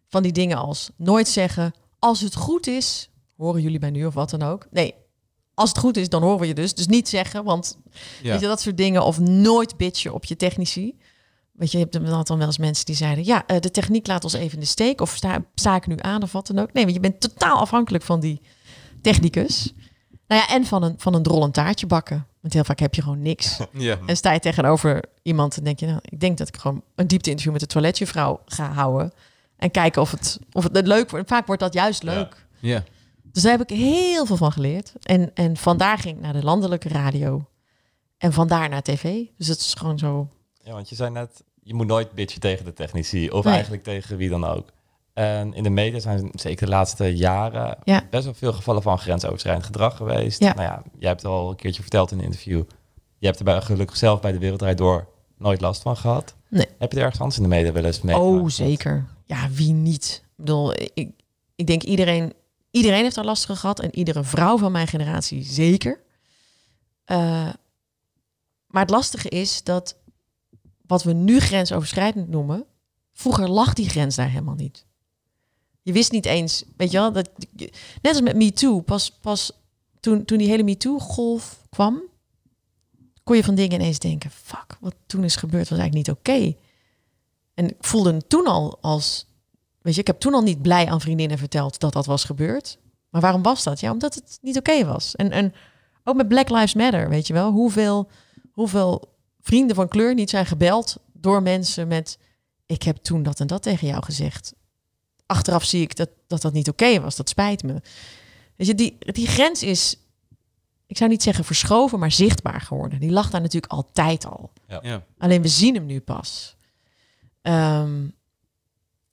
van 0.09 0.23
die 0.23 0.33
dingen 0.33 0.57
als 0.57 0.91
nooit 0.97 1.29
zeggen, 1.29 1.75
als 1.99 2.21
het 2.21 2.35
goed 2.35 2.67
is, 2.67 3.11
horen 3.37 3.63
jullie 3.63 3.81
mij 3.81 3.91
nu 3.91 4.07
of 4.07 4.15
wat 4.15 4.31
dan 4.31 4.43
ook. 4.43 4.67
Nee, 4.71 4.95
als 5.55 5.69
het 5.69 5.79
goed 5.79 5.97
is, 5.97 6.09
dan 6.09 6.23
horen 6.23 6.41
we 6.41 6.47
je 6.47 6.55
dus. 6.55 6.75
Dus 6.75 6.87
niet 6.87 7.09
zeggen, 7.09 7.45
want 7.45 7.79
Ja. 8.23 8.31
Weet 8.31 8.41
je, 8.41 8.47
dat 8.47 8.61
soort 8.61 8.77
dingen. 8.77 9.05
Of 9.05 9.19
nooit 9.19 9.77
bitchen 9.77 10.15
op 10.15 10.25
je 10.25 10.37
technici. 10.37 10.97
Weet 11.53 11.71
je, 11.71 11.79
je 11.79 11.83
hebt 11.83 12.05
dan 12.05 12.23
dan 12.25 12.39
wel 12.39 12.47
eens 12.47 12.59
mensen 12.59 12.85
die 12.85 12.95
zeiden... 12.95 13.25
ja, 13.25 13.47
eh, 13.47 13.61
de 13.61 13.71
techniek 13.71 14.07
laat 14.07 14.25
ons 14.25 14.33
even 14.33 14.53
in 14.53 14.61
de 14.61 14.67
steek. 14.67 15.01
Of 15.01 15.15
sta, 15.17 15.45
sta 15.55 15.77
ik 15.77 15.87
nu 15.87 15.95
aan 15.99 16.23
of 16.23 16.33
wat 16.33 16.47
dan 16.47 16.59
ook. 16.59 16.73
Nee, 16.73 16.83
want 16.83 16.95
je 16.95 17.01
bent 17.01 17.21
totaal 17.21 17.59
afhankelijk 17.59 18.05
van 18.05 18.21
die 18.21 18.41
technicus. 19.03 19.73
Nou 20.29 20.41
ja, 20.41 20.49
en 20.55 20.65
van 20.65 20.83
een, 20.83 20.95
van 20.99 21.15
een 21.15 21.23
drollend 21.23 21.55
taartje 21.55 21.87
bakken. 21.87 22.27
Want 22.41 22.55
heel 22.55 22.65
vaak 22.65 22.79
heb 22.79 22.95
je 22.95 23.03
gewoon 23.03 23.23
niks. 23.23 23.59
Ja. 23.73 23.99
En 24.07 24.17
sta 24.17 24.33
je 24.33 24.39
tegenover 24.41 25.05
iemand 25.23 25.57
en 25.57 25.65
denk 25.65 25.81
je... 25.81 25.87
nou, 25.87 25.99
ik 26.03 26.21
denk 26.21 26.39
dat 26.39 26.49
ik 26.49 26.57
gewoon 26.57 26.83
een 26.95 27.07
diepte-interview 27.07 27.53
met 27.53 27.61
de 27.61 27.67
toiletjuffrouw 27.67 28.41
ga 28.47 28.73
houden. 28.73 29.13
En 29.57 29.71
kijken 29.71 30.03
of 30.03 30.11
het, 30.11 30.39
of 30.53 30.63
het 30.73 30.87
leuk 30.87 31.11
wordt. 31.11 31.29
Vaak 31.29 31.47
wordt 31.47 31.63
dat 31.63 31.73
juist 31.75 32.03
Ja. 32.03 32.15
leuk. 32.15 32.47
ja. 32.61 32.85
Dus 33.33 33.43
daar 33.43 33.59
heb 33.59 33.71
ik 33.71 33.77
heel 33.77 34.27
veel 34.27 34.37
van 34.37 34.53
geleerd. 34.53 34.93
En, 35.03 35.31
en 35.35 35.57
vandaar 35.57 35.99
ging 35.99 36.17
ik 36.17 36.23
naar 36.23 36.33
de 36.33 36.43
landelijke 36.45 36.89
radio. 36.89 37.45
En 38.19 38.33
vandaar 38.33 38.69
naar 38.69 38.83
tv. 38.83 39.23
Dus 39.39 39.47
het 39.49 39.59
is 39.61 39.75
gewoon 39.75 39.99
zo... 39.99 40.29
Ja, 40.63 40.73
want 40.73 40.89
je 40.89 40.95
zei 40.95 41.11
net, 41.11 41.45
je 41.63 41.75
moet 41.75 41.87
nooit 41.87 42.13
bitchen 42.13 42.41
tegen 42.41 42.65
de 42.65 42.73
technici. 42.73 43.31
Of 43.31 43.45
Nee. 43.45 43.53
eigenlijk 43.53 43.83
tegen 43.83 44.17
wie 44.17 44.29
dan 44.29 44.45
ook. 44.45 44.69
En 45.17 45.55
in 45.55 45.63
de 45.63 45.71
media 45.71 45.99
zijn 45.99 46.31
zeker 46.33 46.67
de 46.67 46.73
laatste 46.73 47.17
jaren 47.17 47.79
Ja. 47.85 48.03
best 48.11 48.25
wel 48.25 48.35
veel 48.35 48.53
gevallen 48.53 48.83
van 48.83 48.99
grensoverschrijdend 48.99 49.67
gedrag 49.67 49.97
geweest. 49.97 50.41
Ja. 50.41 50.55
Nou 50.55 50.67
ja, 50.67 50.83
jij 50.99 51.09
hebt 51.09 51.23
het 51.23 51.31
al 51.31 51.51
een 51.51 51.57
keertje 51.57 51.83
verteld 51.83 52.11
in 52.11 52.19
een 52.19 52.25
interview. 52.25 52.63
Je 53.19 53.27
hebt 53.27 53.39
er 53.39 53.45
bij, 53.45 53.61
gelukkig 53.61 53.97
zelf 53.97 54.21
bij 54.21 54.33
de 54.33 54.39
Wereldrijd 54.39 54.79
Door 54.79 55.09
nooit 55.39 55.61
last 55.61 55.83
van 55.83 55.97
gehad. 55.97 56.35
Nee. 56.49 56.67
Heb 56.79 56.93
je 56.93 56.97
er 56.99 57.03
ergens 57.05 57.21
anders 57.21 57.37
in 57.41 57.43
de 57.43 57.49
media 57.49 57.73
wel 57.73 57.85
eens 57.85 58.01
mee 58.01 58.17
Oh, 58.17 58.49
zeker. 58.49 59.07
Ja, 59.25 59.49
wie 59.51 59.73
niet? 59.73 60.23
Ik 60.25 60.45
bedoel, 60.45 60.73
ik, 60.95 61.11
ik 61.55 61.67
denk 61.67 61.83
iedereen, 61.83 62.33
iedereen 62.71 63.03
heeft 63.03 63.15
daar 63.15 63.25
last 63.25 63.47
van 63.47 63.57
gehad. 63.57 63.81
En 63.81 63.97
iedere 63.97 64.25
vrouw 64.25 64.59
van 64.59 64.73
mijn 64.73 64.87
generatie 64.87 65.45
zeker. 65.45 66.01
Eh, 67.05 67.49
maar 68.67 68.83
het 68.83 68.91
lastige 68.91 69.29
is 69.29 69.63
dat 69.63 69.97
wat 70.87 71.03
we 71.03 71.13
nu 71.13 71.41
grensoverschrijdend 71.41 72.29
noemen, 72.29 72.65
vroeger 73.13 73.49
lag 73.49 73.73
die 73.73 73.89
grens 73.89 74.17
daar 74.17 74.29
helemaal 74.31 74.55
niet. 74.55 74.87
Je 75.87 75.93
wist 75.93 76.13
niet 76.13 76.27
eens, 76.27 76.65
weet 76.77 76.91
je 76.91 76.99
wel, 76.99 77.13
dat, 77.13 77.31
net 78.03 78.13
als 78.13 78.21
met 78.21 78.37
Me 78.37 78.53
Too, 78.53 78.81
pas, 78.81 79.11
pas 79.11 79.53
toen, 80.01 80.25
toen 80.25 80.39
die 80.39 80.49
hele 80.49 80.63
MeToo-golf 80.63 81.63
kwam, 81.71 82.03
kon 83.23 83.37
je 83.37 83.45
van 83.45 83.55
dingen 83.55 83.81
ineens 83.81 83.99
denken, 83.99 84.31
fuck, 84.31 84.77
wat 84.81 84.95
toen 85.07 85.25
is 85.25 85.37
gebeurd 85.37 85.69
was 85.69 85.79
eigenlijk 85.79 86.09
niet 86.09 86.17
oké. 86.17 86.57
En 87.55 87.69
ik 87.69 87.77
voelde 87.81 88.13
me 88.13 88.27
toen 88.27 88.47
al 88.47 88.79
als, 88.81 89.27
weet 89.81 89.95
je, 89.95 90.01
ik 90.01 90.07
heb 90.07 90.21
toen 90.21 90.35
al 90.35 90.43
niet 90.43 90.63
blij 90.63 90.87
aan 90.87 91.01
vriendinnen 91.01 91.39
verteld 91.39 91.81
dat 91.81 91.93
dat 91.93 92.07
was 92.07 92.25
gebeurd. 92.25 92.79
Maar 93.11 93.21
waarom 93.21 93.43
was 93.43 93.63
dat? 93.63 93.81
Ja, 93.81 93.93
omdat 93.93 94.15
het 94.15 94.39
niet 94.43 94.59
oké 94.59 94.85
was. 94.85 95.17
En, 95.17 95.31
en 95.31 95.55
ook 96.05 96.17
met 96.17 96.29
Black 96.29 96.49
Lives 96.49 96.75
Matter, 96.75 97.09
weet 97.09 97.27
je 97.27 97.33
wel, 97.33 97.51
hoeveel, 97.51 98.11
hoeveel 98.53 99.09
vrienden 99.41 99.77
van 99.77 99.89
kleur 99.89 100.15
niet 100.15 100.31
zijn 100.31 100.47
gebeld 100.47 100.97
door 101.13 101.43
mensen 101.43 101.89
met, 101.89 102.19
ik 102.67 102.83
heb 102.83 102.97
toen 102.97 103.23
dat 103.23 103.41
en 103.41 103.47
dat 103.47 103.63
tegen 103.63 103.87
jou 103.87 104.05
gezegd. 104.05 104.55
Achteraf 105.27 105.65
zie 105.65 105.83
ik 105.83 105.97
dat 105.97 106.09
dat, 106.27 106.43
dat 106.43 106.53
niet 106.53 106.69
oké 106.69 107.01
was, 107.01 107.17
dat 107.17 107.29
spijt 107.29 107.63
me. 107.63 107.83
Weet 108.57 108.67
je, 108.67 108.75
die, 108.75 108.97
die 108.99 109.27
grens 109.27 109.63
is, 109.63 109.97
ik 110.87 110.97
zou 110.97 111.11
niet 111.11 111.23
zeggen 111.23 111.45
verschoven, 111.45 111.99
maar 111.99 112.13
zichtbaar 112.13 112.61
geworden. 112.61 113.01
Die 113.01 113.11
lag 113.11 113.31
daar 113.31 113.41
natuurlijk 113.41 113.73
altijd 113.73 114.27
al. 114.27 114.51
Ja. 114.83 115.05
Alleen 115.19 115.43
we 115.43 115.49
zien 115.49 115.75
hem 115.75 115.87
nu 115.87 116.01
pas. 116.01 116.57
Ehm, 117.43 118.07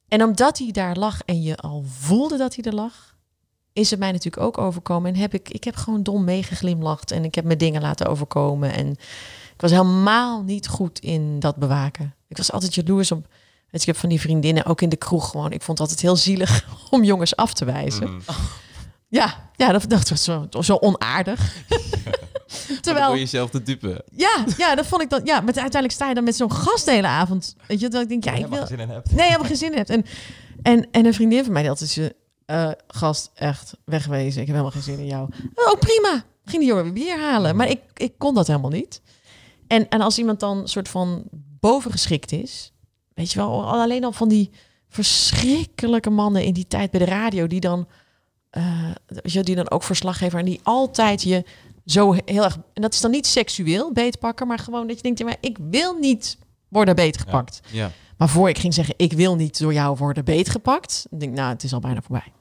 en 0.07 0.23
omdat 0.23 0.57
hij 0.57 0.71
daar 0.71 0.97
lag 0.97 1.21
en 1.25 1.41
je 1.41 1.57
al 1.57 1.83
voelde 1.87 2.37
dat 2.37 2.55
hij 2.55 2.63
er 2.63 2.73
lag, 2.73 3.15
is 3.73 3.89
het 3.89 3.99
mij 3.99 4.11
natuurlijk 4.11 4.43
ook 4.43 4.57
overkomen. 4.57 5.13
En 5.13 5.19
heb 5.19 5.33
ik, 5.33 5.49
ik 5.49 5.63
heb 5.63 5.75
gewoon 5.75 6.03
dom 6.03 6.23
meegeglimlacht 6.23 7.11
en 7.11 7.23
ik 7.23 7.35
heb 7.35 7.45
me 7.45 7.55
dingen 7.55 7.81
laten 7.81 8.07
overkomen. 8.07 8.73
En 8.73 8.89
ik 9.53 9.61
was 9.61 9.71
helemaal 9.71 10.43
niet 10.43 10.67
goed 10.67 10.99
in 10.99 11.39
dat 11.39 11.55
bewaken. 11.55 12.15
Ik 12.27 12.37
was 12.37 12.51
altijd 12.51 12.75
jaloers 12.75 13.11
op. 13.11 13.27
weet 13.73 13.81
je, 13.83 13.87
Ik 13.89 13.93
heb 13.93 13.97
van 13.97 14.09
die 14.09 14.19
vriendinnen 14.21 14.65
ook 14.65 14.81
in 14.81 14.89
de 14.89 14.95
kroeg 14.95 15.29
gewoon. 15.29 15.51
Ik 15.51 15.61
vond 15.61 15.77
het 15.79 15.79
altijd 15.79 16.01
heel 16.01 16.15
zielig 16.15 16.67
om 16.89 17.03
jongens 17.03 17.35
af 17.35 17.53
te 17.53 17.65
wijzen. 17.65 18.09
Mm. 18.09 18.21
Ja, 19.07 19.49
ja, 19.55 19.71
dat, 19.71 19.89
dat 19.89 20.09
was 20.09 20.23
zo, 20.23 20.47
zo 20.61 20.75
onaardig. 20.75 21.39
Terwijl, 22.81 23.07
Voor 23.07 23.17
jezelf 23.17 23.49
te 23.49 23.63
dupe. 23.63 24.05
ja, 24.15 24.45
ja, 24.57 24.75
dat 24.75 24.85
vond 24.85 25.01
ik 25.01 25.09
dan. 25.09 25.21
Ja, 25.23 25.35
maar 25.35 25.45
uiteindelijk 25.45 25.91
sta 25.93 26.07
je 26.07 26.13
dan 26.13 26.23
met 26.23 26.35
zo'n 26.35 26.51
gast 26.51 26.85
de 26.85 26.91
hele 26.91 27.07
avond. 27.07 27.55
Weet 27.67 27.79
je, 27.79 27.87
dat 27.87 28.01
ik 28.01 28.09
denk, 28.09 28.23
ja, 28.23 28.31
ik 28.31 28.37
helemaal 28.37 28.57
wil. 28.57 28.67
geen 28.67 28.77
zin 28.77 28.87
in 28.87 28.93
hebt. 28.93 29.11
Nee, 29.11 29.25
helemaal 29.25 29.47
geen 29.47 29.57
zin 29.57 29.71
in 29.71 29.77
hebt. 29.77 29.89
En, 29.89 30.05
en, 30.61 30.87
en 30.91 31.05
een 31.05 31.13
vriendin 31.13 31.43
van 31.43 31.53
mij 31.53 31.61
die 31.61 31.71
altijd 31.71 31.89
ze, 31.89 32.15
eh, 32.45 32.71
gast, 32.87 33.31
echt 33.35 33.73
wegwezen. 33.85 34.41
Ik 34.41 34.47
heb 34.47 34.55
helemaal 34.55 34.71
geen 34.71 34.81
zin 34.81 34.99
in 34.99 35.05
jou. 35.05 35.29
Oh, 35.55 35.79
prima. 35.79 36.23
Ging 36.45 36.57
die 36.57 36.65
jongen 36.65 36.83
weer 36.83 36.93
bier 36.93 37.19
halen. 37.19 37.55
Maar 37.55 37.69
ik, 37.69 37.79
ik 37.93 38.13
kon 38.17 38.33
dat 38.33 38.47
helemaal 38.47 38.69
niet. 38.69 39.01
En, 39.67 39.89
en 39.89 40.01
als 40.01 40.17
iemand 40.17 40.39
dan 40.39 40.67
soort 40.67 40.89
van 40.89 41.23
bovengeschikt 41.59 42.31
is, 42.31 42.72
weet 43.13 43.31
je 43.31 43.39
wel, 43.39 43.65
alleen 43.71 44.03
al 44.03 44.11
van 44.11 44.29
die 44.29 44.49
verschrikkelijke 44.89 46.09
mannen 46.09 46.43
in 46.43 46.53
die 46.53 46.67
tijd 46.67 46.91
bij 46.91 46.99
de 46.99 47.05
radio, 47.05 47.47
die 47.47 47.59
dan, 47.59 47.87
je, 49.23 49.43
die 49.43 49.55
dan 49.55 49.69
ook 49.69 49.83
verslaggever 49.83 50.39
en 50.39 50.45
die 50.45 50.59
altijd 50.63 51.23
je 51.23 51.45
zo 51.85 52.11
heel 52.25 52.43
erg, 52.43 52.57
en 52.73 52.81
dat 52.81 52.93
is 52.93 53.01
dan 53.01 53.11
niet 53.11 53.27
seksueel 53.27 53.91
beetpakken, 53.93 54.47
maar 54.47 54.59
gewoon 54.59 54.87
dat 54.87 54.95
je 54.95 55.01
denkt, 55.03 55.19
ja, 55.19 55.25
maar 55.25 55.37
ik 55.39 55.57
wil 55.69 55.93
niet 55.99 56.37
worden 56.67 56.95
beetgepakt. 56.95 57.59
Ja. 57.71 57.91
Maar 58.17 58.29
voor 58.29 58.49
ik 58.49 58.57
ging 58.57 58.73
zeggen, 58.73 58.93
ik 58.97 59.13
wil 59.13 59.35
niet 59.35 59.59
door 59.59 59.73
jou 59.73 59.97
worden 59.97 60.25
beetgepakt, 60.25 61.05
dan 61.09 61.19
denk 61.19 61.31
ik, 61.31 61.37
nou, 61.37 61.49
het 61.53 61.63
is 61.63 61.73
al 61.73 61.79
bijna 61.79 62.01
voorbij. 62.01 62.33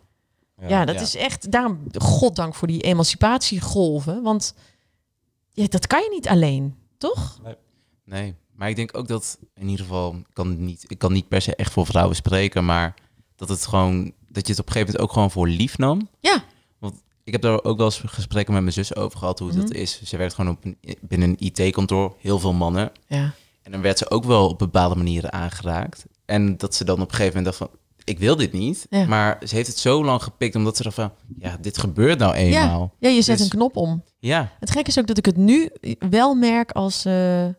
Ja, 0.69 0.85
dat 0.85 0.95
Ja. 0.95 1.01
is 1.01 1.17
echt, 1.17 1.51
daarom, 1.51 1.83
goddank 1.99 2.55
voor 2.55 2.69
die 2.69 2.81
emancipatiegolven, 2.81 4.23
want 4.23 4.55
ja, 5.51 5.67
dat 5.69 5.87
kan 5.87 6.01
je 6.01 6.11
niet 6.11 6.29
alleen, 6.29 6.75
toch? 6.99 7.41
Nee, 8.05 8.35
maar 8.63 8.71
ik 8.71 8.77
denk 8.77 8.97
ook 8.97 9.09
dat 9.09 9.39
in 9.55 9.69
ieder 9.69 9.85
geval, 9.85 10.15
ik 10.15 10.27
kan 10.35 10.65
niet, 10.65 10.85
ik 10.89 10.99
kan 10.99 11.13
niet 11.13 11.29
per 11.29 11.43
se 11.43 11.57
echt 11.57 11.73
voor 11.73 11.87
vrouwen 11.87 12.17
spreken, 12.17 12.65
maar 12.65 12.95
dat 13.37 13.49
het 13.49 13.67
gewoon, 13.67 14.13
dat 14.29 14.47
je 14.47 14.53
het 14.53 14.61
op 14.61 14.67
een 14.67 14.73
gegeven 14.73 14.93
moment 14.93 14.99
ook 14.99 15.13
gewoon 15.13 15.31
voor 15.31 15.49
lief 15.49 15.79
nam. 15.79 16.09
Ja. 16.21 16.45
Want 16.79 16.95
ik 17.25 17.33
heb 17.33 17.43
daar 17.43 17.65
ook 17.65 17.77
wel 17.77 17.87
eens 17.87 18.03
gesprekken 18.07 18.55
met 18.55 18.63
mijn 18.63 18.75
zus 18.75 18.97
over 18.97 19.19
gehad, 19.19 19.39
hoe 19.39 19.53
dat 19.53 19.69
Mhm. 19.69 19.77
is. 19.79 20.03
Ze 20.03 20.17
werkt 20.17 20.35
gewoon 20.35 20.51
op 20.57 20.65
een, 20.65 20.77
binnen 21.01 21.29
een 21.29 21.37
IT-kantoor, 21.47 22.15
heel 22.19 22.39
veel 22.39 22.53
mannen. 22.53 22.93
Ja. 23.07 23.33
En 23.63 23.73
dan 23.73 23.81
werd 23.81 23.99
ze 23.99 24.11
ook 24.11 24.25
wel 24.25 24.49
op 24.49 24.59
bepaalde 24.59 24.95
manieren 24.97 25.33
aangeraakt. 25.33 26.05
En 26.25 26.57
dat 26.57 26.75
ze 26.75 26.85
dan 26.85 27.01
op 27.01 27.09
een 27.11 27.15
gegeven 27.17 27.37
moment 27.37 27.45
dacht 27.59 27.71
van, 27.71 27.81
ik 28.05 28.19
wil 28.19 28.37
dit 28.37 28.53
niet. 28.53 28.87
Ja. 28.91 29.07
Maar 29.07 29.39
ze 29.47 29.55
heeft 29.55 29.69
het 29.69 29.79
zo 29.79 30.05
lang 30.05 30.23
gepikt, 30.23 30.55
omdat 30.57 30.77
ze 30.77 30.83
dacht 30.83 30.95
van, 30.95 31.13
ja, 31.39 31.57
dit 31.61 31.79
gebeurt 31.79 32.19
nou 32.19 32.35
eenmaal. 32.35 32.95
Ja, 32.99 33.09
je 33.09 33.23
zet 33.23 33.37
Dus- 33.37 33.45
een 33.47 33.53
knop 33.53 33.77
om. 33.77 34.05
Ja, 34.19 34.53
Het 34.61 34.71
gekke 34.71 34.89
is 34.91 34.99
ook 34.99 35.07
dat 35.07 35.19
ik 35.19 35.25
het 35.25 35.37
nu 35.37 35.71
wel 36.11 36.35
merk 36.35 36.71
als. 36.71 37.03
wat 37.03 37.55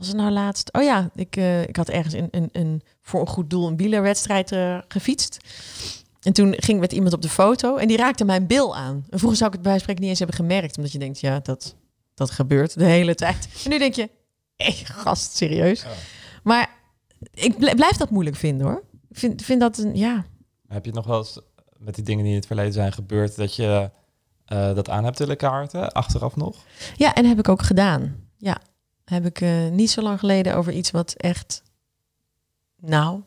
was 0.00 0.08
het 0.08 0.16
nou 0.16 0.30
laatst? 0.30 0.72
Oh 0.72 0.82
ja, 0.82 1.10
ik, 1.14 1.36
eh, 1.36 1.62
ik 1.62 1.76
had 1.76 1.88
ergens 1.88 2.14
in, 2.14 2.28
een 2.30 2.48
een, 2.52 2.82
voor 3.02 3.20
een 3.20 3.26
goed 3.26 3.50
doel 3.50 3.66
een 3.66 3.76
wielerwedstrijd 3.76 4.52
eh, 4.52 4.78
gefietst. 4.88 5.36
En 6.20 6.32
toen 6.32 6.54
ging 6.56 6.74
ik 6.74 6.80
met 6.80 6.92
iemand 6.92 7.14
op 7.14 7.22
de 7.22 7.28
foto 7.28 7.76
en 7.76 7.88
die 7.88 7.96
raakte 7.96 8.24
mijn 8.24 8.46
bil 8.46 8.76
aan. 8.76 9.04
En 9.10 9.18
vroeger 9.18 9.38
zou 9.38 9.50
ik 9.50 9.56
het 9.56 9.66
bij 9.66 9.78
spreken 9.78 10.00
niet 10.00 10.10
eens 10.10 10.18
hebben 10.18 10.36
gemerkt, 10.36 10.76
omdat 10.76 10.92
je 10.92 10.98
denkt, 10.98 11.20
ja, 11.20 11.40
dat, 11.40 11.74
dat 12.14 12.30
gebeurt 12.30 12.78
de 12.78 12.84
hele 12.84 13.14
tijd. 13.14 13.48
En 13.64 13.70
nu 13.70 13.78
denk 13.78 13.94
je, 13.94 14.10
hé, 14.56 14.70
gast, 14.72 15.36
serieus. 15.36 15.82
Ja. 15.82 15.88
Maar 16.42 16.70
ik 17.34 17.58
bl- 17.58 17.74
blijf 17.74 17.96
dat 17.96 18.10
moeilijk 18.10 18.36
vinden 18.36 18.66
hoor. 18.66 18.82
Ik 19.08 19.18
vind, 19.18 19.42
vind 19.42 19.60
dat 19.60 19.78
een, 19.78 19.96
ja, 19.96 20.24
Heb 20.68 20.84
je 20.84 20.92
nog 20.92 21.06
wel 21.06 21.18
eens 21.18 21.40
met 21.76 21.94
die 21.94 22.04
dingen 22.04 22.22
die 22.22 22.32
in 22.32 22.38
het 22.38 22.46
verleden 22.46 22.72
zijn 22.72 22.92
gebeurd, 22.92 23.36
dat 23.36 23.56
je 23.56 23.90
eh, 24.44 24.74
dat 24.74 24.88
aan 24.88 25.04
hebt 25.04 25.18
willen 25.18 25.36
kaarten, 25.36 25.92
achteraf 25.92 26.36
nog? 26.36 26.56
Ja, 26.96 27.14
en 27.14 27.24
heb 27.24 27.38
ik 27.38 27.48
ook 27.48 27.62
gedaan. 27.62 28.28
Ja, 28.38 28.60
heb 29.10 29.26
ik 29.26 29.40
eh, 29.40 29.68
niet 29.68 29.90
zo 29.90 30.02
lang 30.02 30.18
geleden 30.18 30.56
over 30.56 30.72
iets 30.72 30.90
wat 30.90 31.12
echt, 31.12 31.62
nou, 32.76 33.20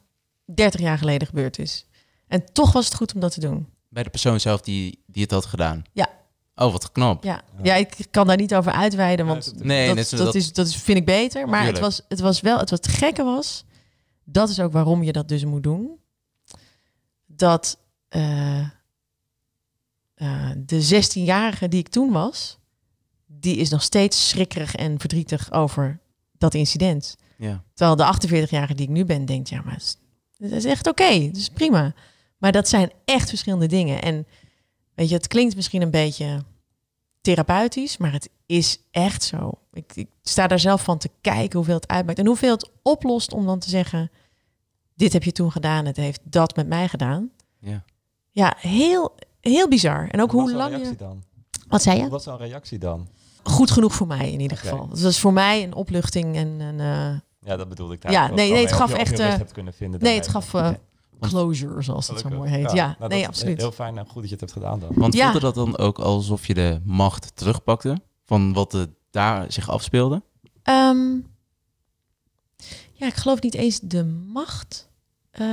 30 0.45 0.81
jaar 0.81 0.97
geleden 0.97 1.27
gebeurd 1.27 1.59
is. 1.59 1.85
En 2.27 2.53
toch 2.53 2.71
was 2.71 2.85
het 2.85 2.95
goed 2.95 3.13
om 3.13 3.19
dat 3.19 3.33
te 3.33 3.39
doen. 3.39 3.67
bij 3.89 4.03
de 4.03 4.09
persoon 4.09 4.39
zelf 4.39 4.61
die, 4.61 5.03
die 5.05 5.21
het 5.23 5.31
had 5.31 5.45
gedaan. 5.45 5.83
Ja. 5.91 6.09
Oh, 6.55 6.71
wat 6.71 6.91
knap. 6.91 7.23
Ja, 7.23 7.41
ja 7.61 7.75
ik 7.75 7.95
kan 8.11 8.27
daar 8.27 8.37
niet 8.37 8.55
over 8.55 8.71
uitweiden, 8.71 9.25
want 9.25 9.63
Nee, 9.63 9.95
dat, 9.95 10.09
dat, 10.09 10.19
dat- 10.19 10.35
is, 10.35 10.53
dat 10.53 10.67
is, 10.67 10.75
vind 10.75 10.97
ik 10.97 11.05
beter. 11.05 11.47
Maar 11.49 11.65
het 11.65 11.79
was, 11.79 12.01
het 12.07 12.19
was 12.19 12.41
wel, 12.41 12.57
het 12.57 12.69
wat 12.69 12.87
gekke 12.87 13.23
was, 13.23 13.65
dat 14.23 14.49
is 14.49 14.59
ook 14.59 14.71
waarom 14.71 15.03
je 15.03 15.11
dat 15.11 15.27
dus 15.27 15.45
moet 15.45 15.63
doen. 15.63 15.99
Dat 17.25 17.77
eh, 18.09 18.59
eh, 18.59 20.49
de 20.57 21.03
16-jarige 21.03 21.67
die 21.67 21.79
ik 21.79 21.87
toen 21.89 22.11
was, 22.11 22.57
die 23.43 23.57
is 23.57 23.69
nog 23.69 23.83
steeds 23.83 24.29
schrikkerig 24.29 24.75
en 24.75 24.99
verdrietig 24.99 25.51
over 25.51 25.99
dat 26.37 26.53
incident. 26.53 27.15
Ja. 27.37 27.63
Terwijl 27.73 27.95
de 27.95 28.27
48-jarige 28.27 28.73
die 28.73 28.85
ik 28.85 28.91
nu 28.91 29.05
ben 29.05 29.25
denkt, 29.25 29.49
ja, 29.49 29.61
maar 29.61 29.73
het 30.37 30.51
is, 30.51 30.65
echt 30.65 30.87
oké, 30.87 31.03
het 31.03 31.37
is 31.37 31.49
prima. 31.49 31.93
Maar 32.37 32.51
dat 32.51 32.67
zijn 32.67 32.91
echt 33.05 33.29
verschillende 33.29 33.67
dingen. 33.67 34.01
En 34.01 34.27
weet 34.93 35.09
je, 35.09 35.15
het 35.15 35.27
klinkt 35.27 35.55
misschien 35.55 35.81
een 35.81 35.91
beetje 35.91 36.43
therapeutisch, 37.21 37.97
maar 37.97 38.11
het 38.11 38.29
is 38.45 38.79
echt 38.91 39.23
zo. 39.23 39.51
Ik, 39.73 39.95
ik 39.95 40.07
sta 40.21 40.47
daar 40.47 40.59
zelf 40.59 40.83
van 40.83 40.97
te 40.97 41.09
kijken 41.21 41.57
hoeveel 41.57 41.75
het 41.75 41.87
uitmaakt 41.87 42.19
en 42.19 42.25
hoeveel 42.27 42.51
het 42.51 42.69
oplost 42.81 43.33
om 43.33 43.45
dan 43.45 43.59
te 43.59 43.69
zeggen, 43.69 44.11
dit 44.95 45.13
heb 45.13 45.23
je 45.23 45.31
toen 45.31 45.51
gedaan, 45.51 45.85
het 45.85 45.97
heeft 45.97 46.21
dat 46.23 46.55
met 46.55 46.67
mij 46.67 46.87
gedaan. 46.87 47.29
Ja. 47.59 47.83
Ja, 48.29 48.55
heel, 48.57 49.15
heel 49.39 49.67
bizar. 49.67 50.07
En 50.09 50.21
ook 50.21 50.31
hoe 50.31 50.53
lang 50.53 50.87
je... 50.87 50.95
dan? 50.95 51.23
Wat 51.67 51.81
zei 51.81 51.95
je? 51.95 52.01
Wat 52.01 52.11
was 52.11 52.23
zo'n 52.23 52.37
reactie 52.37 52.77
dan? 52.77 53.07
Goed 53.43 53.71
genoeg 53.71 53.93
voor 53.93 54.07
mij 54.07 54.31
in 54.31 54.39
ieder 54.39 54.57
geval. 54.57 54.87
Het 54.89 55.01
was 55.01 55.19
voor 55.19 55.33
mij 55.33 55.63
een 55.63 55.73
opluchting 55.73 56.35
en 56.35 56.47
een... 56.47 56.79
eh, 56.79 57.19
Ja, 57.49 57.57
dat 57.57 57.69
bedoelde 57.69 57.93
ik. 57.93 58.03
Ja, 58.03 58.09
eigenlijk 58.09 58.37
nee, 58.41 58.51
nee, 58.51 58.61
het 58.65 58.75
gaf 58.75 58.93
echt, 58.93 59.19
eh, 59.19 59.39
vinden 59.71 60.01
nee, 60.01 60.15
het 60.15 60.27
gaf 60.27 60.53
eh, 60.53 60.69
closure, 61.19 61.81
zoals 61.81 62.07
het 62.07 62.19
zo 62.19 62.29
mooi 62.29 62.49
heet. 62.49 62.71
Ja, 62.71 62.85
nou, 62.85 62.95
dat 62.99 63.09
nee, 63.09 63.21
is 63.21 63.27
absoluut. 63.27 63.57
Heel 63.57 63.71
fijn 63.71 63.97
en 63.97 64.05
goed 64.05 64.13
dat 64.15 64.23
je 64.25 64.29
het 64.31 64.39
hebt 64.39 64.51
gedaan 64.51 64.79
dan. 64.79 64.89
Want 64.93 65.13
Ja. 65.13 65.23
voelde 65.23 65.39
dat 65.39 65.55
dan 65.55 65.77
ook 65.77 65.99
alsof 65.99 66.47
je 66.47 66.53
de 66.53 66.81
macht 66.83 67.35
terugpakte 67.35 68.01
van 68.25 68.53
wat 68.53 68.73
er 68.73 68.87
daar 69.11 69.51
zich 69.51 69.69
afspeelde? 69.69 70.21
Ehm, 70.63 71.15
ja, 72.93 73.07
ik 73.07 73.13
geloof 73.13 73.41
niet 73.41 73.53
eens 73.55 73.79
de 73.79 74.03
macht. 74.27 74.89
Eh, 75.31 75.45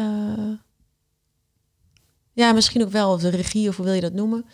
ja, 2.33 2.53
misschien 2.53 2.83
ook 2.83 2.91
wel 2.91 3.19
de 3.19 3.29
regie, 3.29 3.69
of 3.69 3.77
hoe 3.77 3.85
wil 3.85 3.95
je 3.95 4.01
dat 4.01 4.13
noemen? 4.13 4.45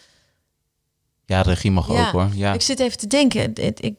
Ja, 1.26 1.42
de 1.42 1.48
regie 1.48 1.70
mag 1.70 1.88
Ja, 1.92 2.06
ook 2.06 2.12
hoor. 2.12 2.28
Ja. 2.34 2.52
Ik 2.52 2.60
zit 2.60 2.80
even 2.80 2.98
te 2.98 3.06
denken. 3.06 3.40
Het- 3.40 3.84
ik, 3.84 3.98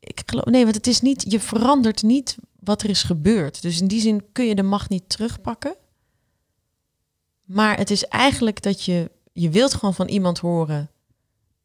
ik 0.00 0.22
geloof, 0.26 0.44
nee, 0.44 0.62
want 0.62 0.74
het 0.76 0.86
is 0.86 1.00
niet, 1.00 1.24
je 1.28 1.40
verandert 1.40 2.02
niet 2.02 2.36
wat 2.60 2.82
er 2.82 2.88
is 2.90 3.02
gebeurd. 3.02 3.62
Dus 3.62 3.80
in 3.80 3.86
die 3.88 4.00
zin 4.00 4.24
kun 4.32 4.44
je 4.44 4.54
de 4.54 4.62
macht 4.62 4.90
niet 4.90 5.08
terugpakken. 5.08 5.76
Maar 7.44 7.76
het 7.76 7.90
is 7.90 8.04
eigenlijk 8.04 8.62
dat 8.62 8.84
je, 8.84 9.10
je 9.32 9.50
wilt 9.50 9.74
gewoon 9.74 9.94
van 9.94 10.08
iemand 10.08 10.38
horen, 10.38 10.90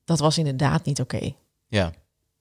dat 0.06 0.20
was 0.20 0.38
inderdaad 0.38 0.86
niet 0.86 1.00
oké. 1.02 1.34
Ja, 1.68 1.94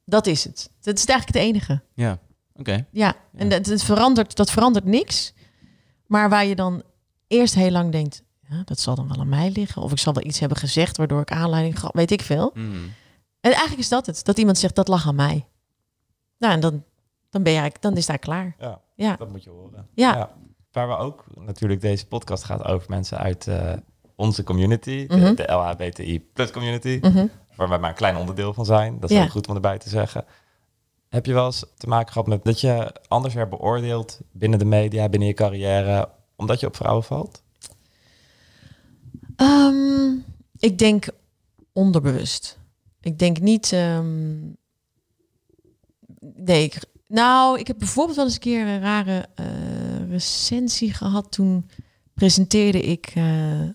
Dat 0.04 0.26
is 0.26 0.44
het. 0.44 0.70
Dat 0.80 0.98
is 0.98 1.04
eigenlijk 1.04 1.38
het 1.38 1.48
enige. 1.48 1.82
ja. 1.94 2.18
Oké. 2.54 2.86
Ja, 2.90 3.16
en 3.36 3.48
dat, 3.48 3.66
het 3.66 3.82
verandert, 3.82 4.36
dat 4.36 4.50
verandert 4.50 4.84
niks. 4.84 5.32
Maar 6.06 6.28
waar 6.28 6.44
je 6.46 6.54
dan 6.54 6.82
eerst 7.26 7.54
heel 7.54 7.70
lang 7.70 7.92
denkt, 7.92 8.22
ja, 8.52 8.62
dat 8.64 8.78
zal 8.80 8.94
dan 8.94 9.08
wel 9.08 9.18
aan 9.18 9.28
mij 9.28 9.50
liggen. 9.50 9.82
Of 9.82 9.92
ik 9.92 9.98
zal 9.98 10.12
wel 10.14 10.24
iets 10.24 10.38
hebben 10.38 10.58
gezegd 10.58 10.96
waardoor 10.96 11.20
ik 11.20 11.30
aanleiding 11.32 11.78
gehad, 11.78 11.94
weet 11.94 12.10
ik 12.10 12.22
veel. 12.22 12.50
Mhm. 12.54 12.66
En 13.40 13.50
eigenlijk 13.50 13.78
is 13.80 13.88
dat 13.88 14.06
het. 14.06 14.24
Dat 14.24 14.38
iemand 14.38 14.58
zegt, 14.58 14.74
dat 14.74 14.88
lag 14.88 15.06
aan 15.06 15.14
mij. 15.14 15.46
Nou, 16.38 16.52
en 16.54 16.60
dan, 16.60 16.84
dan, 17.30 17.42
ben 17.42 17.52
je 17.52 17.58
eigenlijk, 17.58 17.82
dan 17.82 17.96
is 17.96 18.06
daar 18.06 18.18
klaar. 18.18 18.54
Ja, 18.58 18.80
Ja, 18.94 19.16
dat 19.16 19.30
moet 19.30 19.44
je 19.44 19.50
horen. 19.50 19.86
ja. 19.94 20.30
Waar 20.72 20.88
we 20.88 20.96
ook 20.96 21.24
natuurlijk 21.34 21.80
deze 21.80 22.06
podcast 22.06 22.44
gaat 22.44 22.64
over 22.64 22.90
mensen 22.90 23.18
uit 23.18 23.46
eh, 23.46 23.72
onze 24.16 24.42
community, 24.42 25.06
de, 25.06 25.16
Mhm. 25.16 25.34
de 25.34 25.52
LHBTI 25.52 26.20
plus 26.32 26.50
community. 26.50 26.98
Mhm. 27.02 27.26
waar 27.56 27.68
wij 27.68 27.78
maar 27.78 27.90
een 27.90 27.96
klein 27.96 28.16
onderdeel 28.16 28.54
van 28.54 28.64
zijn. 28.64 29.00
Dat 29.00 29.10
is 29.10 29.16
Ja. 29.16 29.22
ook 29.22 29.30
goed 29.30 29.48
om 29.48 29.54
erbij 29.54 29.78
te 29.78 29.88
zeggen. 29.88 30.24
Heb 31.08 31.26
je 31.26 31.32
wel 31.32 31.44
eens 31.46 31.64
te 31.76 31.86
maken 31.88 32.12
gehad 32.12 32.26
met 32.28 32.44
dat 32.44 32.60
je 32.60 32.94
anders 33.08 33.34
werd 33.34 33.50
beoordeeld 33.50 34.20
binnen 34.32 34.58
de 34.58 34.64
media, 34.64 35.08
binnen 35.08 35.28
je 35.28 35.34
carrière, 35.34 36.08
omdat 36.36 36.60
je 36.60 36.66
op 36.66 36.76
vrouwen 36.76 37.04
valt? 37.04 37.42
Ehm, 39.36 40.14
ik 40.58 40.78
denk 40.78 41.06
onderbewust. 41.72 42.58
Ik 43.00 43.18
denk 43.18 43.40
niet. 43.40 43.72
ehm, 43.72 44.40
nee, 46.20 46.64
ik, 46.64 46.78
nou, 47.06 47.58
ik 47.58 47.66
heb 47.66 47.78
bijvoorbeeld 47.78 48.16
wel 48.16 48.24
eens 48.24 48.34
een 48.34 48.40
keer 48.40 48.66
een 48.66 48.80
rare 48.80 49.28
eh, 49.34 50.10
recensie 50.10 50.92
gehad. 50.94 51.32
Toen 51.32 51.68
presenteerde 52.14 52.80
ik 52.80 53.12
eh, 53.14 53.68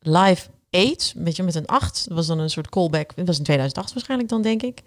live 0.00 0.48
Aids, 0.70 1.12
weet 1.12 1.36
je, 1.36 1.42
met 1.42 1.54
een 1.54 1.66
8. 1.66 2.04
Dat 2.08 2.16
was 2.16 2.26
dan 2.26 2.38
een 2.38 2.50
soort 2.50 2.68
callback. 2.68 3.12
Het 3.14 3.26
was 3.26 3.38
in 3.38 3.44
2008 3.44 3.92
waarschijnlijk 3.92 4.30
dan, 4.30 4.42
denk 4.42 4.62
ik. 4.62 4.82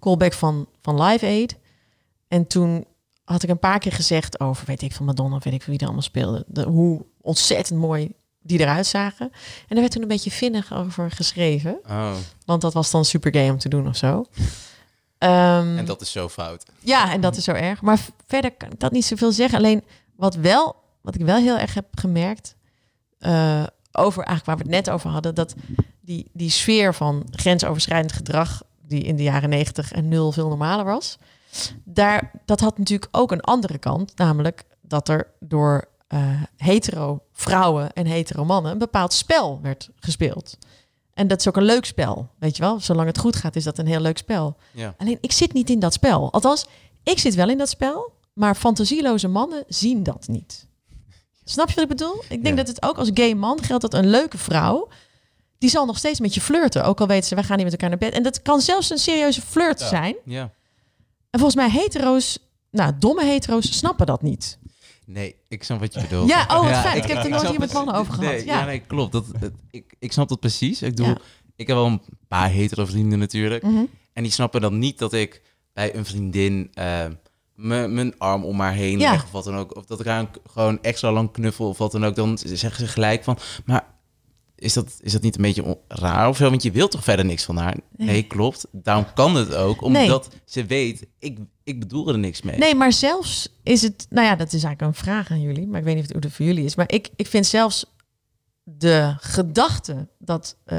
Callback 0.00 0.32
van, 0.32 0.66
van 0.80 1.02
Live 1.02 1.26
Aid. 1.26 1.58
En 2.28 2.46
toen 2.46 2.84
had 3.24 3.42
ik 3.42 3.48
een 3.48 3.58
paar 3.58 3.78
keer 3.78 3.92
gezegd 3.92 4.40
over, 4.40 4.66
weet 4.66 4.82
ik 4.82 4.92
van 4.92 5.06
Madonna, 5.06 5.38
weet 5.38 5.54
ik 5.54 5.62
van 5.62 5.70
wie 5.70 5.78
er 5.78 5.84
allemaal 5.84 6.02
speelde. 6.02 6.44
De, 6.46 6.62
hoe 6.62 7.04
ontzettend 7.20 7.80
mooi 7.80 8.12
die 8.42 8.60
eruit 8.60 8.86
zagen. 8.86 9.26
En 9.32 9.66
daar 9.68 9.78
werd 9.80 9.90
toen 9.90 10.02
een 10.02 10.08
beetje 10.08 10.30
vinnig 10.30 10.72
over 10.74 11.10
geschreven. 11.10 11.78
Oh, 11.88 12.12
Want 12.44 12.60
dat 12.60 12.72
was 12.72 12.90
dan 12.90 13.04
super 13.04 13.32
gay 13.32 13.50
om 13.50 13.58
te 13.58 13.68
doen 13.68 13.88
of 13.88 13.96
zo. 13.96 14.24
Ehm, 15.18 15.78
en 15.78 15.84
dat 15.84 16.00
is 16.00 16.12
zo 16.12 16.28
fout. 16.28 16.64
ja, 16.80 17.12
en 17.12 17.20
dat 17.20 17.36
is 17.36 17.44
zo 17.44 17.52
erg. 17.52 17.82
Maar 17.82 17.98
verder 18.26 18.52
kan 18.52 18.70
ik 18.72 18.80
dat 18.80 18.92
niet 18.92 19.04
zoveel 19.04 19.32
zeggen. 19.32 19.58
Alleen 19.58 19.84
wat, 20.16 20.34
wel, 20.34 20.76
wat 21.00 21.14
ik 21.14 21.20
wel 21.20 21.36
heel 21.36 21.58
erg 21.58 21.74
heb 21.74 21.86
gemerkt... 21.90 22.54
eh, 23.18 23.62
over 23.92 24.24
eigenlijk 24.24 24.46
waar 24.46 24.56
we 24.56 24.62
het 24.62 24.84
net 24.84 24.94
over 24.94 25.10
hadden... 25.10 25.34
dat 25.34 25.54
die, 26.00 26.30
die 26.32 26.50
sfeer 26.50 26.94
van 26.94 27.26
grensoverschrijdend 27.30 28.12
gedrag... 28.12 28.62
die 28.86 29.02
in 29.02 29.16
de 29.16 29.22
jaren 29.22 29.48
negentig 29.48 29.92
en 29.92 30.08
nul 30.08 30.32
veel 30.32 30.48
normaler 30.48 30.84
was... 30.84 31.18
Daar, 31.84 32.30
dat 32.44 32.60
had 32.60 32.78
natuurlijk 32.78 33.16
ook 33.16 33.32
een 33.32 33.40
andere 33.40 33.78
kant. 33.78 34.16
Namelijk 34.16 34.64
dat 34.80 35.08
er 35.08 35.26
door 35.40 35.88
eh, 36.12 36.42
hetero 36.56 37.22
vrouwen 37.32 37.92
en 37.92 38.06
hetero 38.06 38.44
mannen... 38.44 38.72
een 38.72 38.78
bepaald 38.78 39.12
spel 39.12 39.58
werd 39.62 39.88
gespeeld. 39.96 40.56
En 41.14 41.26
dat 41.28 41.40
is 41.40 41.48
ook 41.48 41.56
een 41.56 41.62
leuk 41.64 41.84
spel, 41.84 42.28
weet 42.38 42.56
je 42.56 42.62
wel. 42.62 42.80
Zolang 42.80 43.06
het 43.06 43.18
goed 43.18 43.36
gaat, 43.36 43.56
is 43.56 43.64
dat 43.64 43.78
een 43.78 43.86
heel 43.86 44.00
leuk 44.00 44.18
spel. 44.18 44.56
Ja. 44.72 44.94
Alleen 44.98 45.18
ik 45.20 45.32
zit 45.32 45.52
niet 45.52 45.70
in 45.70 45.78
dat 45.78 45.92
spel. 45.92 46.32
Althans, 46.32 46.66
ik 47.02 47.18
zit 47.18 47.34
wel 47.34 47.48
in 47.48 47.58
dat 47.58 47.68
spel, 47.68 48.12
maar 48.32 48.54
fantasieloze 48.54 49.28
mannen 49.28 49.64
zien 49.68 50.02
dat 50.02 50.28
niet. 50.28 50.66
Snap 51.44 51.68
je 51.68 51.74
wat 51.74 51.84
ik 51.84 51.90
bedoel? 51.90 52.22
Ik 52.28 52.42
denk 52.42 52.46
Ja. 52.58 52.64
dat 52.64 52.66
het 52.68 52.82
ook 52.82 52.98
als 52.98 53.10
gay 53.14 53.34
man 53.34 53.62
geldt 53.62 53.82
dat 53.82 53.94
een 53.94 54.10
leuke 54.10 54.38
vrouw, 54.38 54.88
die 55.58 55.70
zal 55.70 55.86
nog 55.86 55.98
steeds 55.98 56.20
met 56.20 56.34
je 56.34 56.40
flirten. 56.40 56.84
Ook 56.84 57.00
al 57.00 57.06
weten 57.06 57.28
ze, 57.28 57.34
we 57.34 57.42
gaan 57.42 57.56
niet 57.56 57.64
met 57.64 57.72
elkaar 57.74 57.88
naar 57.88 57.98
bed. 57.98 58.12
En 58.12 58.22
dat 58.22 58.42
kan 58.42 58.60
zelfs 58.60 58.90
een 58.90 58.98
serieuze 58.98 59.40
flirt 59.42 59.80
Ja. 59.80 59.86
zijn. 59.88 60.16
Ja. 60.24 60.42
En 61.30 61.40
volgens 61.40 61.54
mij 61.54 61.70
hetero's, 61.70 62.38
nou, 62.70 62.92
domme 62.98 63.24
hetero's 63.24 63.78
snappen 63.78 64.06
dat 64.06 64.22
niet. 64.22 64.58
Nee, 65.12 65.34
ik 65.48 65.62
snap 65.64 65.80
wat 65.80 65.94
je 65.94 66.00
bedoelt. 66.00 66.28
Ja, 66.28 66.42
oh, 66.50 66.60
wat 66.62 66.76
fijn. 66.80 66.96
Ik 66.96 67.04
heb 67.04 67.24
er 67.24 67.30
nooit 67.30 67.48
hier 67.50 67.58
met 67.58 67.72
mannen 67.72 67.94
over 67.94 68.12
gehad. 68.12 68.30
Nee, 68.30 68.44
Ja. 68.44 68.58
ja. 68.58 68.64
nee, 68.64 68.80
klopt. 68.80 69.12
Dat, 69.12 69.24
dat- 69.40 69.52
ik, 69.70 69.94
ik 69.98 70.12
snap 70.12 70.28
dat 70.28 70.40
precies. 70.40 70.82
Ik 70.82 70.98
Ja. 70.98 71.16
ik 71.56 71.66
heb 71.66 71.76
wel 71.76 71.86
een 71.86 72.02
paar 72.28 72.50
hetero 72.50 72.84
vrienden 72.84 73.18
natuurlijk. 73.18 73.62
Mhm. 73.62 73.84
En 74.12 74.22
die 74.22 74.32
snappen 74.32 74.60
dan 74.60 74.78
niet 74.78 74.98
dat 74.98 75.12
ik 75.12 75.42
bij 75.72 75.94
een 75.94 76.04
vriendin 76.04 76.70
eh, 76.74 77.04
mijn 77.54 78.18
arm 78.18 78.44
om 78.44 78.60
haar 78.60 78.72
heen 78.74 78.98
Ja. 78.98 79.10
leg 79.10 79.24
of 79.24 79.30
wat 79.30 79.44
dan 79.44 79.56
ook. 79.56 79.76
Of 79.76 79.84
dat 79.84 80.00
ik 80.00 80.06
haar 80.06 80.18
een- 80.20 80.28
gewoon 80.50 80.82
extra 80.82 81.12
lang 81.12 81.32
knuffel 81.32 81.68
of 81.68 81.78
wat 81.78 81.92
dan 81.92 82.04
ook. 82.04 82.14
Dan 82.14 82.38
zeggen 82.38 82.86
ze 82.86 82.92
gelijk 82.92 83.24
van, 83.24 83.38
maar 83.64 83.86
is 84.56 84.72
dat, 84.72 84.98
is 85.00 85.12
dat 85.12 85.22
niet 85.22 85.36
een 85.36 85.42
beetje 85.42 85.78
raar 85.88 86.28
of 86.28 86.36
zo? 86.36 86.48
Want 86.50 86.62
je 86.62 86.70
wilt 86.70 86.90
toch 86.90 87.04
verder 87.04 87.24
niks 87.24 87.44
van 87.44 87.56
haar? 87.56 87.76
Nee, 87.96 88.22
klopt. 88.22 88.66
Daarom 88.72 89.06
kan 89.14 89.34
het 89.36 89.54
ook, 89.54 89.82
omdat 89.82 90.28
ze 90.44 90.64
weet, 90.64 91.06
ik, 91.18 91.38
ik 91.64 91.80
bedoel 91.80 92.08
er 92.08 92.18
niks 92.18 92.42
mee. 92.42 92.58
Nee, 92.58 92.74
maar 92.74 92.92
zelfs 92.92 93.48
is 93.62 93.82
het, 93.82 94.06
nou 94.10 94.26
ja, 94.26 94.36
dat 94.36 94.52
is 94.52 94.64
eigenlijk 94.64 94.80
een 94.96 95.04
vraag 95.04 95.30
aan 95.30 95.40
jullie, 95.40 95.66
maar 95.66 95.78
ik 95.78 95.84
weet 95.84 95.94
niet 95.94 96.04
of 96.08 96.14
het 96.14 96.22
hoe 96.24 96.32
voor 96.32 96.46
jullie 96.46 96.64
is. 96.64 96.74
Maar 96.74 96.92
ik, 96.92 97.08
ik 97.16 97.26
vind 97.26 97.46
zelfs 97.46 97.84
de 98.64 99.14
gedachte 99.18 100.08
dat 100.18 100.56
eh, 100.64 100.78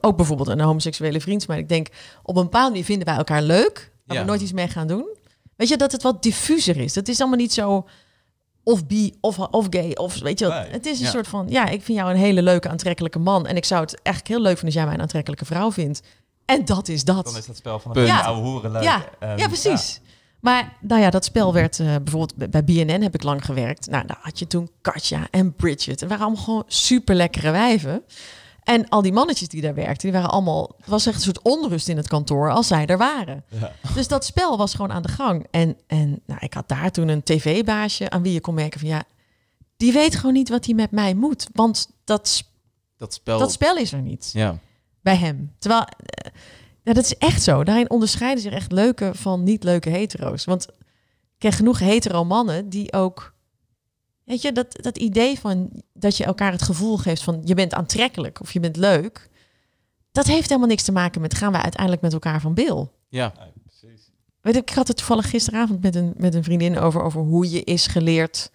ook 0.00 0.16
bijvoorbeeld 0.16 0.48
een 0.48 0.60
homoseksuele 0.60 1.20
vriend, 1.20 1.46
maar 1.48 1.58
ik 1.58 1.68
denk 1.68 1.88
op 2.22 2.36
een 2.36 2.42
bepaalde 2.42 2.68
manier 2.70 2.84
vinden 2.84 3.06
wij 3.06 3.16
elkaar 3.16 3.42
leuk, 3.42 3.92
waar 4.06 4.16
Ja. 4.16 4.22
we 4.22 4.28
nooit 4.28 4.40
iets 4.40 4.52
mee 4.52 4.68
gaan 4.68 4.86
doen. 4.86 5.16
Weet 5.56 5.68
je 5.68 5.76
dat 5.76 5.92
het 5.92 6.02
wat 6.02 6.22
diffuser 6.22 6.76
is? 6.76 6.92
Dat 6.92 7.08
is 7.08 7.20
allemaal 7.20 7.38
niet 7.38 7.52
zo 7.52 7.88
of 8.62 8.86
bi 8.86 9.14
of, 9.20 9.38
of 9.38 9.66
gay 9.70 9.92
of 9.92 10.18
weet 10.20 10.38
je 10.38 10.46
wat? 10.46 10.54
Nee. 10.62 10.70
Het 10.70 10.86
is 10.86 10.98
een 10.98 11.04
Ja. 11.04 11.10
soort 11.10 11.28
van 11.28 11.46
ja, 11.48 11.66
ik 11.68 11.82
vind 11.82 11.98
jou 11.98 12.10
een 12.10 12.16
hele 12.16 12.42
leuke 12.42 12.68
aantrekkelijke 12.68 13.18
man 13.18 13.46
en 13.46 13.56
ik 13.56 13.64
zou 13.64 13.80
het 13.80 13.94
eigenlijk 14.02 14.28
heel 14.28 14.44
leuk 14.44 14.58
vinden 14.58 14.64
als 14.64 14.74
jij 14.74 14.84
mij 14.84 14.94
een 14.94 15.00
aantrekkelijke 15.00 15.44
vrouw 15.44 15.72
vindt. 15.72 16.00
En 16.44 16.64
dat 16.64 16.88
is 16.88 17.04
dat. 17.04 17.24
Dan 17.24 17.36
is 17.36 17.46
dat 17.46 17.56
spel 17.56 17.78
van 17.78 17.96
een 17.96 18.04
Ja. 18.06 18.20
oude 18.20 18.40
hoeren 18.48 18.70
leuk. 18.72 18.82
Ja, 18.82 19.04
En, 19.18 19.38
ja, 19.38 19.46
precies. 19.46 20.00
Maar 20.40 20.76
nou 20.80 21.00
ja, 21.00 21.10
dat 21.10 21.24
spel 21.24 21.52
werd 21.52 21.78
eh, 21.80 21.86
bijvoorbeeld 21.86 22.50
bij- 22.50 22.64
BNN 22.64 23.02
heb 23.02 23.14
ik 23.14 23.22
lang 23.22 23.44
gewerkt. 23.44 23.90
Nou, 23.90 24.06
daar 24.06 24.18
had 24.20 24.38
je 24.38 24.46
toen 24.46 24.70
Katja 24.80 25.26
en 25.30 25.54
Bridget. 25.54 26.00
Het 26.00 26.08
waren 26.08 26.24
allemaal 26.24 26.44
gewoon 26.44 26.64
super 26.66 27.14
lekkere 27.14 27.50
wijven. 27.50 28.02
En 28.62 28.88
al 28.88 29.02
die 29.02 29.12
mannetjes 29.12 29.48
die 29.48 29.60
daar 29.60 29.74
werkten, 29.74 30.10
die 30.10 30.12
waren 30.12 30.30
allemaal. 30.30 30.74
Het 30.76 30.86
was 30.86 31.06
echt 31.06 31.16
een 31.16 31.22
soort 31.22 31.42
onrust 31.42 31.88
in 31.88 31.96
het 31.96 32.08
kantoor 32.08 32.50
als 32.50 32.66
zij 32.66 32.86
er 32.86 32.98
waren. 32.98 33.44
Ja. 33.48 33.72
Dus 33.94 34.08
dat 34.08 34.24
spel 34.24 34.56
was 34.56 34.74
gewoon 34.74 34.92
aan 34.92 35.02
de 35.02 35.08
gang. 35.08 35.46
En, 35.50 35.76
en 35.86 36.20
nou, 36.26 36.40
ik 36.40 36.54
had 36.54 36.68
daar 36.68 36.90
toen 36.90 37.08
een 37.08 37.22
tv-baasje 37.22 38.10
aan 38.10 38.22
wie 38.22 38.32
je 38.32 38.40
kon 38.40 38.54
merken 38.54 38.80
van 38.80 38.88
ja, 38.88 39.02
die 39.76 39.92
weet 39.92 40.16
gewoon 40.16 40.32
niet 40.32 40.48
wat 40.48 40.64
hij 40.64 40.74
met 40.74 40.90
mij 40.90 41.14
moet. 41.14 41.48
Want 41.52 41.90
dat, 42.04 42.44
Dat 42.96 43.14
spel... 43.14 43.38
dat 43.38 43.52
spel 43.52 43.76
is 43.76 43.92
er 43.92 44.02
niet 44.02 44.30
Ja. 44.32 44.58
bij 45.00 45.16
hem. 45.16 45.52
Terwijl, 45.58 45.82
eh, 45.82 46.30
ja, 46.88 46.94
dat 46.94 47.04
is 47.04 47.16
echt 47.16 47.42
zo. 47.42 47.64
Daarin 47.64 47.90
onderscheiden 47.90 48.42
zich 48.42 48.52
echt 48.52 48.72
leuke 48.72 49.10
van 49.14 49.42
niet 49.42 49.64
leuke 49.64 49.88
hetero's. 49.88 50.44
Want 50.44 50.68
ik 50.68 50.74
ken 51.38 51.52
genoeg 51.52 51.78
hetero 51.78 52.24
mannen 52.24 52.68
die 52.68 52.92
ook... 52.92 53.34
Weet 54.24 54.42
je, 54.42 54.52
dat, 54.52 54.78
dat 54.82 54.98
idee 54.98 55.38
van 55.38 55.82
dat 55.92 56.16
je 56.16 56.24
elkaar 56.24 56.52
het 56.52 56.62
gevoel 56.62 56.96
geeft 56.96 57.22
van 57.22 57.40
je 57.44 57.54
bent 57.54 57.74
aantrekkelijk 57.74 58.40
of 58.40 58.52
je 58.52 58.60
bent 58.60 58.76
leuk. 58.76 59.28
Dat 60.12 60.26
heeft 60.26 60.48
helemaal 60.48 60.68
niks 60.68 60.82
te 60.82 60.92
maken 60.92 61.20
met 61.20 61.34
gaan 61.34 61.52
wij 61.52 61.62
uiteindelijk 61.62 62.02
met 62.02 62.12
elkaar 62.12 62.40
van 62.40 62.54
bil. 62.54 62.92
Ja. 63.08 63.32
Precies. 63.66 64.10
Weet 64.40 64.56
ik, 64.56 64.70
ik 64.70 64.76
had 64.76 64.88
het 64.88 64.96
toevallig 64.96 65.30
gisteravond 65.30 65.82
met 65.82 65.94
een, 65.94 66.14
met 66.16 66.34
een 66.34 66.44
vriendin 66.44 66.78
over, 66.78 67.02
over 67.02 67.20
hoe 67.20 67.50
je 67.50 67.64
is 67.64 67.86
geleerd 67.86 68.50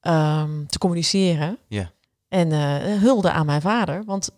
ehm, 0.00 0.66
te 0.66 0.78
communiceren. 0.78 1.58
Ja. 1.68 1.90
En 2.28 2.52
eh, 2.52 3.00
hulde 3.00 3.30
aan 3.30 3.46
mijn 3.46 3.60
vader. 3.60 4.04
Want 4.04 4.30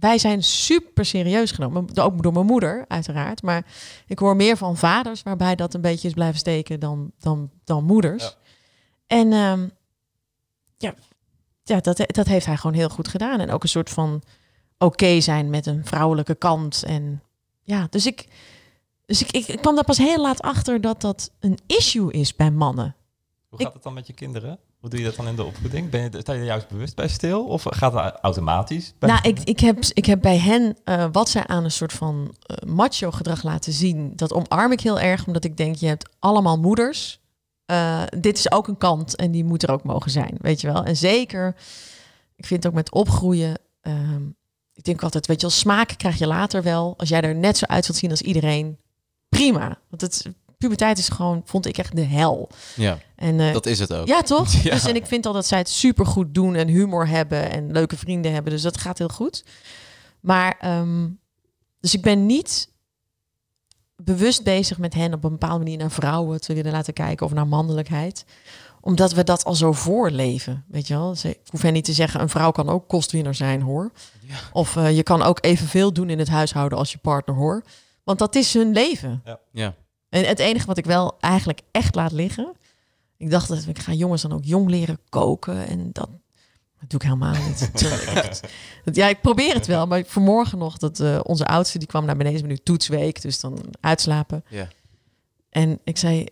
wij 0.00 0.18
zijn 0.18 0.42
super 0.42 1.04
serieus 1.04 1.50
genomen. 1.50 1.98
Ook 1.98 2.22
door 2.22 2.32
mijn 2.32 2.46
moeder, 2.46 2.84
uiteraard. 2.88 3.42
Maar 3.42 3.64
ik 4.06 4.18
hoor 4.18 4.36
meer 4.36 4.56
van 4.56 4.76
vaders 4.76 5.22
waarbij 5.22 5.54
dat 5.56 5.74
een 5.74 5.80
beetje 5.80 6.08
is 6.08 6.14
blijven 6.14 6.38
steken 6.38 6.80
dan, 6.80 7.12
dan, 7.18 7.50
dan 7.64 7.84
moeders. 7.84 8.22
Ja. 8.24 8.32
En 9.06 9.32
ehm, 9.32 9.68
ja, 10.76 10.94
ja 11.62 11.80
dat, 11.80 11.96
dat 12.06 12.26
heeft 12.26 12.46
hij 12.46 12.56
gewoon 12.56 12.76
heel 12.76 12.88
goed 12.88 13.08
gedaan. 13.08 13.40
En 13.40 13.50
ook 13.50 13.62
een 13.62 13.68
soort 13.68 13.90
van 13.90 14.22
oké 14.78 15.20
zijn 15.20 15.50
met 15.50 15.66
een 15.66 15.84
vrouwelijke 15.86 16.34
kant. 16.34 16.82
En 16.84 17.22
ja, 17.62 17.86
dus 17.90 18.06
ik, 18.06 18.26
dus 19.06 19.22
ik, 19.22 19.30
ik, 19.30 19.46
ik 19.46 19.60
kwam 19.60 19.74
daar 19.74 19.84
pas 19.84 19.98
heel 19.98 20.20
laat 20.20 20.40
achter 20.42 20.80
dat 20.80 21.00
dat 21.00 21.30
een 21.40 21.58
issue 21.66 22.12
is 22.12 22.36
bij 22.36 22.50
mannen. 22.50 22.96
Hoe 23.48 23.58
Ik- 23.58 23.64
gaat 23.64 23.74
het 23.74 23.82
dan 23.82 23.94
met 23.94 24.06
je 24.06 24.12
kinderen? 24.12 24.58
Hoe 24.80 24.90
doe 24.90 24.98
je 24.98 25.04
dat 25.04 25.16
dan 25.16 25.28
in 25.28 25.36
de 25.36 25.44
opvoeding? 25.44 25.90
Ben 25.90 26.02
je, 26.02 26.20
sta 26.20 26.32
je 26.32 26.38
er 26.38 26.44
juist 26.44 26.68
bewust 26.68 26.96
bij 26.96 27.08
stil? 27.08 27.46
Of 27.46 27.62
gaat 27.68 27.92
het 27.92 28.18
automatisch? 28.20 28.92
Bij... 28.98 29.08
Nou, 29.08 29.28
ik, 29.28 29.38
ik, 29.44 29.60
heb, 29.60 29.84
ik 29.84 30.06
heb 30.06 30.20
bij 30.20 30.38
hen 30.38 30.76
eh, 30.84 31.06
wat 31.12 31.28
zij 31.28 31.46
aan 31.46 31.64
een 31.64 31.70
soort 31.70 31.92
van 31.92 32.34
eh, 32.42 32.68
macho 32.68 33.10
gedrag 33.10 33.42
laten 33.42 33.72
zien. 33.72 34.12
Dat 34.16 34.32
omarm 34.32 34.72
ik 34.72 34.80
heel 34.80 35.00
erg, 35.00 35.26
omdat 35.26 35.44
ik 35.44 35.56
denk, 35.56 35.76
je 35.76 35.86
hebt 35.86 36.08
allemaal 36.18 36.58
moeders. 36.58 37.20
Eh, 37.64 38.02
dit 38.18 38.38
is 38.38 38.52
ook 38.52 38.68
een 38.68 38.78
kant 38.78 39.16
en 39.16 39.30
die 39.30 39.44
moet 39.44 39.62
er 39.62 39.70
ook 39.70 39.84
mogen 39.84 40.10
zijn, 40.10 40.36
weet 40.40 40.60
je 40.60 40.72
wel. 40.72 40.84
En 40.84 40.96
zeker, 40.96 41.56
ik 42.36 42.46
vind 42.46 42.66
ook 42.66 42.74
met 42.74 42.92
opgroeien, 42.92 43.58
ehm, 43.80 44.26
ik 44.72 44.84
denk 44.84 45.02
altijd, 45.02 45.26
weet 45.26 45.40
je 45.40 45.46
wel, 45.46 45.56
smaak 45.56 45.94
krijg 45.96 46.18
je 46.18 46.26
later 46.26 46.62
wel. 46.62 46.94
Als 46.96 47.08
jij 47.08 47.20
er 47.20 47.34
net 47.34 47.58
zo 47.58 47.64
uit 47.66 47.86
wilt 47.86 47.98
zien 47.98 48.10
als 48.10 48.22
iedereen, 48.22 48.78
prima. 49.28 49.78
Want 49.88 50.00
het, 50.00 50.26
puberteit 50.60 50.98
is 50.98 51.08
gewoon, 51.08 51.42
vond 51.44 51.66
ik 51.66 51.78
echt 51.78 51.96
de 51.96 52.02
hel. 52.04 52.48
ja, 52.76 52.98
En 53.16 53.40
eh, 53.40 53.52
dat 53.52 53.66
is 53.66 53.78
het 53.78 53.92
ook. 53.92 54.06
ja, 54.06 54.22
toch? 54.22 54.52
Ja. 54.62 54.70
Dus, 54.74 54.84
en 54.86 54.94
ik 54.94 55.06
vind 55.06 55.26
al 55.26 55.32
dat 55.32 55.46
zij 55.46 55.58
het 55.58 55.68
supergoed 55.68 56.34
doen 56.34 56.54
en 56.54 56.68
humor 56.68 57.08
hebben 57.08 57.50
en 57.50 57.72
leuke 57.72 57.96
vrienden 57.96 58.32
hebben. 58.32 58.52
Dus 58.52 58.62
dat 58.62 58.76
gaat 58.78 58.98
heel 58.98 59.08
goed. 59.08 59.44
Maar, 60.20 60.56
ehm, 60.60 61.08
dus 61.80 61.94
ik 61.94 62.02
ben 62.02 62.26
niet 62.26 62.68
bewust 63.96 64.42
bezig 64.44 64.78
met 64.78 64.94
hen 64.94 65.14
op 65.14 65.24
een 65.24 65.30
bepaalde 65.30 65.58
manier 65.64 65.78
naar 65.78 65.90
vrouwen 65.90 66.40
te 66.40 66.54
willen 66.54 66.72
laten 66.72 66.92
kijken 66.92 67.26
of 67.26 67.32
naar 67.32 67.46
mannelijkheid. 67.46 68.24
Omdat 68.80 69.12
we 69.12 69.24
dat 69.24 69.44
al 69.44 69.54
zo 69.54 69.72
voorleven, 69.72 70.64
weet 70.68 70.86
je 70.86 70.94
wel. 70.94 71.14
Ze- 71.14 71.28
Ik 71.28 71.38
hoef 71.50 71.62
hen 71.62 71.72
niet 71.72 71.84
te 71.84 71.92
zeggen, 71.92 72.20
een 72.20 72.28
vrouw 72.28 72.50
kan 72.50 72.68
ook 72.68 72.88
kostwinner 72.88 73.34
zijn, 73.34 73.62
hoor. 73.62 73.92
Ja. 74.20 74.34
Of 74.52 74.76
eh, 74.76 74.96
je 74.96 75.02
kan 75.02 75.22
ook 75.22 75.38
evenveel 75.44 75.92
doen 75.92 76.10
in 76.10 76.18
het 76.18 76.28
huishouden 76.28 76.78
als 76.78 76.92
je 76.92 76.98
partner, 76.98 77.36
hoor. 77.36 77.62
Want 78.04 78.18
dat 78.18 78.34
is 78.34 78.54
hun 78.54 78.72
leven. 78.72 79.22
Ja. 79.52 79.74
En 80.10 80.24
het 80.24 80.38
enige 80.38 80.66
wat 80.66 80.78
ik 80.78 80.84
wel 80.84 81.16
eigenlijk 81.20 81.60
echt 81.70 81.94
laat 81.94 82.12
liggen. 82.12 82.52
Ik 83.16 83.30
dacht 83.30 83.48
dat 83.48 83.66
ik 83.66 83.78
ga 83.78 83.92
jongens 83.92 84.22
dan 84.22 84.32
ook 84.32 84.44
jong 84.44 84.68
leren 84.68 84.98
koken 85.08 85.66
en 85.66 85.90
dat. 85.92 86.08
Dat 86.80 86.90
doe 86.90 87.00
ik 87.00 87.06
helemaal 87.06 87.34
niet. 87.46 87.70
Ja, 88.92 89.08
ik 89.08 89.20
probeer 89.20 89.54
het 89.54 89.66
wel. 89.66 89.86
Maar 89.86 90.02
vanmorgen 90.06 90.58
nog, 90.58 90.78
dat 90.78 91.00
eh, 91.00 91.20
onze 91.22 91.46
oudste, 91.46 91.78
die 91.78 91.88
kwam 91.88 92.04
naar 92.04 92.16
beneden. 92.16 92.46
nu 92.46 92.56
toetsweek, 92.56 93.22
dus 93.22 93.40
dan 93.40 93.58
uitslapen. 93.80 94.44
Ja. 94.48 94.68
En 95.50 95.80
ik 95.84 95.98
zei, 95.98 96.26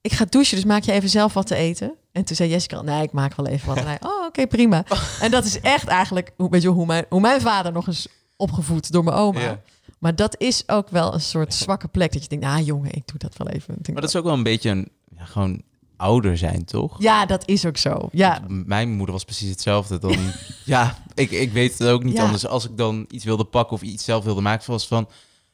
ik 0.00 0.12
ga 0.12 0.24
douchen, 0.24 0.56
dus 0.56 0.64
maak 0.64 0.82
je 0.82 0.92
even 0.92 1.08
zelf 1.08 1.32
wat 1.32 1.46
te 1.46 1.54
eten. 1.54 1.94
En 2.12 2.24
toen 2.24 2.36
zei 2.36 2.50
Jessica, 2.50 2.82
nee, 2.82 3.02
ik 3.02 3.12
maak 3.12 3.34
wel 3.34 3.46
even 3.46 3.68
wat. 3.68 3.76
En 3.76 3.86
hij, 3.86 3.98
oh, 4.00 4.24
oké, 4.26 4.46
prima. 4.46 4.84
En 5.20 5.30
dat 5.30 5.44
is 5.44 5.60
echt 5.60 5.86
eigenlijk, 5.86 6.32
hoe, 6.36 6.50
weet 6.50 6.62
je, 6.62 6.68
hoe, 6.68 6.86
mijn, 6.86 7.06
hoe 7.08 7.20
mijn 7.20 7.40
vader 7.40 7.72
nog 7.72 7.86
eens 7.86 8.08
opgevoed 8.36 8.92
door 8.92 9.04
mijn 9.04 9.16
oma. 9.16 9.40
Ja. 9.40 9.60
Maar 10.04 10.14
dat 10.14 10.40
is 10.40 10.62
ook 10.68 10.88
wel 10.88 11.14
een 11.14 11.20
soort 11.20 11.54
zwakke 11.54 11.88
plek. 11.88 12.12
Dat 12.12 12.22
je 12.22 12.28
denkt, 12.28 12.44
ah 12.44 12.66
jongen, 12.66 12.92
ik 12.92 13.02
doe 13.06 13.18
dat 13.18 13.36
wel 13.36 13.48
even. 13.48 13.74
Maar 13.92 14.00
dat 14.00 14.10
is 14.10 14.16
ook 14.16 14.24
wel 14.24 14.32
een 14.32 14.42
beetje 14.42 14.70
een, 14.70 14.88
ja, 15.16 15.24
gewoon 15.24 15.62
ouder 15.96 16.38
zijn, 16.38 16.64
toch? 16.64 17.02
Ja, 17.02 17.26
dat 17.26 17.48
is 17.48 17.66
ook 17.66 17.76
zo. 17.76 18.08
Ja, 18.12 18.40
Mijn 18.48 18.90
moeder 18.92 19.12
was 19.14 19.24
precies 19.24 19.48
hetzelfde. 19.48 19.98
Dan, 19.98 20.16
ja, 20.64 20.96
ik, 21.14 21.30
ik 21.30 21.52
weet 21.52 21.78
het 21.78 21.88
ook 21.88 22.04
niet 22.04 22.16
Ja. 22.16 22.22
anders. 22.24 22.46
Als 22.46 22.64
ik 22.64 22.76
dan 22.76 23.04
iets 23.10 23.24
wilde 23.24 23.44
pakken 23.44 23.76
of 23.76 23.82
iets 23.82 24.04
zelf 24.04 24.24
wilde 24.24 24.40
maken, 24.40 24.70
was 24.70 24.86
van, 24.86 25.08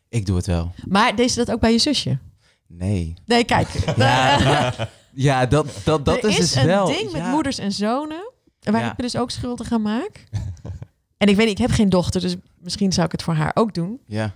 ik 0.09 0.27
doe 0.27 0.37
het 0.37 0.47
wel. 0.47 0.73
maar 0.87 1.17
deed 1.17 1.31
ze 1.31 1.39
dat 1.45 1.51
ook 1.55 1.61
bij 1.61 1.73
je 1.73 1.79
zusje? 1.79 2.19
Nee. 2.67 3.15
Nee, 3.27 3.45
kijk. 3.45 3.69
Ja, 3.97 4.73
ja 5.13 5.47
dat, 5.47 5.67
dat, 5.85 6.05
dat 6.05 6.23
er 6.25 6.29
is, 6.31 6.37
dus 6.37 6.55
een 6.55 6.67
wel. 6.67 6.87
ding 6.87 7.13
met 7.13 7.25
moeders 7.27 7.59
en 7.59 7.73
zonen 7.73 8.33
waar 8.61 8.85
ik 8.91 8.97
me 8.97 9.03
dus 9.03 9.17
ook 9.17 9.31
schuldig 9.31 9.73
aan 9.73 9.83
maak. 9.83 10.25
en 11.21 11.29
ik 11.29 11.37
weet 11.37 11.47
niet, 11.47 11.59
ik 11.59 11.67
heb 11.67 11.71
geen 11.77 11.89
dochter, 11.89 12.21
dus 12.21 12.37
misschien 12.59 12.93
zou 12.93 13.07
ik 13.07 13.13
het 13.13 13.23
voor 13.23 13.35
haar 13.35 13.51
ook 13.55 13.75
doen. 13.75 14.01
Ja. 14.07 14.35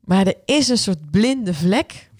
Maar 0.00 0.26
er 0.26 0.34
is 0.44 0.68
een 0.68 0.78
soort 0.78 1.10
blinde 1.10 1.54
vlek 1.54 2.10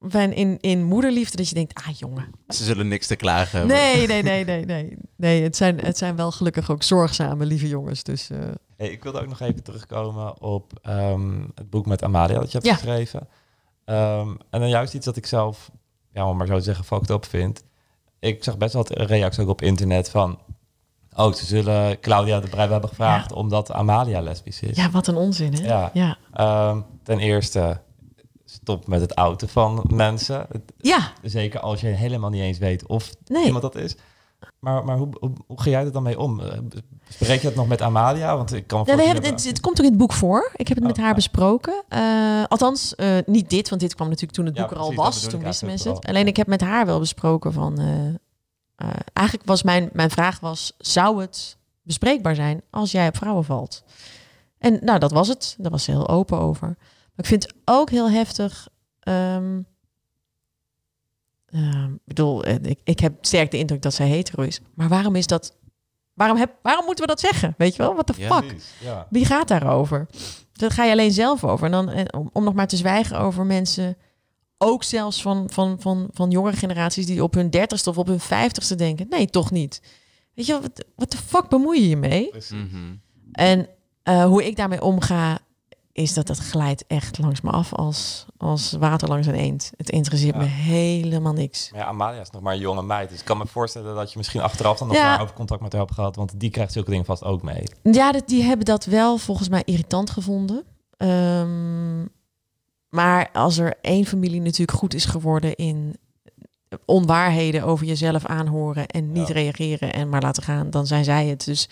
van 0.00 0.32
in, 0.32 0.58
in 0.60 0.84
moederliefde 0.84 1.36
dat 1.36 1.48
je 1.48 1.54
denkt, 1.54 1.74
ah 1.86 1.94
jongen. 1.98 2.30
Ze 2.48 2.64
zullen 2.64 2.88
niks 2.88 3.06
te 3.06 3.16
klagen 3.16 3.58
hebben. 3.58 3.76
Nee, 3.76 4.06
nee, 4.06 4.22
nee, 4.22 4.44
nee, 4.44 4.64
nee. 4.64 4.96
Nee, 5.16 5.42
het 5.42 5.56
zijn, 5.56 5.78
het 5.80 5.98
zijn 5.98 6.16
wel 6.16 6.30
gelukkig 6.32 6.70
ook 6.70 6.82
zorgzame, 6.82 7.44
lieve 7.46 7.68
jongens. 7.68 8.02
Dus 8.02 8.30
eh, 8.30 8.38
Hey, 8.76 8.88
ik 8.90 9.02
wilde 9.02 9.20
ook 9.20 9.28
nog 9.28 9.40
even 9.40 9.62
terugkomen 9.62 10.40
op 10.42 10.72
ehm, 10.82 11.40
het 11.54 11.70
boek 11.70 11.86
met 11.86 12.02
Amalia 12.02 12.38
dat 12.38 12.52
je 12.52 12.58
hebt 12.58 12.64
Ja. 12.70 12.74
geschreven. 12.74 13.28
Ehm, 13.84 14.28
en 14.50 14.60
dan 14.60 14.68
juist 14.68 14.94
iets 14.94 15.04
dat 15.04 15.16
ik 15.16 15.26
zelf, 15.26 15.70
ja, 16.12 16.28
om 16.28 16.36
maar 16.36 16.46
zo 16.46 16.56
te 16.56 16.62
zeggen, 16.62 16.84
fucked 16.84 17.10
up 17.10 17.24
vind. 17.24 17.64
Ik 18.18 18.44
zag 18.44 18.56
best 18.58 18.72
wel 18.72 18.82
wat 18.88 18.98
reacties 19.08 19.42
ook 19.42 19.48
op 19.48 19.62
internet 19.62 20.10
van... 20.10 20.38
Oh, 21.16 21.32
ze 21.32 21.46
zullen 21.46 22.00
Claudia 22.00 22.40
de 22.40 22.48
Brij 22.48 22.66
hebben 22.68 22.88
gevraagd 22.88 23.32
omdat 23.32 23.72
Amalia 23.72 24.20
lesbisch 24.20 24.60
is. 24.62 24.76
ja, 24.76 24.90
wat 24.90 25.06
een 25.06 25.16
onzin, 25.16 25.52
hè? 25.54 25.66
Ja. 25.66 25.90
Ja. 25.92 26.16
Ehm, 26.32 26.80
ten 27.02 27.18
eerste, 27.18 27.80
stop 28.44 28.86
met 28.86 29.00
het 29.00 29.14
outen 29.14 29.48
van 29.48 29.84
mensen. 29.88 30.46
Ja, 30.78 31.12
Zeker 31.22 31.60
als 31.60 31.80
je 31.80 31.86
helemaal 31.86 32.30
niet 32.30 32.42
eens 32.42 32.58
weet 32.58 32.86
of 32.86 33.10
Nee. 33.26 33.44
iemand 33.44 33.62
dat 33.62 33.74
is. 33.76 33.96
Maar, 34.58 34.84
maar 34.84 34.96
hoe, 34.96 35.08
hoe, 35.20 35.32
hoe 35.46 35.60
ga 35.62 35.70
jij 35.70 35.84
er 35.84 35.92
dan 35.92 36.02
mee 36.02 36.18
om? 36.18 36.40
Eh, 36.40 36.58
Spreek 37.08 37.40
je 37.40 37.46
het 37.46 37.56
nog 37.56 37.66
met 37.68 37.82
Amalia? 37.82 38.36
Want 38.36 38.52
ik 38.52 38.66
kan 38.66 38.82
Ja, 38.86 38.96
we 38.96 39.02
hebben, 39.02 39.24
het, 39.24 39.32
dat- 39.36 39.44
het 39.46 39.60
komt 39.60 39.78
ook 39.78 39.84
in 39.84 39.90
het 39.90 39.98
boek 40.00 40.12
voor. 40.12 40.50
Ik 40.56 40.68
heb 40.68 40.76
het 40.76 40.86
met 40.86 40.98
Oh, 40.98 41.04
haar 41.04 41.14
besproken. 41.14 41.82
Eh, 41.88 42.00
althans, 42.48 42.94
eh, 42.94 43.16
niet 43.26 43.50
dit, 43.50 43.68
want 43.68 43.80
dit 43.80 43.94
kwam 43.94 44.06
natuurlijk 44.06 44.34
toen 44.34 44.46
het 44.46 44.56
Ja, 44.56 44.62
boek 44.62 44.70
er 44.70 44.76
al 44.78 44.86
dat 44.86 44.96
was. 44.96 45.20
Toen 45.26 45.42
wisten 45.42 45.66
mensen 45.66 45.92
het. 45.94 46.06
Alleen 46.06 46.26
ik 46.26 46.36
heb 46.36 46.46
met 46.46 46.60
haar 46.60 46.86
wel 46.86 46.98
besproken 46.98 47.52
van... 47.52 47.78
eh, 48.82 48.90
eigenlijk 49.12 49.46
was 49.46 49.62
mijn, 49.62 49.90
mijn 49.92 50.10
vraag 50.10 50.40
was, 50.40 50.72
zou 50.78 51.20
het 51.20 51.56
bespreekbaar 51.82 52.34
zijn 52.34 52.62
als 52.70 52.90
jij 52.92 53.08
op 53.08 53.16
vrouwen 53.16 53.44
valt? 53.44 53.84
En 54.58 54.78
nou, 54.82 54.98
dat 54.98 55.12
was 55.12 55.28
het. 55.28 55.54
Daar 55.58 55.70
was 55.70 55.84
ze 55.84 55.90
heel 55.90 56.08
open 56.08 56.38
over. 56.38 56.66
Maar 56.66 57.16
ik 57.16 57.26
vind 57.26 57.42
het 57.42 57.54
ook 57.64 57.90
heel 57.90 58.10
heftig... 58.10 58.68
ik 61.92 61.98
bedoel, 62.04 62.44
eh, 62.44 62.54
ik, 62.62 62.80
ik 62.84 63.00
heb 63.00 63.24
sterk 63.24 63.50
de 63.50 63.58
indruk 63.58 63.82
dat 63.82 63.94
zij 63.94 64.08
hetero 64.08 64.42
is. 64.42 64.60
Maar 64.74 64.88
waarom 64.88 65.16
is 65.16 65.26
dat... 65.26 65.56
Waarom, 66.14 66.36
heb, 66.36 66.50
waarom 66.62 66.84
moeten 66.84 67.04
we 67.04 67.10
dat 67.10 67.20
zeggen? 67.20 67.54
Weet 67.58 67.76
je 67.76 67.82
wel? 67.82 68.04
The 68.04 68.14
Ja. 68.16 68.40
fuck? 68.40 68.56
Ja. 68.80 69.06
Wie 69.10 69.24
gaat 69.26 69.48
daarover? 69.48 70.06
Daar 70.52 70.70
ga 70.70 70.84
je 70.84 70.92
alleen 70.92 71.12
zelf 71.12 71.44
over. 71.44 71.66
En 71.66 71.72
dan 71.72 71.88
en 71.88 72.14
om, 72.14 72.30
om 72.32 72.44
nog 72.44 72.54
maar 72.54 72.66
te 72.66 72.76
zwijgen 72.76 73.18
over 73.18 73.46
mensen, 73.46 73.96
ook 74.62 74.82
zelfs 74.82 75.22
van, 75.22 75.50
van, 75.50 75.76
van, 75.80 76.08
van 76.12 76.30
jongere 76.30 76.56
generaties 76.56 77.06
die 77.06 77.22
op 77.22 77.34
hun 77.34 77.50
dertigste 77.50 77.90
of 77.90 77.98
op 77.98 78.06
hun 78.06 78.20
vijftigste 78.20 78.74
denken. 78.74 79.06
Nee, 79.10 79.26
toch 79.26 79.50
niet. 79.50 79.82
Weet 80.34 80.46
je, 80.46 80.60
wat, 80.60 80.84
wat 80.96 81.10
de 81.10 81.16
fuck 81.16 81.48
bemoei 81.48 81.80
je 81.80 81.88
je 81.88 81.96
mee? 81.96 82.28
Precies. 82.28 82.50
Mhm. 82.50 82.94
En 83.32 83.68
eh, 84.02 84.24
hoe 84.24 84.46
ik 84.46 84.56
daarmee 84.56 84.82
omga, 84.82 85.38
is 85.92 86.14
dat 86.14 86.28
het 86.28 86.38
glijdt 86.38 86.84
echt 86.86 87.18
langs 87.18 87.40
me 87.40 87.50
af 87.50 87.72
als, 87.74 88.26
als 88.36 88.72
water 88.72 89.08
langs 89.08 89.26
een 89.26 89.34
eend. 89.34 89.72
Het 89.76 89.90
interesseert 89.90 90.34
Ja. 90.34 90.40
me 90.40 90.46
helemaal 90.46 91.32
niks. 91.32 91.70
Maar 91.70 91.80
ja, 91.80 91.86
Amalia 91.86 92.20
is 92.20 92.30
nog 92.30 92.42
maar 92.42 92.54
een 92.54 92.60
jonge 92.60 92.82
meid. 92.82 93.08
Dus 93.08 93.18
ik 93.18 93.24
kan 93.24 93.38
me 93.38 93.46
voorstellen 93.46 93.94
dat 93.94 94.12
je 94.12 94.18
misschien 94.18 94.40
achteraf 94.40 94.78
dan 94.78 94.88
nog 94.88 94.96
Ja. 94.96 95.10
maar 95.10 95.22
over 95.22 95.34
contact 95.34 95.60
met 95.60 95.72
haar 95.72 95.80
hebt 95.80 95.94
gehad. 95.94 96.16
Want 96.16 96.40
die 96.40 96.50
krijgt 96.50 96.72
zulke 96.72 96.90
dingen 96.90 97.04
vast 97.04 97.24
ook 97.24 97.42
mee. 97.42 97.62
Ja, 97.82 98.12
dat, 98.12 98.28
die 98.28 98.42
hebben 98.42 98.64
dat 98.66 98.84
wel 98.84 99.18
volgens 99.18 99.48
mij 99.48 99.62
irritant 99.64 100.10
gevonden. 100.10 100.64
Ehm, 100.96 102.00
maar 102.92 103.30
als 103.32 103.58
er 103.58 103.74
één 103.80 104.04
familie 104.06 104.40
natuurlijk 104.40 104.78
goed 104.78 104.94
is 104.94 105.04
geworden 105.04 105.54
in 105.54 105.96
onwaarheden 106.84 107.62
over 107.62 107.86
jezelf 107.86 108.26
aanhoren 108.26 108.86
en 108.86 109.12
niet 109.12 109.28
Ja. 109.28 109.34
reageren 109.34 109.92
en 109.92 110.08
maar 110.08 110.22
laten 110.22 110.42
gaan, 110.42 110.70
dan 110.70 110.86
zijn 110.86 111.04
zij 111.04 111.26
het. 111.26 111.44
Dus 111.44 111.68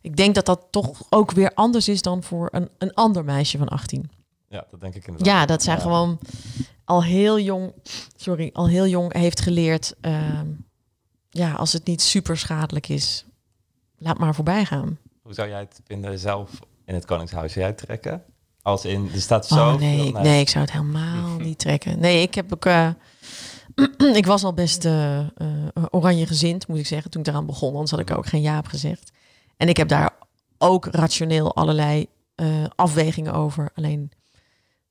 ik 0.00 0.16
denk 0.16 0.34
dat 0.34 0.46
dat 0.46 0.66
toch 0.70 1.02
ook 1.10 1.30
weer 1.30 1.54
anders 1.54 1.88
is 1.88 2.02
dan 2.02 2.22
voor 2.22 2.48
een, 2.52 2.68
een 2.78 2.94
ander 2.94 3.24
meisje 3.24 3.58
van 3.58 3.68
18. 3.68 4.10
Ja, 4.48 4.66
dat 4.70 4.80
denk 4.80 4.94
ik 4.94 5.06
inderdaad. 5.06 5.32
Ja, 5.34 5.46
dat 5.46 5.62
zijn 5.62 5.76
Ja. 5.76 5.82
gewoon 5.82 6.18
al 6.84 7.02
heel 7.04 7.40
jong, 7.40 7.72
sorry, 8.16 8.50
al 8.52 8.68
heel 8.68 8.86
jong 8.86 9.12
heeft 9.12 9.40
geleerd. 9.40 9.94
ehm, 10.00 10.46
ja, 11.30 11.52
als 11.52 11.72
het 11.72 11.84
niet 11.86 12.02
super 12.02 12.36
schadelijk 12.38 12.88
is, 12.88 13.24
laat 13.98 14.18
maar 14.18 14.34
voorbij 14.34 14.64
gaan. 14.64 14.98
Hoe 15.22 15.34
zou 15.34 15.48
jij 15.48 15.58
het 15.58 15.80
vinden 15.84 16.18
zelf 16.18 16.50
in 16.84 16.94
het 16.94 17.04
Koningshuis? 17.04 17.52
Zou 17.52 17.64
jij 17.64 17.74
trekken? 17.74 18.22
Als 18.66 18.84
in, 18.84 19.10
er 19.14 19.20
staat 19.20 19.46
zo 19.46 19.54
Oh 19.72 19.74
nee, 19.78 20.06
ik- 20.06 20.18
nee, 20.18 20.40
ik 20.40 20.48
zou 20.48 20.64
het 20.64 20.72
helemaal 20.72 21.38
niet 21.48 21.58
trekken. 21.58 21.98
Nee, 21.98 22.22
ik 22.22 22.34
heb 22.34 22.52
ook. 22.52 22.64
eh, 22.64 22.88
ik 24.14 24.26
was 24.26 24.44
al 24.44 24.52
best 24.54 24.84
eh, 24.84 25.18
eh, 25.18 25.26
oranje 25.90 26.26
gezind, 26.26 26.68
moet 26.68 26.78
ik 26.78 26.86
zeggen, 26.86 27.10
toen 27.10 27.20
ik 27.20 27.26
eraan 27.28 27.46
begon. 27.46 27.72
Anders 27.72 27.90
had 27.90 28.00
ik 28.00 28.16
ook 28.16 28.26
geen 28.26 28.40
ja 28.42 28.58
op 28.58 28.66
gezegd. 28.66 29.10
En 29.56 29.68
ik 29.68 29.76
heb 29.76 29.88
daar 29.88 30.10
ook 30.58 30.86
rationeel 30.90 31.54
allerlei 31.54 32.06
eh, 32.34 32.46
afwegingen 32.74 33.32
over. 33.34 33.70
Alleen 33.74 34.10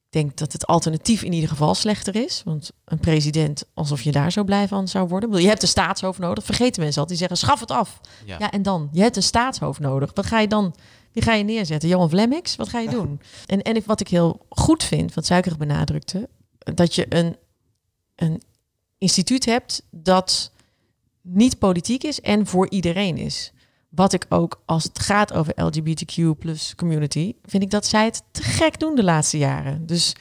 ik 0.04 0.22
denk 0.22 0.38
dat 0.38 0.54
het 0.54 0.68
alternatief 0.68 1.24
in 1.24 1.34
ieder 1.34 1.50
geval 1.50 1.76
slechter 1.76 2.16
is. 2.16 2.42
Want 2.46 2.72
een 2.86 3.00
president, 3.00 3.64
alsof 3.74 4.02
je 4.02 4.12
daar 4.12 4.32
zo 4.32 4.44
blij 4.44 4.68
van 4.68 4.88
zou 4.88 5.08
worden. 5.08 5.24
Ik 5.24 5.30
bedoel, 5.30 5.44
Je 5.46 5.52
hebt 5.52 5.62
een 5.62 5.68
staatshoofd 5.70 6.20
nodig. 6.20 6.44
Vergeten 6.44 6.82
mensen 6.82 7.02
altijd. 7.02 7.20
Die 7.20 7.28
zeggen, 7.28 7.48
schaf 7.48 7.60
het 7.60 7.72
af. 7.72 8.00
Ja. 8.26 8.36
Ja, 8.40 8.52
en 8.52 8.62
dan? 8.62 8.90
Je 8.92 9.02
hebt 9.02 9.16
een 9.16 9.24
staatshoofd 9.24 9.80
nodig. 9.80 10.12
Wat 10.14 10.26
ga 10.26 10.40
je 10.40 10.48
dan? 10.48 10.76
Wie 11.16 11.24
ga 11.24 11.34
je 11.34 11.44
neerzetten? 11.44 11.90
Johan 11.90 12.10
Vlemmix? 12.10 12.56
Wat 12.56 12.70
ga 12.70 12.80
je 12.80 12.90
doen? 12.90 13.22
En, 13.46 13.62
en 13.62 13.82
wat 13.86 14.00
ik 14.00 14.08
heel 14.08 14.46
goed 14.50 14.84
vind, 14.84 15.14
wat 15.14 15.26
Suikerig 15.26 15.58
benadrukte, 15.58 16.30
dat 16.58 16.96
je 16.96 17.06
een, 17.10 17.36
een 18.16 18.42
instituut 18.98 19.46
hebt 19.46 19.84
dat 19.92 20.52
niet 21.22 21.60
politiek 21.60 22.04
is 22.04 22.22
en 22.22 22.48
voor 22.48 22.70
iedereen 22.70 23.18
is. 23.18 23.52
Wat 23.90 24.14
ik 24.14 24.26
ook, 24.30 24.62
als 24.66 24.84
het 24.84 25.00
gaat 25.00 25.34
over 25.34 25.54
LGBTQ 25.56 26.38
plus 26.40 26.76
community, 26.76 27.34
vind 27.44 27.64
ik 27.64 27.70
dat 27.70 27.86
zij 27.86 28.06
het 28.06 28.24
te 28.32 28.44
gek 28.44 28.80
doen 28.80 28.96
de 28.96 29.04
laatste 29.04 29.38
jaren. 29.38 29.86
Dus 29.86 30.16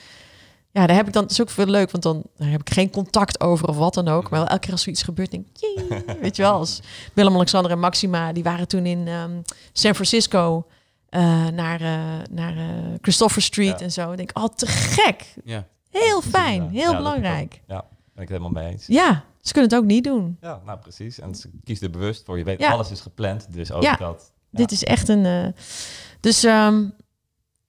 ja, 0.71 0.87
daar 0.87 0.97
heb 0.97 1.07
ik 1.07 1.13
dan, 1.13 1.23
dat 1.23 1.31
is 1.31 1.41
ook 1.41 1.51
veel 1.51 1.67
leuk, 1.67 1.91
want 1.91 2.03
dan 2.03 2.23
heb 2.37 2.61
ik 2.61 2.71
geen 2.71 2.91
contact 2.91 3.41
over 3.41 3.69
of 3.69 3.77
wat 3.77 3.95
dan 3.95 4.09
ook. 4.09 4.31
Maar 4.31 4.41
wel 4.41 4.49
elke 4.49 4.61
keer 4.61 4.73
als 4.73 4.83
zoiets 4.83 5.03
gebeurt, 5.03 5.31
denk 5.31 5.47
ik, 5.47 5.57
jee, 5.61 6.05
weet 6.21 6.37
je 6.37 6.43
wel, 6.43 6.53
als 6.53 6.81
Willem-Alexander 7.13 7.71
en 7.71 7.79
Maxima, 7.79 8.33
die 8.33 8.43
waren 8.43 8.69
toen 8.69 8.87
in 8.87 9.09
ehm, 9.09 9.41
San 9.73 9.95
Francisco 9.95 10.67
eh, 11.15 11.47
naar, 11.47 11.81
eh, 11.81 12.27
naar 12.31 12.57
eh, 12.57 12.95
Christopher 13.01 13.43
Street 13.43 13.79
Ja. 13.79 13.85
en 13.85 13.93
zo. 13.93 14.11
Ik 14.11 14.17
denk, 14.17 14.39
oh, 14.39 14.45
te 14.45 14.67
gek. 14.67 15.35
Ja. 15.45 15.67
Heel 15.91 16.23
fijn, 16.23 16.69
heel 16.71 16.91
ja, 16.91 16.97
belangrijk. 16.97 17.61
Ja, 17.67 17.81
ben 18.15 18.23
ik 18.23 18.29
het 18.29 18.39
helemaal 18.39 18.51
mee 18.63 18.71
eens. 18.73 18.87
Ja, 18.87 19.25
ze 19.41 19.53
kunnen 19.53 19.71
het 19.71 19.81
ook 19.81 19.87
niet 19.87 20.05
doen. 20.05 20.37
Ja, 20.41 20.61
nou 20.65 20.79
precies. 20.79 21.21
En 21.21 21.35
ze 21.35 21.51
kiest 21.65 21.83
er 21.83 21.91
bewust 21.91 22.25
voor. 22.25 22.39
Je 22.39 22.45
weet, 22.45 22.63
alles 22.63 22.91
is 22.91 23.01
gepland. 23.01 23.53
Dus 23.53 23.73
ook 23.73 23.83
Ja. 23.83 23.97
dat. 23.97 24.33
Ja. 24.51 24.59
Dit 24.59 24.73
is 24.73 24.85
echt 24.85 25.09
een. 25.09 25.55
dus, 26.21 26.45
ehm, 26.45 26.85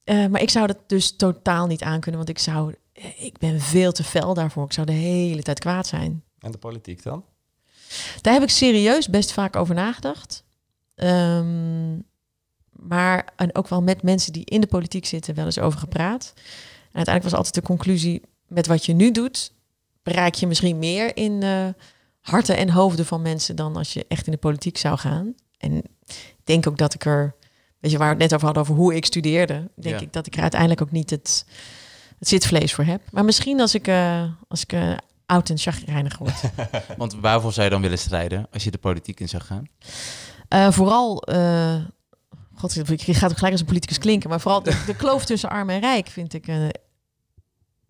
eh, 0.04 0.26
maar 0.28 0.42
ik 0.42 0.50
zou 0.50 0.68
dat 0.68 0.78
dus 0.88 1.16
totaal 1.16 1.68
niet 1.68 1.82
aankunnen, 1.82 2.18
want 2.26 2.30
ik 2.30 2.40
zou. 2.40 2.76
Ik 3.18 3.38
ben 3.38 3.60
veel 3.60 3.92
te 3.92 4.04
fel 4.04 4.34
daarvoor. 4.34 4.66
Ik 4.66 4.74
zou 4.74 4.86
de 4.86 4.94
hele 4.94 5.42
tijd 5.42 5.60
kwaad 5.60 5.88
zijn. 5.88 6.24
En 6.40 6.52
de 6.52 6.58
politiek 6.58 7.04
dan? 7.04 7.24
Daar 8.22 8.34
heb 8.34 8.44
ik 8.44 8.50
serieus 8.50 9.10
best 9.10 9.32
vaak 9.32 9.56
over 9.56 9.76
nagedacht. 9.76 10.44
Ehm, 10.96 11.96
maar 12.80 13.28
en 13.36 13.56
ook 13.56 13.68
wel 13.68 13.82
met 13.82 14.04
mensen 14.04 14.34
die 14.34 14.46
in 14.46 14.62
de 14.62 14.68
politiek 14.68 15.06
zitten 15.06 15.36
wel 15.36 15.46
eens 15.46 15.60
over 15.60 15.80
gepraat. 15.80 16.34
En 16.36 16.42
uiteindelijk 17.02 17.24
was 17.24 17.34
altijd 17.34 17.54
de 17.54 17.62
conclusie: 17.74 18.22
met 18.48 18.68
wat 18.68 18.86
je 18.86 18.94
nu 18.94 19.12
doet, 19.12 19.52
bereik 20.04 20.36
je 20.36 20.48
misschien 20.48 20.80
meer 20.80 21.18
in 21.18 21.44
eh, 21.44 21.68
harten 22.22 22.58
en 22.58 22.70
hoofden 22.70 23.06
van 23.06 23.22
mensen 23.22 23.56
dan 23.56 23.76
als 23.76 23.94
je 23.94 24.06
echt 24.08 24.26
in 24.26 24.32
de 24.32 24.38
politiek 24.38 24.78
zou 24.78 24.98
gaan. 24.98 25.34
En 25.58 25.78
ik 26.08 26.44
denk 26.44 26.68
ook 26.68 26.78
dat 26.78 26.94
ik 26.94 27.06
er, 27.06 27.36
weet 27.80 27.92
je, 27.92 27.98
waar 27.98 28.08
we 28.08 28.14
het 28.14 28.24
net 28.24 28.34
over 28.34 28.46
hadden 28.46 28.64
over 28.64 28.76
hoe 28.76 28.96
ik 28.96 29.06
studeerde, 29.06 29.70
denk 29.76 30.00
Ja. 30.00 30.06
ik 30.06 30.14
dat 30.14 30.28
ik 30.28 30.36
er 30.36 30.42
uiteindelijk 30.42 30.82
ook 30.82 30.92
niet 30.92 31.10
het, 31.10 31.46
het 32.20 32.28
zitvlees 32.28 32.74
voor 32.74 32.84
heb. 32.84 33.02
Maar 33.12 33.26
misschien 33.26 33.60
als 33.60 33.76
ik, 33.76 33.88
eh, 33.88 34.24
als 34.48 34.62
ik 34.62 34.74
eh, 34.74 34.92
oud 35.26 35.50
en 35.50 35.58
chagrijnig 35.58 36.18
word. 36.18 36.42
Want 36.98 37.16
waarvoor 37.16 37.54
zou 37.54 37.66
je 37.66 37.72
dan 37.72 37.82
willen 37.82 38.00
strijden 38.00 38.48
als 38.54 38.64
je 38.64 38.72
de 38.72 38.78
politiek 38.78 39.20
in 39.20 39.30
zou 39.30 39.44
gaan? 39.44 39.68
Vooral, 40.74 41.24
god, 42.56 42.90
ik 42.90 43.02
ga 43.02 43.28
ook 43.28 43.36
gelijk 43.36 43.52
als 43.52 43.60
een 43.62 43.68
politicus 43.68 43.98
klinken, 43.98 44.30
maar 44.30 44.42
vooral 44.42 44.64
de, 44.64 44.84
de 44.86 44.96
kloof 44.96 45.26
tussen 45.26 45.50
arm 45.50 45.70
en 45.70 45.80
rijk 45.80 46.08
vind 46.08 46.34
ik 46.34 46.48
eh, 46.48 46.68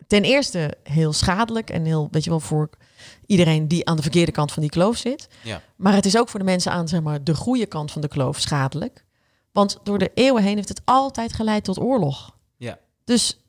ten 0.06 0.22
eerste 0.22 0.76
heel 0.82 1.12
schadelijk 1.12 1.70
en 1.70 1.84
heel, 1.84 2.08
weet 2.10 2.24
je 2.24 2.30
wel, 2.30 2.40
voor 2.40 2.70
iedereen 3.26 3.68
die 3.68 3.86
aan 3.88 3.96
de 3.96 4.02
verkeerde 4.02 4.32
kant 4.32 4.52
van 4.52 4.62
die 4.62 4.70
kloof 4.70 4.96
zit. 4.96 5.28
Ja. 5.42 5.62
Maar 5.76 5.94
het 5.94 6.06
is 6.06 6.18
ook 6.18 6.28
voor 6.28 6.40
de 6.40 6.46
mensen 6.46 6.72
aan, 6.72 6.88
zeg 6.88 7.02
maar, 7.02 7.24
de 7.24 7.34
goede 7.34 7.66
kant 7.66 7.92
van 7.92 8.00
de 8.00 8.08
kloof 8.08 8.40
schadelijk. 8.40 9.04
Want 9.52 9.78
door 9.82 9.98
de 9.98 10.10
eeuwen 10.14 10.42
heen 10.42 10.56
heeft 10.56 10.68
het 10.68 10.82
altijd 10.84 11.32
geleid 11.32 11.64
tot 11.64 11.80
oorlog. 11.80 12.36
Ja. 12.56 12.78
Dus 13.04 13.40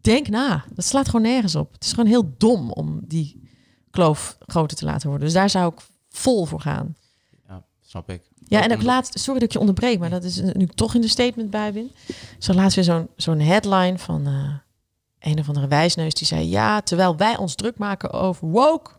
denk 0.00 0.28
na. 0.28 0.64
Dat 0.74 0.84
slaat 0.84 1.06
gewoon 1.06 1.22
nergens 1.22 1.54
op. 1.54 1.72
Het 1.72 1.84
is 1.84 1.90
gewoon 1.90 2.06
heel 2.06 2.34
dom 2.38 2.70
om 2.70 3.00
die 3.04 3.48
kloof 3.90 4.36
groter 4.40 4.76
te 4.76 4.84
laten 4.84 5.08
worden. 5.08 5.26
Dus 5.26 5.36
daar 5.36 5.50
zou 5.50 5.72
ik 5.72 5.80
vol 6.08 6.44
voor 6.44 6.60
gaan. 6.60 6.96
Snap 7.86 8.10
ik. 8.10 8.22
Ja, 8.48 8.62
en 8.62 8.72
ook 8.72 8.82
laatst, 8.82 9.18
sorry 9.18 9.40
dat 9.40 9.48
ik 9.48 9.52
je 9.52 9.58
onderbreek, 9.58 9.98
maar 9.98 10.10
dat 10.10 10.24
is 10.24 10.40
nu 10.40 10.52
ik 10.52 10.72
toch 10.72 10.94
in 10.94 11.00
de 11.00 11.08
statement 11.08 11.50
bij 11.50 11.72
ben. 11.72 11.90
Zo 12.38 12.52
laatst 12.52 12.74
weer 12.74 12.84
zo'n 12.84 13.08
zo'n 13.16 13.40
headline 13.40 13.98
van 13.98 14.26
eh, 14.26 14.54
een 15.30 15.38
of 15.38 15.48
andere 15.48 15.68
wijsneus 15.68 16.14
die 16.14 16.26
zei: 16.26 16.48
Ja, 16.48 16.80
terwijl 16.80 17.16
wij 17.16 17.36
ons 17.36 17.54
druk 17.54 17.78
maken 17.78 18.10
over 18.10 18.48
woke, 18.48 18.90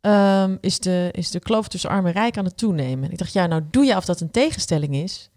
ehm, 0.00 0.56
is, 0.60 0.78
de, 0.78 1.08
is 1.12 1.30
de 1.30 1.38
kloof 1.38 1.68
tussen 1.68 1.90
arm 1.90 2.06
en 2.06 2.12
rijk 2.12 2.38
aan 2.38 2.44
het 2.44 2.56
toenemen. 2.56 3.04
En 3.04 3.10
ik 3.10 3.18
dacht, 3.18 3.32
ja, 3.32 3.46
nou 3.46 3.62
doe 3.70 3.84
je 3.84 3.96
of 3.96 4.04
dat 4.04 4.20
een 4.20 4.30
tegenstelling 4.30 4.94
is. 4.94 5.30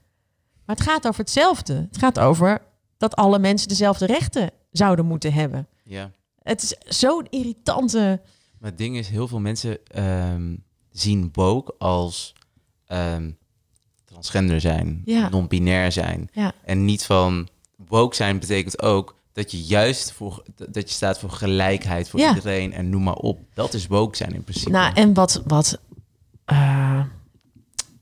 Maar 0.66 0.76
het 0.76 0.86
gaat 0.86 1.08
over 1.08 1.20
hetzelfde. 1.20 1.74
Het 1.74 1.98
gaat 1.98 2.20
over 2.20 2.62
dat 2.98 3.16
alle 3.16 3.40
mensen 3.40 3.68
dezelfde 3.68 4.06
rechten 4.06 4.52
zouden 4.72 5.06
moeten 5.06 5.34
hebben. 5.34 5.68
Ja. 5.84 6.12
Het 6.42 6.64
is 6.64 6.98
zo'n 6.98 7.28
irritante. 7.30 8.22
Maar 8.60 8.70
het 8.70 8.78
ding 8.78 8.98
is, 8.98 9.08
heel 9.08 9.28
veel 9.28 9.40
mensen 9.40 9.88
ehm, 9.88 10.56
zien 10.90 11.30
woke 11.34 11.76
als 11.78 12.34
ehm, 12.88 13.32
transgender 14.06 14.62
zijn, 14.62 15.02
Ja. 15.06 15.30
non-binair 15.30 15.92
zijn. 15.92 16.30
Ja. 16.34 16.52
En 16.64 16.86
niet 16.86 17.06
van 17.06 17.48
woke 17.88 18.16
zijn 18.16 18.40
betekent 18.40 18.82
ook 18.82 19.16
dat 19.34 19.52
je 19.52 19.64
juist 19.64 20.12
voor 20.12 20.44
dat 20.56 20.90
je 20.90 20.96
staat 20.96 21.20
voor 21.20 21.30
gelijkheid 21.30 22.10
voor 22.10 22.20
Ja. 22.20 22.28
iedereen 22.36 22.74
en 22.74 22.90
noem 22.90 23.04
maar 23.04 23.16
op. 23.16 23.40
Dat 23.54 23.74
is 23.74 23.88
woke 23.88 24.16
zijn 24.18 24.34
in 24.34 24.44
principe. 24.44 24.70
Nou, 24.72 24.94
en 24.94 25.14
wat. 25.14 25.42
wat 25.46 25.80
eh, 26.46 27.04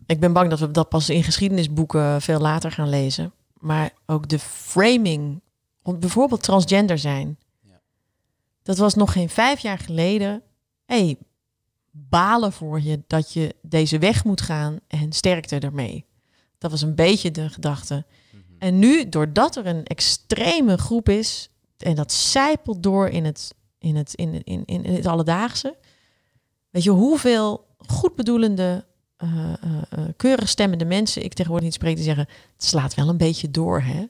ik 0.05 0.19
ben 0.19 0.33
bang 0.33 0.49
dat 0.49 0.59
we 0.59 0.71
dat 0.71 0.89
pas 0.89 1.09
in 1.09 1.23
geschiedenisboeken 1.23 2.21
veel 2.21 2.39
later 2.39 2.71
gaan 2.71 2.89
lezen. 2.89 3.31
Maar 3.59 3.91
ook 4.05 4.27
de 4.29 4.39
framing. 4.39 5.41
Want 5.81 5.99
bijvoorbeeld 5.99 6.43
transgender 6.43 6.97
zijn. 6.97 7.37
Ja. 7.67 7.81
Dat 8.63 8.77
was 8.77 8.93
nog 8.95 9.11
geen 9.11 9.29
vijf 9.29 9.59
jaar 9.59 9.77
geleden. 9.79 10.41
hey, 10.85 11.17
balen 11.91 12.51
voor 12.51 12.81
je 12.81 13.03
dat 13.07 13.33
je 13.33 13.55
deze 13.61 13.99
weg 13.99 14.23
moet 14.23 14.41
gaan 14.41 14.79
en 14.87 15.11
sterkte 15.11 15.59
ermee. 15.59 16.05
Dat 16.57 16.71
was 16.71 16.81
een 16.81 16.95
beetje 16.95 17.31
de 17.31 17.49
gedachte. 17.49 18.05
Mhm. 18.31 18.41
En 18.57 18.79
nu, 18.79 19.09
doordat 19.09 19.55
er 19.55 19.65
een 19.65 19.85
extreme 19.85 20.77
groep 20.77 21.09
is, 21.09 21.49
en 21.77 21.95
dat 21.95 22.11
zijpelt 22.11 22.83
door 22.83 23.09
in 23.09 23.25
het, 23.25 23.55
in 23.77 23.95
het, 23.95 24.13
in, 24.13 24.43
in, 24.43 24.63
in, 24.65 24.83
in 24.83 24.93
het 24.93 25.05
alledaagse. 25.05 25.77
Weet 26.69 26.83
je 26.83 26.89
hoeveel 26.89 27.65
goedbedoelende, 27.77 28.85
eh, 29.17 29.53
eh, 29.53 29.81
eh, 29.89 30.05
keurig 30.15 30.49
stemmende 30.49 30.85
mensen 30.85 31.23
ik 31.23 31.33
tegenwoordig 31.33 31.65
niet 31.65 31.75
spreek 31.75 31.95
die 31.95 32.03
zeggen: 32.03 32.27
het 32.53 32.63
slaat 32.63 32.93
wel 32.93 33.09
een 33.09 33.17
beetje 33.17 33.51
door, 33.51 33.81
hè? 33.81 34.05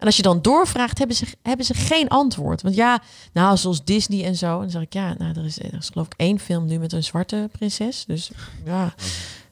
En 0.00 0.06
als 0.06 0.16
je 0.16 0.22
dan 0.22 0.42
doorvraagt, 0.42 0.98
hebben 0.98 1.16
ze, 1.16 1.26
hebben 1.42 1.66
ze 1.66 1.74
geen 1.74 2.08
antwoord. 2.08 2.62
Want 2.62 2.74
ja, 2.74 3.02
nou, 3.32 3.56
zoals 3.56 3.84
Disney 3.84 4.24
en 4.24 4.36
zo. 4.36 4.54
En 4.54 4.60
dan 4.60 4.70
zeg 4.70 4.82
ik, 4.82 4.92
ja, 4.92 5.14
nou, 5.18 5.38
er 5.38 5.44
is, 5.44 5.58
er 5.58 5.76
is 5.78 5.88
geloof 5.88 6.06
ik 6.06 6.14
één 6.16 6.38
film 6.38 6.66
nu 6.66 6.78
met 6.78 6.92
een 6.92 7.04
zwarte 7.04 7.48
prinses. 7.52 8.04
Dus 8.04 8.30
ja, 8.64 8.94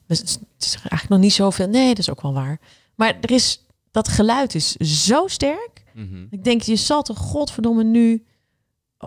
dus 0.07 0.19
het 0.19 0.41
is 0.59 0.75
eigenlijk 0.75 1.09
nog 1.09 1.19
niet 1.19 1.33
zoveel. 1.33 1.69
Nee, 1.69 1.89
dat 1.89 1.99
is 1.99 2.11
ook 2.11 2.23
wel 2.23 2.33
waar. 2.33 2.61
Maar 2.95 3.17
er 3.21 3.31
is, 3.31 3.65
dat 3.91 4.09
geluid 4.09 4.55
is 4.55 4.77
zo 4.77 5.27
sterk. 5.27 5.85
Mhm. 5.95 6.27
Ik 6.31 6.45
denk, 6.45 6.63
je 6.63 6.77
zal 6.77 7.03
toch 7.03 7.19
godverdomme 7.19 7.85
nu 7.85 8.25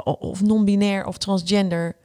of 0.03 0.41
non-binair 0.41 1.05
of 1.05 1.17
transgender 1.17 1.95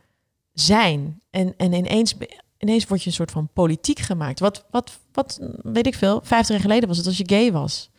zijn. 0.53 1.20
En, 1.30 1.55
en 1.57 1.72
ineens, 1.72 2.14
ineens 2.59 2.87
word 2.87 3.03
je 3.03 3.09
een 3.09 3.14
soort 3.14 3.30
van 3.30 3.49
politiek 3.53 3.99
gemaakt. 3.99 4.41
Wat, 4.41 4.64
wat, 4.70 4.99
wat 5.12 5.41
weet 5.62 5.87
ik 5.87 5.95
veel, 5.95 6.20
50 6.22 6.49
jaar 6.55 6.64
geleden 6.64 6.89
was 6.89 6.97
het 6.97 7.07
als 7.07 7.18
je 7.18 7.28
gay 7.28 7.53
was. 7.53 7.91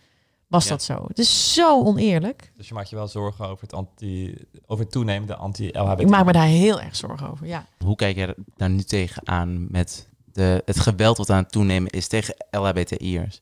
Was 0.47 0.63
Ja. 0.63 0.69
dat 0.69 0.83
zo? 0.83 1.05
Het 1.07 1.19
is 1.19 1.53
zo 1.53 1.83
oneerlijk. 1.83 2.51
Dus 2.55 2.67
je 2.67 2.73
maakt 2.73 2.89
je 2.89 2.95
wel 2.95 3.07
zorgen 3.07 3.47
over 3.47 3.61
het, 3.63 3.73
anti, 3.73 4.35
over 4.65 4.83
het 4.83 4.93
toenemende 4.93 5.35
anti-LHBT. 5.35 5.99
Ik 6.01 6.09
maak 6.09 6.25
me 6.25 6.31
daar 6.31 6.45
heel 6.45 6.81
erg 6.81 6.95
zorgen 6.95 7.29
over, 7.31 7.47
ja. 7.47 7.65
Hoe 7.83 7.95
kijk 7.95 8.15
je 8.15 8.35
daar 8.55 8.69
nu 8.69 8.83
tegenaan 8.83 9.71
met 9.71 10.09
de, 10.33 10.61
het 10.65 10.79
geweld 10.79 11.17
wat 11.17 11.29
aan 11.29 11.43
het 11.43 11.51
toenemen 11.51 11.91
is 11.91 12.07
tegen 12.07 12.35
LHBTI'ers? 12.51 13.41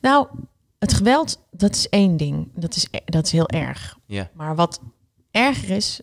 Nou, 0.00 0.26
het 0.78 0.92
geweld, 0.92 1.40
dat 1.50 1.74
is 1.74 1.88
één 1.88 2.16
ding. 2.16 2.48
Dat 2.54 2.76
is, 2.76 2.88
dat 3.04 3.24
is 3.26 3.32
heel 3.32 3.48
erg. 3.48 3.98
Ja. 4.06 4.30
Maar 4.34 4.54
wat 4.54 4.80
erger 5.30 5.70
is... 5.76 6.00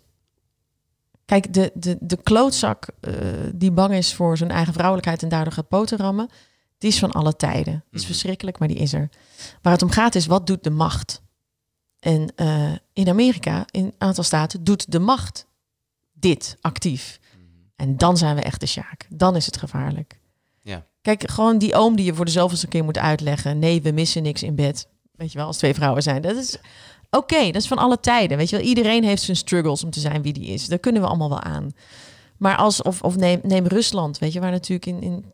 Kijk, 1.26 1.54
de, 1.54 1.72
de, 1.74 1.98
de 2.00 2.18
klootzak 2.24 2.88
eh, 3.00 3.14
die 3.54 3.72
bang 3.72 3.94
is 3.94 4.14
voor 4.14 4.38
zijn 4.38 4.50
eigen 4.52 4.74
vrouwelijkheid... 4.74 5.24
en 5.24 5.30
daardoor 5.30 5.54
gaat 5.54 5.68
poten 5.68 5.98
rammen... 5.98 6.30
die 6.86 6.94
is 6.94 7.00
van 7.00 7.12
alle 7.12 7.36
tijden. 7.36 7.74
Dat 7.74 7.84
is 7.94 8.02
Mhm. 8.02 8.12
verschrikkelijk, 8.12 8.60
maar 8.60 8.68
die 8.68 8.78
is 8.78 8.94
er. 8.94 9.10
Waar 9.62 9.74
het 9.74 9.82
om 9.82 9.90
gaat 9.90 10.16
is, 10.16 10.26
wat 10.26 10.48
doet 10.48 10.64
de 10.64 10.70
macht? 10.70 11.22
En 12.00 12.34
eh, 12.36 12.72
in 12.94 13.10
Amerika, 13.10 13.66
in 13.72 13.84
een 13.86 13.94
aantal 13.98 14.24
staten... 14.24 14.64
doet 14.64 14.92
de 14.92 15.00
macht 15.00 15.48
dit 16.14 16.58
actief. 16.62 17.20
En 17.76 17.98
dan 17.98 18.18
zijn 18.18 18.36
we 18.36 18.42
echt 18.42 18.60
de 18.60 18.66
sjaak. 18.66 19.08
Dan 19.10 19.36
is 19.36 19.46
het 19.46 19.58
gevaarlijk. 19.58 20.20
Ja. 20.62 20.86
Kijk, 21.02 21.30
gewoon 21.32 21.58
die 21.58 21.76
oom 21.76 21.96
die 21.96 22.06
je 22.06 22.14
voor 22.14 22.26
de 22.26 22.32
zoveelste 22.32 22.68
keer 22.68 22.84
moet 22.84 22.98
uitleggen. 22.98 23.60
Nee, 23.60 23.82
we 23.82 23.92
missen 23.92 24.24
niks 24.24 24.44
in 24.44 24.56
bed. 24.56 24.88
Weet 25.12 25.32
je 25.32 25.38
wel, 25.38 25.48
als 25.48 25.58
twee 25.58 25.74
vrouwen 25.74 26.04
zijn. 26.04 26.22
Dat 26.22 26.36
is 26.36 26.58
oké, 27.10 27.46
dat 27.46 27.62
is 27.62 27.68
van 27.68 27.78
alle 27.78 28.00
tijden. 28.00 28.38
Weet 28.38 28.50
je 28.50 28.56
wel, 28.58 28.66
iedereen 28.66 29.04
heeft 29.04 29.22
zijn 29.22 29.38
struggles 29.38 29.84
om 29.84 29.90
te 29.90 30.00
zijn 30.00 30.22
wie 30.22 30.34
die 30.34 30.48
is. 30.48 30.68
Daar 30.68 30.80
kunnen 30.80 31.02
we 31.02 31.08
allemaal 31.08 31.30
wel 31.30 31.42
aan. 31.42 31.72
Maar 32.38 32.56
als, 32.58 32.82
of, 32.82 33.02
of 33.02 33.16
neem, 33.16 33.40
neem 33.44 33.68
Rusland, 33.68 34.18
weet 34.18 34.34
je, 34.34 34.40
waar 34.40 34.52
natuurlijk 34.52 34.86
in, 34.86 35.02
in 35.02 35.26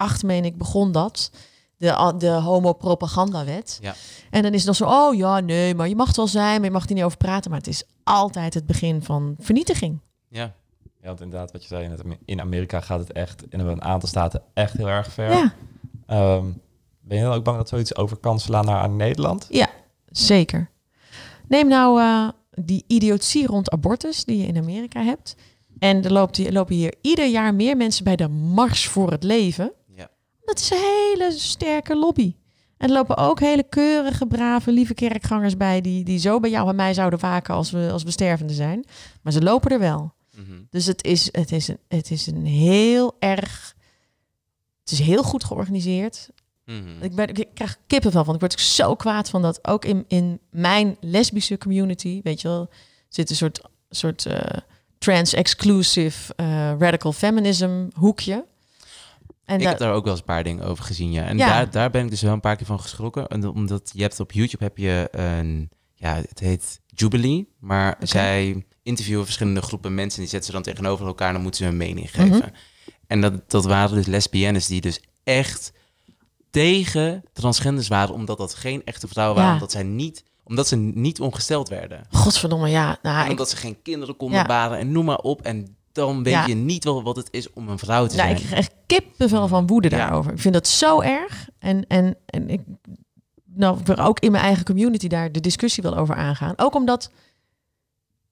2008, 0.00 0.22
meen 0.22 0.44
ik, 0.44 0.58
begon 0.58 0.92
dat. 0.92 1.30
De, 1.76 2.14
de 2.18 2.30
homo-propagandawet. 2.30 3.78
Ja. 3.82 3.94
En 4.30 4.42
dan 4.42 4.52
is 4.52 4.64
het 4.64 4.66
nog 4.66 4.76
zo, 4.76 4.96
oh 4.96 5.14
ja, 5.14 5.40
nee, 5.40 5.74
maar 5.74 5.88
je 5.88 5.96
mag 5.96 6.06
het 6.06 6.16
wel 6.16 6.26
zijn, 6.26 6.56
maar 6.56 6.64
je 6.64 6.70
mag 6.70 6.88
er 6.88 6.94
niet 6.94 7.04
over 7.04 7.18
praten. 7.18 7.50
Maar 7.50 7.58
het 7.58 7.68
is 7.68 7.84
altijd 8.04 8.54
het 8.54 8.66
begin 8.66 9.02
van 9.02 9.34
vernietiging. 9.38 9.98
Ja. 10.28 10.54
Ja, 11.02 11.06
want 11.06 11.20
inderdaad, 11.20 11.52
wat 11.52 11.62
je 11.62 11.68
zei, 11.68 11.84
in, 11.84 11.90
het, 11.90 12.02
in 12.24 12.40
Amerika 12.40 12.80
gaat 12.80 12.98
het 12.98 13.12
echt 13.12 13.44
in 13.48 13.60
een 13.60 13.82
aantal 13.82 14.08
staten 14.08 14.42
echt 14.54 14.76
heel 14.76 14.88
erg 14.88 15.12
ver. 15.12 15.30
Ja, 15.30 15.54
Ehm, 16.06 16.44
ben 17.00 17.18
je 17.18 17.24
dan 17.24 17.32
ook 17.32 17.44
bang 17.44 17.56
dat 17.56 17.68
zoiets 17.68 17.96
over 17.96 18.16
kan 18.16 18.40
slaan 18.40 18.64
naar 18.64 18.80
aan 18.80 18.96
Nederland? 18.96 19.46
ja 19.50 19.68
zeker. 20.06 20.70
Neem 21.48 21.68
nou 21.68 22.00
eh, 22.00 22.28
die 22.64 22.84
idiotie 22.86 23.46
rond 23.46 23.70
abortus 23.70 24.24
die 24.24 24.38
je 24.38 24.46
in 24.46 24.56
Amerika 24.56 25.02
hebt. 25.02 25.36
En 25.78 26.04
er 26.04 26.12
loopt, 26.12 26.38
er 26.38 26.52
lopen 26.52 26.74
hier 26.74 26.94
ieder 27.00 27.26
jaar 27.26 27.54
meer 27.54 27.76
mensen 27.76 28.04
bij 28.04 28.16
de 28.16 28.28
Mars 28.28 28.86
voor 28.88 29.10
het 29.10 29.22
Leven. 29.22 29.72
Dat 30.50 30.58
is 30.58 30.70
een 30.70 30.78
hele 30.78 31.32
sterke 31.32 31.96
lobby. 31.96 32.34
En 32.76 32.88
er 32.88 32.94
lopen 32.94 33.16
ook 33.16 33.40
hele 33.40 33.62
keurige, 33.62 34.26
brave, 34.26 34.72
lieve 34.72 34.94
kerkgangers 34.94 35.56
bij... 35.56 35.80
die, 35.80 36.04
die 36.04 36.18
zo 36.18 36.40
bij 36.40 36.50
jou 36.50 36.68
en 36.68 36.76
mij 36.76 36.94
zouden 36.94 37.18
waken 37.18 37.54
als 37.54 37.70
we, 37.70 37.88
als 37.92 38.02
we 38.02 38.10
stervende 38.10 38.52
zijn. 38.52 38.84
Maar 39.22 39.32
ze 39.32 39.42
lopen 39.42 39.70
er 39.70 39.78
wel. 39.78 40.14
Mhm. 40.34 40.62
Dus 40.70 40.86
het 40.86 41.04
is, 41.04 41.28
het 41.32 41.52
is, 41.52 41.68
een, 41.68 41.78
het 41.88 42.10
is 42.10 42.26
een 42.26 42.46
heel 42.46 43.16
erg... 43.18 43.74
Het 44.80 44.90
is 44.90 44.98
heel 44.98 45.22
goed 45.22 45.44
georganiseerd. 45.44 46.30
Mhm. 46.64 47.02
Ik, 47.02 47.14
ben, 47.14 47.28
ik 47.28 47.48
krijg 47.54 47.78
kippenvel 47.86 48.24
van. 48.24 48.34
Ik 48.34 48.40
word 48.40 48.60
zo 48.60 48.94
kwaad 48.94 49.30
van 49.30 49.42
dat 49.42 49.66
ook 49.68 49.84
in, 49.84 50.04
in 50.08 50.40
mijn 50.50 50.96
lesbische 51.00 51.58
community, 51.58 52.20
weet 52.22 52.40
je 52.40 52.48
wel, 52.48 52.70
zit 53.08 53.30
een 53.30 53.36
soort, 53.36 53.60
soort 53.90 54.26
eh, 54.26 54.58
trans-exclusive 54.98 56.34
eh, 56.34 56.78
radical 56.78 57.12
feminism 57.12 57.88
hoekje. 57.94 58.48
En 59.50 59.60
ik 59.60 59.66
heb 59.66 59.78
daar 59.78 59.92
ook 59.92 60.02
wel 60.02 60.10
eens 60.12 60.20
een 60.20 60.26
paar 60.26 60.44
dingen 60.44 60.64
over 60.64 60.84
gezien, 60.84 61.12
ja. 61.12 61.24
En 61.24 61.36
Ja. 61.38 61.46
Daar, 61.48 61.70
daar 61.70 61.90
ben 61.90 62.04
ik 62.04 62.10
dus 62.10 62.22
wel 62.22 62.32
een 62.32 62.40
paar 62.40 62.56
keer 62.56 62.66
van 62.66 62.80
geschrokken. 62.80 63.28
En 63.28 63.40
dat- 63.40 63.54
omdat 63.54 63.90
je 63.94 64.02
hebt 64.02 64.20
op 64.20 64.32
YouTube 64.32 64.64
heb 64.64 64.78
je 64.78 65.08
een, 65.10 65.70
ja, 65.94 66.14
het 66.14 66.38
heet 66.38 66.80
Jubilee. 66.86 67.48
Maar 67.58 67.96
zij 68.00 68.64
interviewen 68.82 69.24
verschillende 69.24 69.62
groepen 69.62 69.94
mensen 69.94 70.14
en 70.16 70.20
die 70.22 70.30
zetten 70.30 70.50
ze 70.50 70.62
dan 70.62 70.72
tegenover 70.74 71.06
elkaar 71.06 71.26
en 71.28 71.32
dan 71.34 71.42
moeten 71.42 71.60
ze 71.64 71.68
hun 71.68 71.76
mening 71.78 72.10
geven. 72.10 72.28
Mhm. 72.36 72.48
En 73.06 73.20
dat, 73.20 73.50
dat 73.50 73.64
waren 73.64 73.96
dus 73.96 74.06
lesbiennes 74.06 74.66
die 74.66 74.80
dus 74.80 75.00
echt 75.24 75.72
tegen 76.50 77.22
transgenders 77.32 77.88
waren, 77.88 78.14
omdat 78.14 78.38
dat 78.38 78.54
geen 78.54 78.84
echte 78.84 79.08
vrouwen 79.08 79.34
waren, 79.36 79.50
Ja. 79.50 79.56
omdat 79.60 79.72
zij 79.72 79.82
niet, 79.82 80.24
omdat 80.44 80.68
ze 80.68 80.76
niet 80.76 81.20
ongesteld 81.20 81.68
werden. 81.68 82.06
Godverdomme, 82.10 82.68
ja. 82.68 82.98
Nou, 83.02 83.16
En 83.18 83.24
ik, 83.24 83.30
omdat 83.30 83.50
ze 83.50 83.56
geen 83.56 83.82
kinderen 83.82 84.16
konden 84.16 84.38
Ja. 84.38 84.46
baren 84.46 84.78
en 84.78 84.92
noem 84.92 85.04
maar 85.04 85.18
op. 85.18 85.42
En 85.42 85.76
dan 85.92 86.22
weet 86.22 86.32
Ja. 86.32 86.46
je 86.46 86.54
niet 86.54 86.84
wel 86.84 87.02
wat 87.02 87.16
het 87.16 87.28
is 87.30 87.52
om 87.52 87.68
een 87.68 87.78
vrouw 87.78 88.06
te 88.06 88.14
zijn. 88.14 88.30
ik 88.30 88.36
krijg 88.36 88.52
echt 88.52 88.72
kippenvel 88.86 89.48
van 89.48 89.66
woede 89.66 89.90
Ja. 89.90 89.96
daarover. 89.96 90.32
Ik 90.32 90.38
vind 90.38 90.54
dat 90.54 90.68
zo 90.68 91.00
erg. 91.00 91.48
En, 91.58 91.86
en, 91.86 92.16
en 92.26 92.48
ik, 92.50 92.60
nou, 93.44 93.78
ik 93.80 93.86
wil 93.86 93.96
ook 93.96 94.20
in 94.20 94.32
mijn 94.32 94.44
eigen 94.44 94.64
community 94.64 95.08
daar 95.08 95.32
de 95.32 95.40
discussie 95.40 95.82
wel 95.82 95.96
over 95.96 96.14
aangaan. 96.14 96.52
Ook 96.56 96.74
omdat 96.74 97.10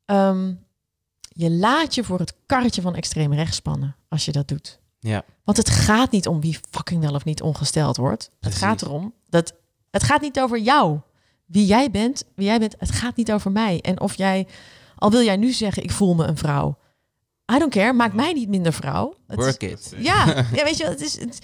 ehm, 0.05 0.55
je 1.29 1.51
laat 1.51 1.95
je 1.95 2.05
voor 2.05 2.19
het 2.19 2.35
karretje 2.47 2.83
van 2.83 2.95
extreem 2.95 3.33
rechts 3.35 3.57
spannen 3.57 3.97
als 4.09 4.25
je 4.25 4.33
dat 4.33 4.49
doet. 4.49 4.81
Ja. 5.01 5.25
Want 5.45 5.57
het 5.57 5.71
gaat 5.71 6.11
niet 6.11 6.27
om 6.27 6.41
wie 6.41 6.59
fucking 6.71 7.01
wel 7.03 7.15
of 7.15 7.25
niet 7.25 7.43
ongesteld 7.43 7.97
wordt. 7.97 8.23
Het 8.25 8.39
Precies. 8.41 8.59
gaat 8.61 8.83
erom 8.83 9.15
dat 9.29 9.55
het 9.91 10.03
gaat 10.03 10.21
niet 10.21 10.41
over 10.41 10.59
jou. 10.59 10.99
Wie 11.47 11.67
jij 11.67 11.91
bent, 11.91 12.25
wie 12.35 12.47
jij 12.47 12.59
bent, 12.59 12.75
het 12.79 12.91
gaat 12.91 13.17
niet 13.17 13.33
over 13.33 13.51
mij. 13.53 13.81
En 13.81 14.01
of 14.01 14.15
jij, 14.17 14.47
al 14.97 15.11
wil 15.11 15.23
jij 15.23 15.37
nu 15.37 15.53
zeggen, 15.53 15.83
ik 15.83 15.91
voel 15.91 16.15
me 16.15 16.25
een 16.25 16.37
vrouw. 16.37 16.78
I 17.55 17.59
don't 17.59 17.73
care, 17.73 17.93
maakt 17.93 18.15
mij 18.15 18.33
niet 18.33 18.49
minder 18.49 18.73
vrouw. 18.73 19.15
Het 19.27 19.39
is- 19.39 19.45
Work 19.45 19.63
it. 19.63 19.95
ja, 19.99 20.27
ja, 20.55 20.65
weet 20.65 20.77
je, 20.77 20.85
het 20.87 21.01
is. 21.01 21.19
Het, 21.21 21.39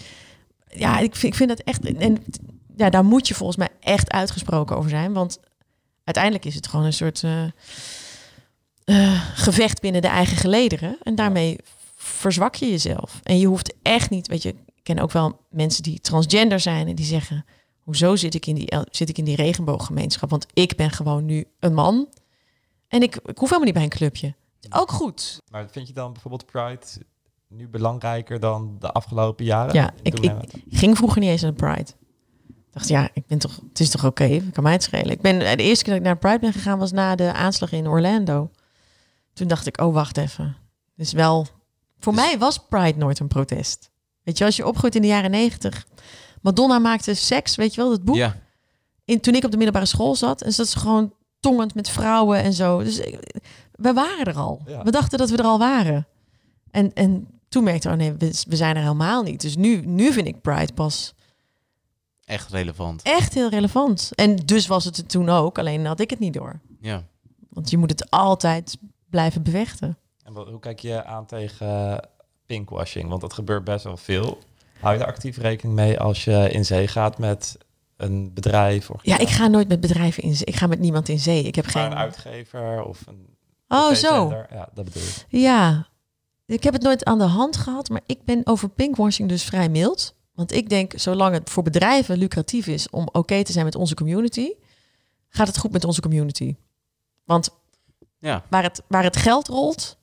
ja, 0.69 0.99
ik 0.99 1.17
vind, 1.17 1.33
ik 1.33 1.39
vind 1.39 1.49
dat 1.49 1.61
echt. 1.61 1.95
En 1.97 2.25
ja, 2.77 2.91
daar 2.91 3.05
moet 3.05 3.29
je 3.29 3.35
volgens 3.35 3.59
mij 3.59 3.69
echt 3.81 4.11
uitgesproken 4.13 4.77
over 4.77 4.91
zijn. 4.91 5.13
Want 5.13 5.39
uiteindelijk 6.05 6.45
is 6.45 6.55
het 6.55 6.67
gewoon 6.67 6.85
een 6.85 6.93
soort 6.93 7.23
eh, 7.23 7.45
eh, 8.85 9.23
gevecht 9.35 9.81
binnen 9.81 10.03
de 10.03 10.09
eigen 10.09 10.37
gelederen. 10.37 10.97
En 11.03 11.15
daarmee 11.15 11.59
verzwak 11.97 12.55
je 12.55 12.71
jezelf. 12.71 13.21
En 13.23 13.39
je 13.39 13.47
hoeft 13.47 13.75
echt 13.83 14.11
niet, 14.11 14.27
weet 14.27 14.43
je, 14.43 14.49
ik 14.49 14.83
ken 14.83 14.99
ook 14.99 15.13
wel 15.13 15.41
mensen 15.51 15.83
die 15.83 16.01
transgender 16.01 16.61
zijn 16.61 16.89
en 16.89 16.95
die 16.95 17.05
zeggen: 17.07 17.45
Hoezo 17.79 18.17
zit 18.17 18.35
ik 18.35 18.47
in 18.47 18.55
die, 18.55 18.69
zit 18.91 19.09
ik 19.09 19.19
in 19.19 19.25
die 19.25 19.37
regenbooggemeenschap? 19.37 20.31
Want 20.31 20.47
ik 20.53 20.77
ben 20.77 20.91
gewoon 20.91 21.25
nu 21.25 21.45
een 21.61 21.75
man. 21.75 22.09
En 22.89 23.03
ik, 23.03 23.15
ik 23.17 23.39
hoef 23.39 23.49
helemaal 23.51 23.65
niet 23.65 23.75
bij 23.75 23.83
een 23.83 23.89
clubje. 23.89 24.35
Ook 24.71 24.91
goed. 24.91 25.41
Maar 25.51 25.69
vind 25.71 25.87
je 25.89 25.93
dan 25.95 26.13
bijvoorbeeld 26.13 26.47
Pride 26.47 26.87
nu 27.49 27.69
belangrijker 27.69 28.41
dan 28.41 28.77
de 28.79 28.93
afgelopen 28.93 29.45
jaren? 29.45 29.75
Ja, 29.75 29.91
ik, 30.03 30.31
ging 30.71 30.97
vroeger 30.97 31.21
niet 31.21 31.31
eens 31.31 31.43
naar 31.43 31.51
de 31.55 31.57
Pride. 31.57 31.91
Ik 32.49 32.81
dacht, 32.81 32.89
ja, 32.89 33.09
ik 33.13 33.27
ben 33.27 33.39
toch, 33.39 33.61
het 33.69 33.81
is 33.81 33.91
toch 33.91 34.05
oké, 34.05 34.43
kan 34.53 34.63
mij 34.63 34.73
het 34.73 34.83
schelen. 34.83 35.11
Ik 35.11 35.21
ben, 35.21 35.39
de 35.39 35.63
eerste 35.63 35.85
keer 35.85 35.93
dat 35.93 36.03
ik 36.03 36.09
naar 36.09 36.15
de 36.15 36.27
Pride 36.27 36.39
ben 36.39 36.53
gegaan 36.53 36.79
was 36.79 36.93
na 36.93 37.15
de 37.15 37.33
aanslag 37.33 37.73
in 37.73 37.89
Orlando. 37.89 38.51
Toen 39.33 39.49
dacht 39.49 39.67
ik, 39.67 39.81
oh, 39.81 39.95
wacht 39.95 40.17
even. 40.17 40.57
Dus 40.97 41.13
wel, 41.13 41.47
voor 41.99 42.13
Dus- 42.13 42.23
mij 42.25 42.39
was 42.39 42.59
Pride 42.69 42.99
nooit 42.99 43.19
een 43.19 43.29
protest. 43.29 43.91
Weet 44.23 44.39
je, 44.39 44.45
als 44.45 44.57
je 44.57 44.67
opgroeit 44.67 44.95
in 44.95 45.01
de 45.03 45.07
jaren 45.09 45.31
negentig. 45.31 45.87
Madonna 46.41 46.79
maakte 46.79 47.15
seks, 47.15 47.57
weet 47.57 47.75
je 47.75 47.81
wel, 47.81 47.91
dat 47.91 48.05
boek. 48.05 48.17
Ja, 48.17 48.37
In, 49.05 49.21
toen 49.21 49.35
ik 49.35 49.45
op 49.45 49.51
de 49.51 49.57
middelbare 49.57 49.87
school 49.87 50.15
zat. 50.15 50.43
En 50.43 50.53
zat 50.53 50.69
ze 50.69 50.79
gewoon 50.79 51.13
tongend 51.41 51.75
met 51.75 51.89
vrouwen 51.89 52.43
en 52.43 52.53
zo. 52.53 52.83
Dus 52.83 52.99
ik- 52.99 53.43
we 53.75 53.93
waren 53.93 54.25
er 54.27 54.37
al. 54.37 54.63
Ja. 54.67 54.83
We 54.83 54.91
dachten 54.91 55.19
dat 55.19 55.31
we 55.31 55.37
er 55.37 55.45
al 55.45 55.59
waren. 55.59 56.07
En, 56.71 56.93
en 56.93 57.27
toen 57.49 57.65
merkte 57.65 57.89
ik, 57.89 57.95
oh 57.95 58.01
nee, 58.01 58.13
we, 58.13 58.43
we 58.49 58.57
zijn 58.57 58.77
er 58.77 58.83
helemaal 58.83 59.23
niet. 59.23 59.41
Dus 59.41 59.57
nu, 59.57 59.87
nu 59.87 60.13
vind 60.13 60.27
ik 60.27 60.41
Pride 60.41 60.73
pas 60.73 61.15
echt 62.25 62.51
relevant. 62.51 63.03
echt 63.03 63.35
heel 63.35 63.49
relevant. 63.49 64.11
En 64.15 64.37
dus 64.37 64.67
was 64.67 64.85
het 64.85 64.97
er 64.97 65.07
toen 65.07 65.29
ook, 65.29 65.59
alleen 65.59 65.87
had 65.87 66.01
ik 66.01 66.11
het 66.11 66.19
niet 66.19 66.33
door. 66.35 66.61
Ja. 66.81 67.03
Want 67.51 67.71
je 67.71 67.77
moet 67.79 67.91
het 67.91 68.11
altijd 68.11 68.77
blijven 69.11 69.43
bevechten. 69.43 69.99
En 70.25 70.33
wat- 70.33 70.49
hoe 70.49 70.61
kijk 70.61 70.79
je 70.79 71.05
aan 71.05 71.27
tegen 71.27 72.01
pinkwashing? 72.47 73.09
Want 73.09 73.21
dat 73.21 73.33
gebeurt 73.33 73.65
best 73.65 73.85
wel 73.85 73.97
veel. 73.97 74.39
Hou 74.81 74.95
je 74.95 75.01
er 75.01 75.07
actief 75.07 75.37
rekening 75.39 75.77
mee 75.77 76.01
als 76.01 76.25
je 76.25 76.49
in 76.51 76.65
zee 76.65 76.89
gaat 76.89 77.19
met 77.19 77.59
een 77.97 78.35
bedrijf? 78.35 78.91
Of 78.91 79.05
Ja, 79.05 79.19
ik 79.19 79.29
ga 79.29 79.47
nooit 79.47 79.69
met 79.69 79.81
bedrijven 79.81 80.23
in 80.23 80.35
zee. 80.35 80.47
Ik 80.47 80.55
ga 80.57 80.67
met 80.67 80.79
niemand 80.79 81.09
in 81.09 81.19
zee. 81.19 81.43
Ik 81.43 81.55
heb 81.55 81.65
Maar 81.65 81.85
een 81.85 81.91
geen... 81.91 81.99
uitgever 82.01 82.83
of 82.85 83.07
een 83.07 83.34
Oh, 83.69 83.93
zo. 83.93 84.29
Ja, 84.51 84.69
dat 84.75 84.85
bedoel 84.85 85.03
ik. 85.03 85.25
Ja, 85.29 85.89
ik 86.47 86.63
heb 86.63 86.73
het 86.73 86.83
nooit 86.83 87.05
aan 87.05 87.19
de 87.19 87.25
hand 87.25 87.57
gehad, 87.57 87.89
maar 87.89 88.03
ik 88.07 88.25
ben 88.25 88.41
over 88.45 88.69
pinkwashing 88.69 89.29
dus 89.29 89.43
vrij 89.45 89.69
mild. 89.69 90.15
Want 90.35 90.53
ik 90.53 90.69
denk, 90.69 90.93
zolang 90.97 91.35
het 91.35 91.51
voor 91.51 91.63
bedrijven 91.63 92.19
lucratief 92.19 92.67
is 92.67 92.91
om 92.91 93.09
oké 93.13 93.45
te 93.45 93.53
zijn 93.53 93.65
met 93.65 93.75
onze 93.75 93.95
community, 93.95 94.49
gaat 95.29 95.47
het 95.47 95.59
goed 95.59 95.73
met 95.73 95.85
onze 95.85 96.01
community. 96.01 96.57
Want 97.25 97.51
Ja. 98.19 98.45
waar 98.51 98.63
het, 98.63 98.83
waar 98.89 99.03
het 99.03 99.17
geld 99.17 99.49
rolt, 99.49 99.97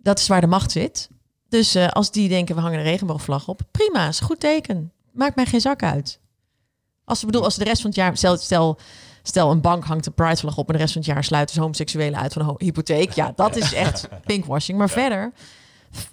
dat 0.00 0.18
is 0.18 0.28
waar 0.28 0.40
de 0.40 0.46
macht 0.46 0.70
zit. 0.70 1.08
Dus 1.48 1.74
eh, 1.74 1.88
als 1.88 2.10
die 2.10 2.28
denken, 2.28 2.54
we 2.54 2.60
hangen 2.60 2.78
een 2.78 2.84
regenboogvlag 2.84 3.48
op, 3.48 3.60
prima, 3.70 4.08
is 4.08 4.20
een 4.20 4.26
goed 4.26 4.40
teken. 4.40 4.92
Maakt 5.12 5.36
mij 5.36 5.46
geen 5.46 5.60
zak 5.60 5.82
uit. 5.82 6.20
Als, 7.04 7.20
ik 7.20 7.26
bedoel, 7.26 7.44
als 7.44 7.56
de 7.56 7.64
rest 7.64 7.80
van 7.80 7.90
het 7.90 7.98
jaar, 7.98 8.16
stel, 8.16 8.36
stel, 8.36 8.78
stel 9.22 9.50
een 9.50 9.60
bank 9.60 9.84
hangt 9.84 10.06
een 10.06 10.12
pridevlag 10.14 10.56
op 10.56 10.66
en 10.66 10.72
de 10.72 10.78
rest 10.78 10.92
van 10.92 11.02
het 11.02 11.10
jaar 11.10 11.24
sluiten 11.24 11.54
ze 11.54 11.60
homoseksuelen 11.60 12.20
uit 12.20 12.32
van 12.32 12.48
een 12.48 12.54
hypotheek. 12.58 13.12
Ja, 13.12 13.32
dat 13.36 13.56
is 13.56 13.72
echt 13.74 14.08
pinkwashing. 14.26 14.78
Maar 14.78 14.90
verder 14.90 15.32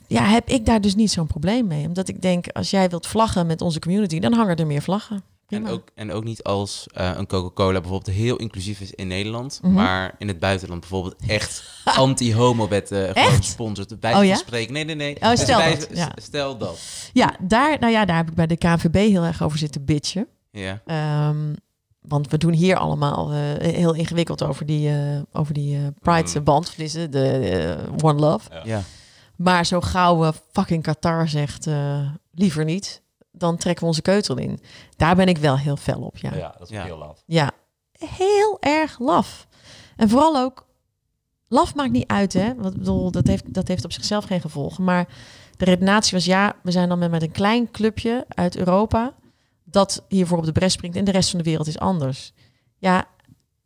ja, 0.08 0.24
heb 0.24 0.48
ik 0.50 0.66
daar 0.66 0.82
dus 0.82 0.96
niet 0.96 1.12
zo'n 1.12 1.28
probleem 1.28 1.68
mee. 1.68 1.88
Omdat 1.88 2.08
ik 2.08 2.22
denk, 2.22 2.48
als 2.48 2.70
jij 2.70 2.90
wilt 2.90 3.08
vlaggen 3.08 3.46
met 3.48 3.62
onze 3.62 3.80
community, 3.80 4.20
dan 4.20 4.34
hangen 4.34 4.56
er 4.56 4.68
meer 4.68 4.82
vlaggen. 4.82 5.24
En 5.48 5.68
ook, 5.68 5.88
en 5.96 6.12
ook 6.12 6.24
niet 6.24 6.44
als 6.44 6.88
eh, 6.94 7.12
een 7.16 7.28
Coca-Cola 7.28 7.82
bijvoorbeeld 7.82 8.16
heel 8.16 8.36
inclusief 8.36 8.80
is 8.80 8.92
in 8.92 9.08
Nederland, 9.08 9.60
Mhm. 9.62 9.74
maar 9.74 10.16
in 10.18 10.28
het 10.28 10.40
buitenland 10.40 10.80
bijvoorbeeld 10.80 11.16
echt 11.28 11.64
anti-homo-wetten 11.86 13.08
gewoon 13.14 13.28
Echt? 13.30 13.44
sponsort. 13.46 14.00
Bij 14.00 14.16
Oh 14.16 14.26
ja? 14.26 14.36
spreken. 14.36 14.74
Nee, 14.74 14.84
nee, 14.86 14.96
nee. 14.96 15.16
Oh, 15.22 15.30
Dus 15.30 15.40
stel 15.42 15.60
dat, 15.70 15.88
ja. 15.94 16.12
Stel 16.22 16.58
dat. 16.58 16.80
Ja, 17.14 17.36
daar, 17.42 17.80
nou 17.80 17.92
ja, 17.92 18.06
daar 18.06 18.18
heb 18.18 18.28
ik 18.30 18.34
bij 18.36 18.48
de 18.48 18.58
KNVB 18.58 18.96
heel 18.96 19.24
erg 19.24 19.44
over 19.44 19.58
zitten 19.58 19.86
bitchen. 19.86 20.28
Ja. 20.52 20.82
Ehm, 20.86 21.54
want 22.08 22.30
we 22.30 22.38
doen 22.38 22.54
hier 22.54 22.78
allemaal 22.78 23.32
eh, 23.32 23.38
heel 23.74 23.94
ingewikkeld 23.94 24.44
over 24.44 24.66
die, 24.66 24.90
eh, 24.90 25.20
over 25.32 25.54
die 25.54 25.76
eh, 25.78 25.82
Pride-band. 26.02 26.74
Dus 26.78 26.92
de 26.94 27.78
One 28.02 28.20
Love. 28.20 28.50
ja. 28.64 28.82
Maar 29.36 29.66
zo 29.66 29.82
gauw 29.82 30.20
we 30.20 30.34
fucking 30.52 30.84
Qatar 30.84 31.28
zegt, 31.30 31.68
eh, 31.68 32.00
liever 32.32 32.64
niet, 32.64 33.02
dan 33.32 33.58
trekken 33.58 33.82
we 33.84 33.90
onze 33.90 34.02
keutel 34.02 34.38
in. 34.38 34.60
Daar 34.98 35.16
ben 35.16 35.28
ik 35.28 35.38
wel 35.38 35.58
heel 35.58 35.76
fel 35.76 36.02
op, 36.02 36.18
ja. 36.18 36.36
Ja, 36.36 36.56
dat 36.58 36.70
is 36.70 36.76
Ja. 36.76 36.84
heel 36.84 36.98
laf. 36.98 37.24
Ja, 37.26 37.52
heel 37.98 38.58
erg 38.60 39.00
laf. 39.00 39.48
En 39.96 40.10
vooral 40.10 40.38
ook, 40.38 40.66
laf 41.48 41.76
maakt 41.76 41.92
niet 41.92 42.08
uit, 42.08 42.34
hè. 42.34 42.56
Want 42.56 42.74
ik 42.74 42.80
bedoel, 42.80 43.12
dat 43.12 43.28
heeft, 43.28 43.54
dat 43.54 43.68
heeft 43.68 43.86
op 43.86 43.92
zichzelf 43.92 44.26
geen 44.26 44.42
gevolgen. 44.42 44.84
Maar 44.84 45.08
de 45.58 45.66
redenatie 45.66 46.14
was, 46.18 46.26
ja, 46.26 46.56
we 46.64 46.72
zijn 46.72 46.90
dan 46.90 47.00
met, 47.00 47.12
met 47.12 47.22
een 47.22 47.32
klein 47.32 47.72
clubje 47.72 48.26
uit 48.28 48.58
Europa... 48.58 49.14
dat 49.76 50.06
hiervoor 50.08 50.38
op 50.38 50.46
de 50.46 50.52
bres 50.52 50.74
springt 50.74 50.98
en 50.98 51.06
de 51.06 51.12
rest 51.12 51.30
van 51.30 51.40
de 51.40 51.46
wereld 51.46 51.68
is 51.68 51.80
anders. 51.80 52.34
Ja, 52.78 53.08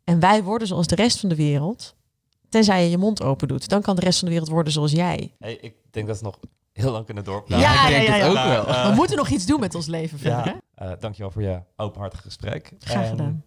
en 0.04 0.20
wij 0.20 0.42
worden 0.42 0.68
zoals 0.68 0.86
de 0.86 0.94
rest 0.94 1.20
van 1.20 1.28
de 1.28 1.34
wereld... 1.34 1.94
tenzij 2.48 2.84
je 2.84 2.90
je 2.90 2.98
mond 2.98 3.22
open 3.22 3.48
doet. 3.48 3.68
Dan 3.68 3.82
kan 3.82 3.96
de 3.96 4.00
rest 4.00 4.18
van 4.18 4.28
de 4.28 4.34
wereld 4.34 4.52
worden 4.52 4.72
zoals 4.72 4.92
jij. 4.92 5.34
Hey, 5.38 5.58
ik 5.60 5.74
denk 5.90 6.06
dat 6.06 6.16
ze 6.16 6.24
nog 6.24 6.38
heel 6.72 6.92
lang 6.92 7.04
kunnen 7.04 7.24
doorpraten. 7.24 7.64
Ja, 7.64 7.88
ik 7.88 8.06
denk 8.06 8.22
het 8.22 8.28
ook 8.28 8.44
wel. 8.44 8.90
We 8.90 8.94
moeten 8.94 9.16
nog 9.16 9.28
iets 9.28 9.46
doen 9.46 9.60
met 9.60 9.74
ons 9.74 9.86
leven 9.86 10.18
verder, 10.18 10.44
hè? 10.44 10.50
Ja, 10.50 10.60
eh, 10.74 10.92
dankjewel 11.00 11.30
voor 11.30 11.42
je 11.42 11.62
openhartig 11.76 12.20
gesprek. 12.20 12.72
Graag 12.78 13.02
En 13.02 13.08
gedaan. 13.08 13.44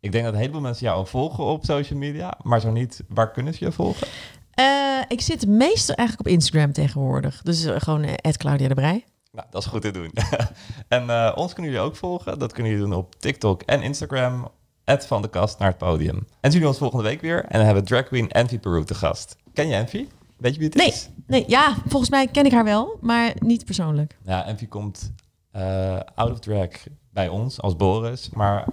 Ik 0.00 0.12
denk 0.12 0.24
dat 0.24 0.32
een 0.32 0.40
heleboel 0.40 0.60
mensen 0.60 0.86
jou 0.86 1.06
volgen 1.06 1.44
op 1.44 1.64
social 1.64 1.98
media, 1.98 2.38
maar 2.42 2.60
zo 2.60 2.70
niet, 2.70 3.02
waar 3.08 3.30
kunnen 3.30 3.54
ze 3.54 3.64
je 3.64 3.72
volgen? 3.72 4.06
Eh, 4.50 4.64
ik 5.08 5.20
zit 5.20 5.46
meestal 5.46 5.94
eigenlijk 5.94 6.28
op 6.28 6.34
Instagram 6.34 6.72
tegenwoordig. 6.72 7.42
Dus 7.42 7.64
eh, 7.64 7.80
gewoon 7.80 8.04
uh, 8.04 8.12
Claudia 8.36 8.68
de 8.68 8.74
Brij. 8.74 9.04
Nou, 9.36 9.48
dat 9.50 9.62
is 9.62 9.68
goed 9.68 9.82
te 9.82 9.90
doen. 9.90 10.10
en 10.88 11.10
eh, 11.10 11.32
ons 11.34 11.52
kunnen 11.52 11.72
jullie 11.72 11.86
ook 11.86 11.96
volgen. 11.96 12.38
Dat 12.38 12.52
kunnen 12.52 12.72
jullie 12.72 12.86
doen 12.88 12.96
op 12.98 13.14
TikTok 13.14 13.62
en 13.62 13.82
Instagram. 13.82 14.48
van 14.84 15.22
de 15.22 15.28
kast 15.30 15.58
naar 15.58 15.68
het 15.68 15.78
podium. 15.78 16.16
En 16.16 16.26
zien 16.40 16.52
jullie 16.52 16.66
ons 16.68 16.78
volgende 16.78 17.04
week 17.04 17.20
weer. 17.20 17.44
En 17.44 17.56
dan 17.56 17.64
hebben 17.64 17.82
we 17.82 17.88
drag 17.88 18.04
queen 18.04 18.30
Envy 18.30 18.58
Peru 18.58 18.84
te 18.84 18.94
gast. 18.94 19.36
Ken 19.52 19.68
je 19.68 19.74
Envy? 19.74 20.06
Weet 20.36 20.52
je 20.52 20.58
wie 20.58 20.68
het 20.68 20.76
Nee. 20.76 20.86
is? 20.86 21.08
Nee, 21.26 21.44
ja, 21.46 21.74
volgens 21.88 22.10
mij 22.10 22.26
ken 22.26 22.44
ik 22.44 22.52
haar 22.52 22.64
wel, 22.64 22.98
maar 23.00 23.32
niet 23.38 23.64
persoonlijk. 23.64 24.16
Ja, 24.24 24.46
Envy 24.46 24.66
komt 24.68 25.12
eh, 25.50 26.00
out 26.14 26.30
of 26.30 26.38
drag 26.38 26.68
bij 27.10 27.28
ons 27.28 27.60
als 27.60 27.76
Boris. 27.76 28.30
Maar 28.30 28.66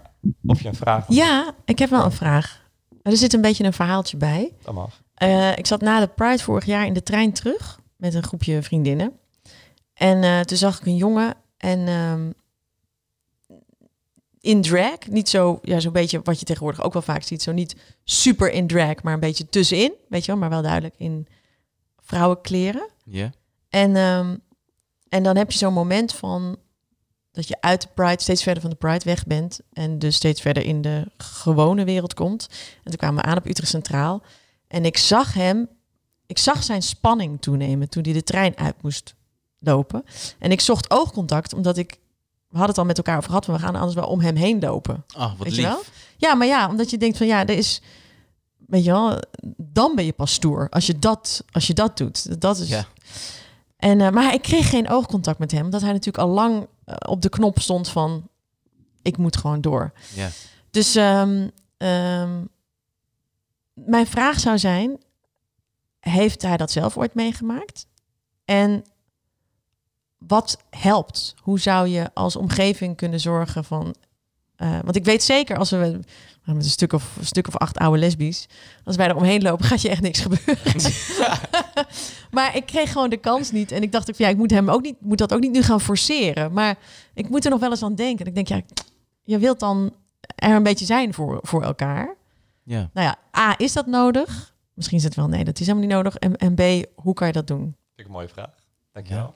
of 0.45 0.61
je 0.61 0.67
een 0.67 0.75
vraag 0.75 0.99
hebt, 1.07 1.13
Ja, 1.17 1.53
ik 1.65 1.79
heb 1.79 1.89
wel 1.89 2.03
een 2.05 2.11
vraag. 2.11 2.61
Er 3.01 3.17
zit 3.17 3.33
een 3.33 3.41
beetje 3.41 3.63
een 3.63 3.73
verhaaltje 3.73 4.17
bij. 4.17 4.53
dat 4.63 4.73
mag. 4.73 5.01
Eh, 5.13 5.57
ik 5.57 5.65
zat 5.67 5.81
na 5.81 5.99
de 5.99 6.07
Pride 6.07 6.43
vorig 6.43 6.65
jaar 6.65 6.85
in 6.85 6.93
de 6.93 7.03
trein 7.03 7.33
terug 7.33 7.79
met 7.97 8.13
een 8.13 8.23
groepje 8.23 8.61
vriendinnen. 8.61 9.11
En 9.93 10.23
eh, 10.23 10.39
toen 10.39 10.57
zag 10.57 10.79
ik 10.79 10.85
een 10.85 10.95
jongen 10.95 11.35
en 11.57 11.87
ehm, 11.87 12.31
in 14.39 14.61
drag, 14.61 15.07
niet 15.09 15.29
zo, 15.29 15.59
ja, 15.61 15.79
zo'n 15.79 15.91
beetje 15.91 16.21
wat 16.23 16.39
je 16.39 16.45
tegenwoordig 16.45 16.83
ook 16.83 16.93
wel 16.93 17.01
vaak 17.01 17.23
ziet, 17.23 17.41
zo 17.41 17.51
niet 17.51 17.75
super 18.03 18.51
in 18.51 18.67
drag, 18.67 19.03
maar 19.03 19.13
een 19.13 19.19
beetje 19.19 19.49
tussenin, 19.49 19.93
weet 20.09 20.25
je 20.25 20.31
wel, 20.31 20.39
maar 20.39 20.49
wel 20.49 20.61
duidelijk 20.61 20.95
in 20.97 21.27
vrouwenkleren. 22.01 22.89
Ja. 23.05 23.31
En, 23.69 23.95
ehm, 23.95 24.37
en 25.09 25.23
dan 25.23 25.37
heb 25.37 25.51
je 25.51 25.57
zo'n 25.57 25.73
moment 25.73 26.13
van 26.13 26.57
dat 27.31 27.47
je 27.47 27.61
uit 27.61 27.81
de 27.81 27.87
Pride 27.93 28.21
steeds 28.21 28.43
verder 28.43 28.61
van 28.61 28.71
de 28.71 28.75
Pride 28.75 29.05
weg 29.05 29.25
bent 29.25 29.59
en 29.73 29.99
dus 29.99 30.15
steeds 30.15 30.41
verder 30.41 30.65
in 30.65 30.81
de 30.81 31.11
gewone 31.17 31.83
wereld 31.83 32.13
komt. 32.13 32.47
En 32.83 32.83
toen 32.83 32.99
kwamen 32.99 33.23
we 33.23 33.29
aan 33.29 33.37
op 33.37 33.45
Utrecht 33.45 33.69
Centraal 33.71 34.23
en 34.67 34.85
ik 34.85 34.97
zag 34.97 35.33
hem, 35.33 35.69
ik 36.25 36.37
zag 36.37 36.63
zijn 36.63 36.81
spanning 36.81 37.41
toenemen 37.41 37.89
toen 37.89 38.03
hij 38.03 38.13
de 38.13 38.23
trein 38.23 38.57
uit 38.57 38.81
moest 38.81 39.15
lopen. 39.63 40.03
En 40.39 40.51
ik 40.51 40.61
zocht 40.61 40.91
oogcontact 40.91 41.53
omdat 41.53 41.77
ik, 41.77 41.91
we 42.49 42.57
hadden 42.57 42.67
het 42.69 42.77
al 42.77 42.85
met 42.85 42.97
elkaar 42.97 43.17
over 43.17 43.29
gehad, 43.29 43.45
we 43.45 43.59
gaan 43.59 43.75
anders 43.75 43.95
wel 43.95 44.07
om 44.07 44.19
hem 44.19 44.35
heen 44.35 44.59
lopen. 44.59 45.03
Ah, 45.15 45.37
wat 45.37 45.47
Weet 45.47 45.55
je 45.55 45.61
lief. 45.61 45.69
wel? 45.69 45.81
Ja, 46.17 46.33
maar 46.35 46.47
ja, 46.47 46.67
omdat 46.69 46.89
je 46.89 46.97
denkt 46.97 47.17
van 47.17 47.27
ja, 47.27 47.39
er 47.45 47.57
is, 47.57 47.81
weet 48.67 48.83
je 48.83 48.91
wel, 48.91 49.19
dan 49.57 49.95
ben 49.95 50.05
je 50.05 50.13
pas 50.13 50.33
stoer 50.33 50.67
als 50.69 50.85
je 50.85 50.99
dat, 50.99 51.43
als 51.51 51.67
je 51.67 51.73
dat 51.73 51.97
doet. 51.97 52.41
Dat 52.41 52.57
is. 52.57 52.69
Ja. 52.69 52.85
En, 53.77 54.01
eh, 54.01 54.09
maar 54.09 54.33
ik 54.33 54.41
kreeg 54.41 54.69
geen 54.69 54.89
oogcontact 54.89 55.39
met 55.39 55.51
hem, 55.51 55.63
omdat 55.63 55.81
hij 55.81 55.91
natuurlijk 55.91 56.23
al 56.23 56.29
lang 56.33 56.67
eh, 56.85 56.95
op 57.09 57.21
de 57.21 57.29
knop 57.29 57.59
stond 57.59 57.89
van 57.89 58.27
ik 59.01 59.17
moet 59.17 59.37
gewoon 59.37 59.61
door. 59.61 59.93
Ja. 60.13 60.29
Dus 60.71 60.95
ehm, 60.95 61.47
ehm, 61.77 62.41
mijn 63.73 64.07
vraag 64.07 64.39
zou 64.39 64.57
zijn: 64.59 64.97
heeft 65.99 66.41
hij 66.41 66.57
dat 66.57 66.71
zelf 66.71 66.97
ooit 66.97 67.13
meegemaakt? 67.13 67.87
En 68.45 68.83
wat 70.27 70.57
helpt? 70.69 71.35
Hoe 71.41 71.59
zou 71.59 71.87
je 71.87 72.09
als 72.13 72.35
omgeving 72.35 72.95
kunnen 72.95 73.19
zorgen 73.19 73.63
van... 73.63 73.95
eh, 74.55 74.79
want 74.83 74.95
ik 74.95 75.05
weet 75.05 75.23
zeker, 75.23 75.57
als 75.57 75.69
we 75.69 75.77
nou, 75.77 76.57
met 76.57 76.65
een 76.65 76.71
stuk 76.71 76.93
of, 76.93 77.15
een 77.19 77.25
stuk 77.25 77.47
of 77.47 77.57
acht 77.57 77.77
oude 77.77 77.99
lesbisch... 77.99 78.47
als 78.83 78.95
wij 78.95 79.07
er 79.07 79.15
omheen 79.15 79.41
lopen, 79.41 79.65
gaat 79.71 79.81
je 79.81 79.89
echt 79.89 80.01
niks 80.01 80.19
gebeuren. 80.19 80.81
maar 82.31 82.55
ik 82.55 82.65
kreeg 82.65 82.91
gewoon 82.91 83.09
de 83.09 83.17
kans 83.17 83.51
niet. 83.51 83.71
En 83.71 83.81
ik 83.81 83.91
dacht 83.91 84.09
ook, 84.09 84.15
van, 84.15 84.25
ja, 84.25 84.31
ik 84.31 84.37
moet 84.37 84.51
hem 84.51 84.69
ook 84.69 84.81
niet, 84.81 85.01
moet 85.01 85.17
dat 85.17 85.33
ook 85.33 85.39
niet 85.39 85.51
nu 85.51 85.61
gaan 85.61 85.81
forceren. 85.81 86.53
Maar 86.53 86.77
ik 87.13 87.29
moet 87.29 87.45
er 87.45 87.51
nog 87.51 87.59
wel 87.59 87.69
eens 87.69 87.83
aan 87.83 87.95
denken. 87.95 88.25
Ik 88.25 88.35
denk, 88.35 88.47
ja, 88.47 88.61
je 89.23 89.37
wilt 89.37 89.59
dan 89.59 89.93
er 90.35 90.55
een 90.55 90.63
beetje 90.63 90.85
zijn 90.85 91.13
voor, 91.13 91.39
voor 91.41 91.63
elkaar. 91.63 92.15
Ja. 92.63 92.89
Nou 92.93 93.07
ja, 93.07 93.39
A, 93.39 93.55
is 93.57 93.73
dat 93.73 93.85
nodig? 93.85 94.55
Misschien 94.73 94.97
is 94.97 95.03
het 95.03 95.15
wel, 95.15 95.27
nee, 95.27 95.43
dat 95.43 95.59
is 95.59 95.65
helemaal 95.67 95.87
niet 95.87 95.95
nodig. 95.95 96.15
En, 96.15 96.37
en 96.37 96.55
B, 96.55 96.85
hoe 96.95 97.13
kan 97.13 97.27
je 97.27 97.33
dat 97.33 97.47
doen? 97.47 97.59
Vind 97.59 97.75
ik 97.95 98.05
een 98.05 98.11
mooie 98.11 98.27
vraag. 98.27 98.53
Dankjewel. 98.91 99.35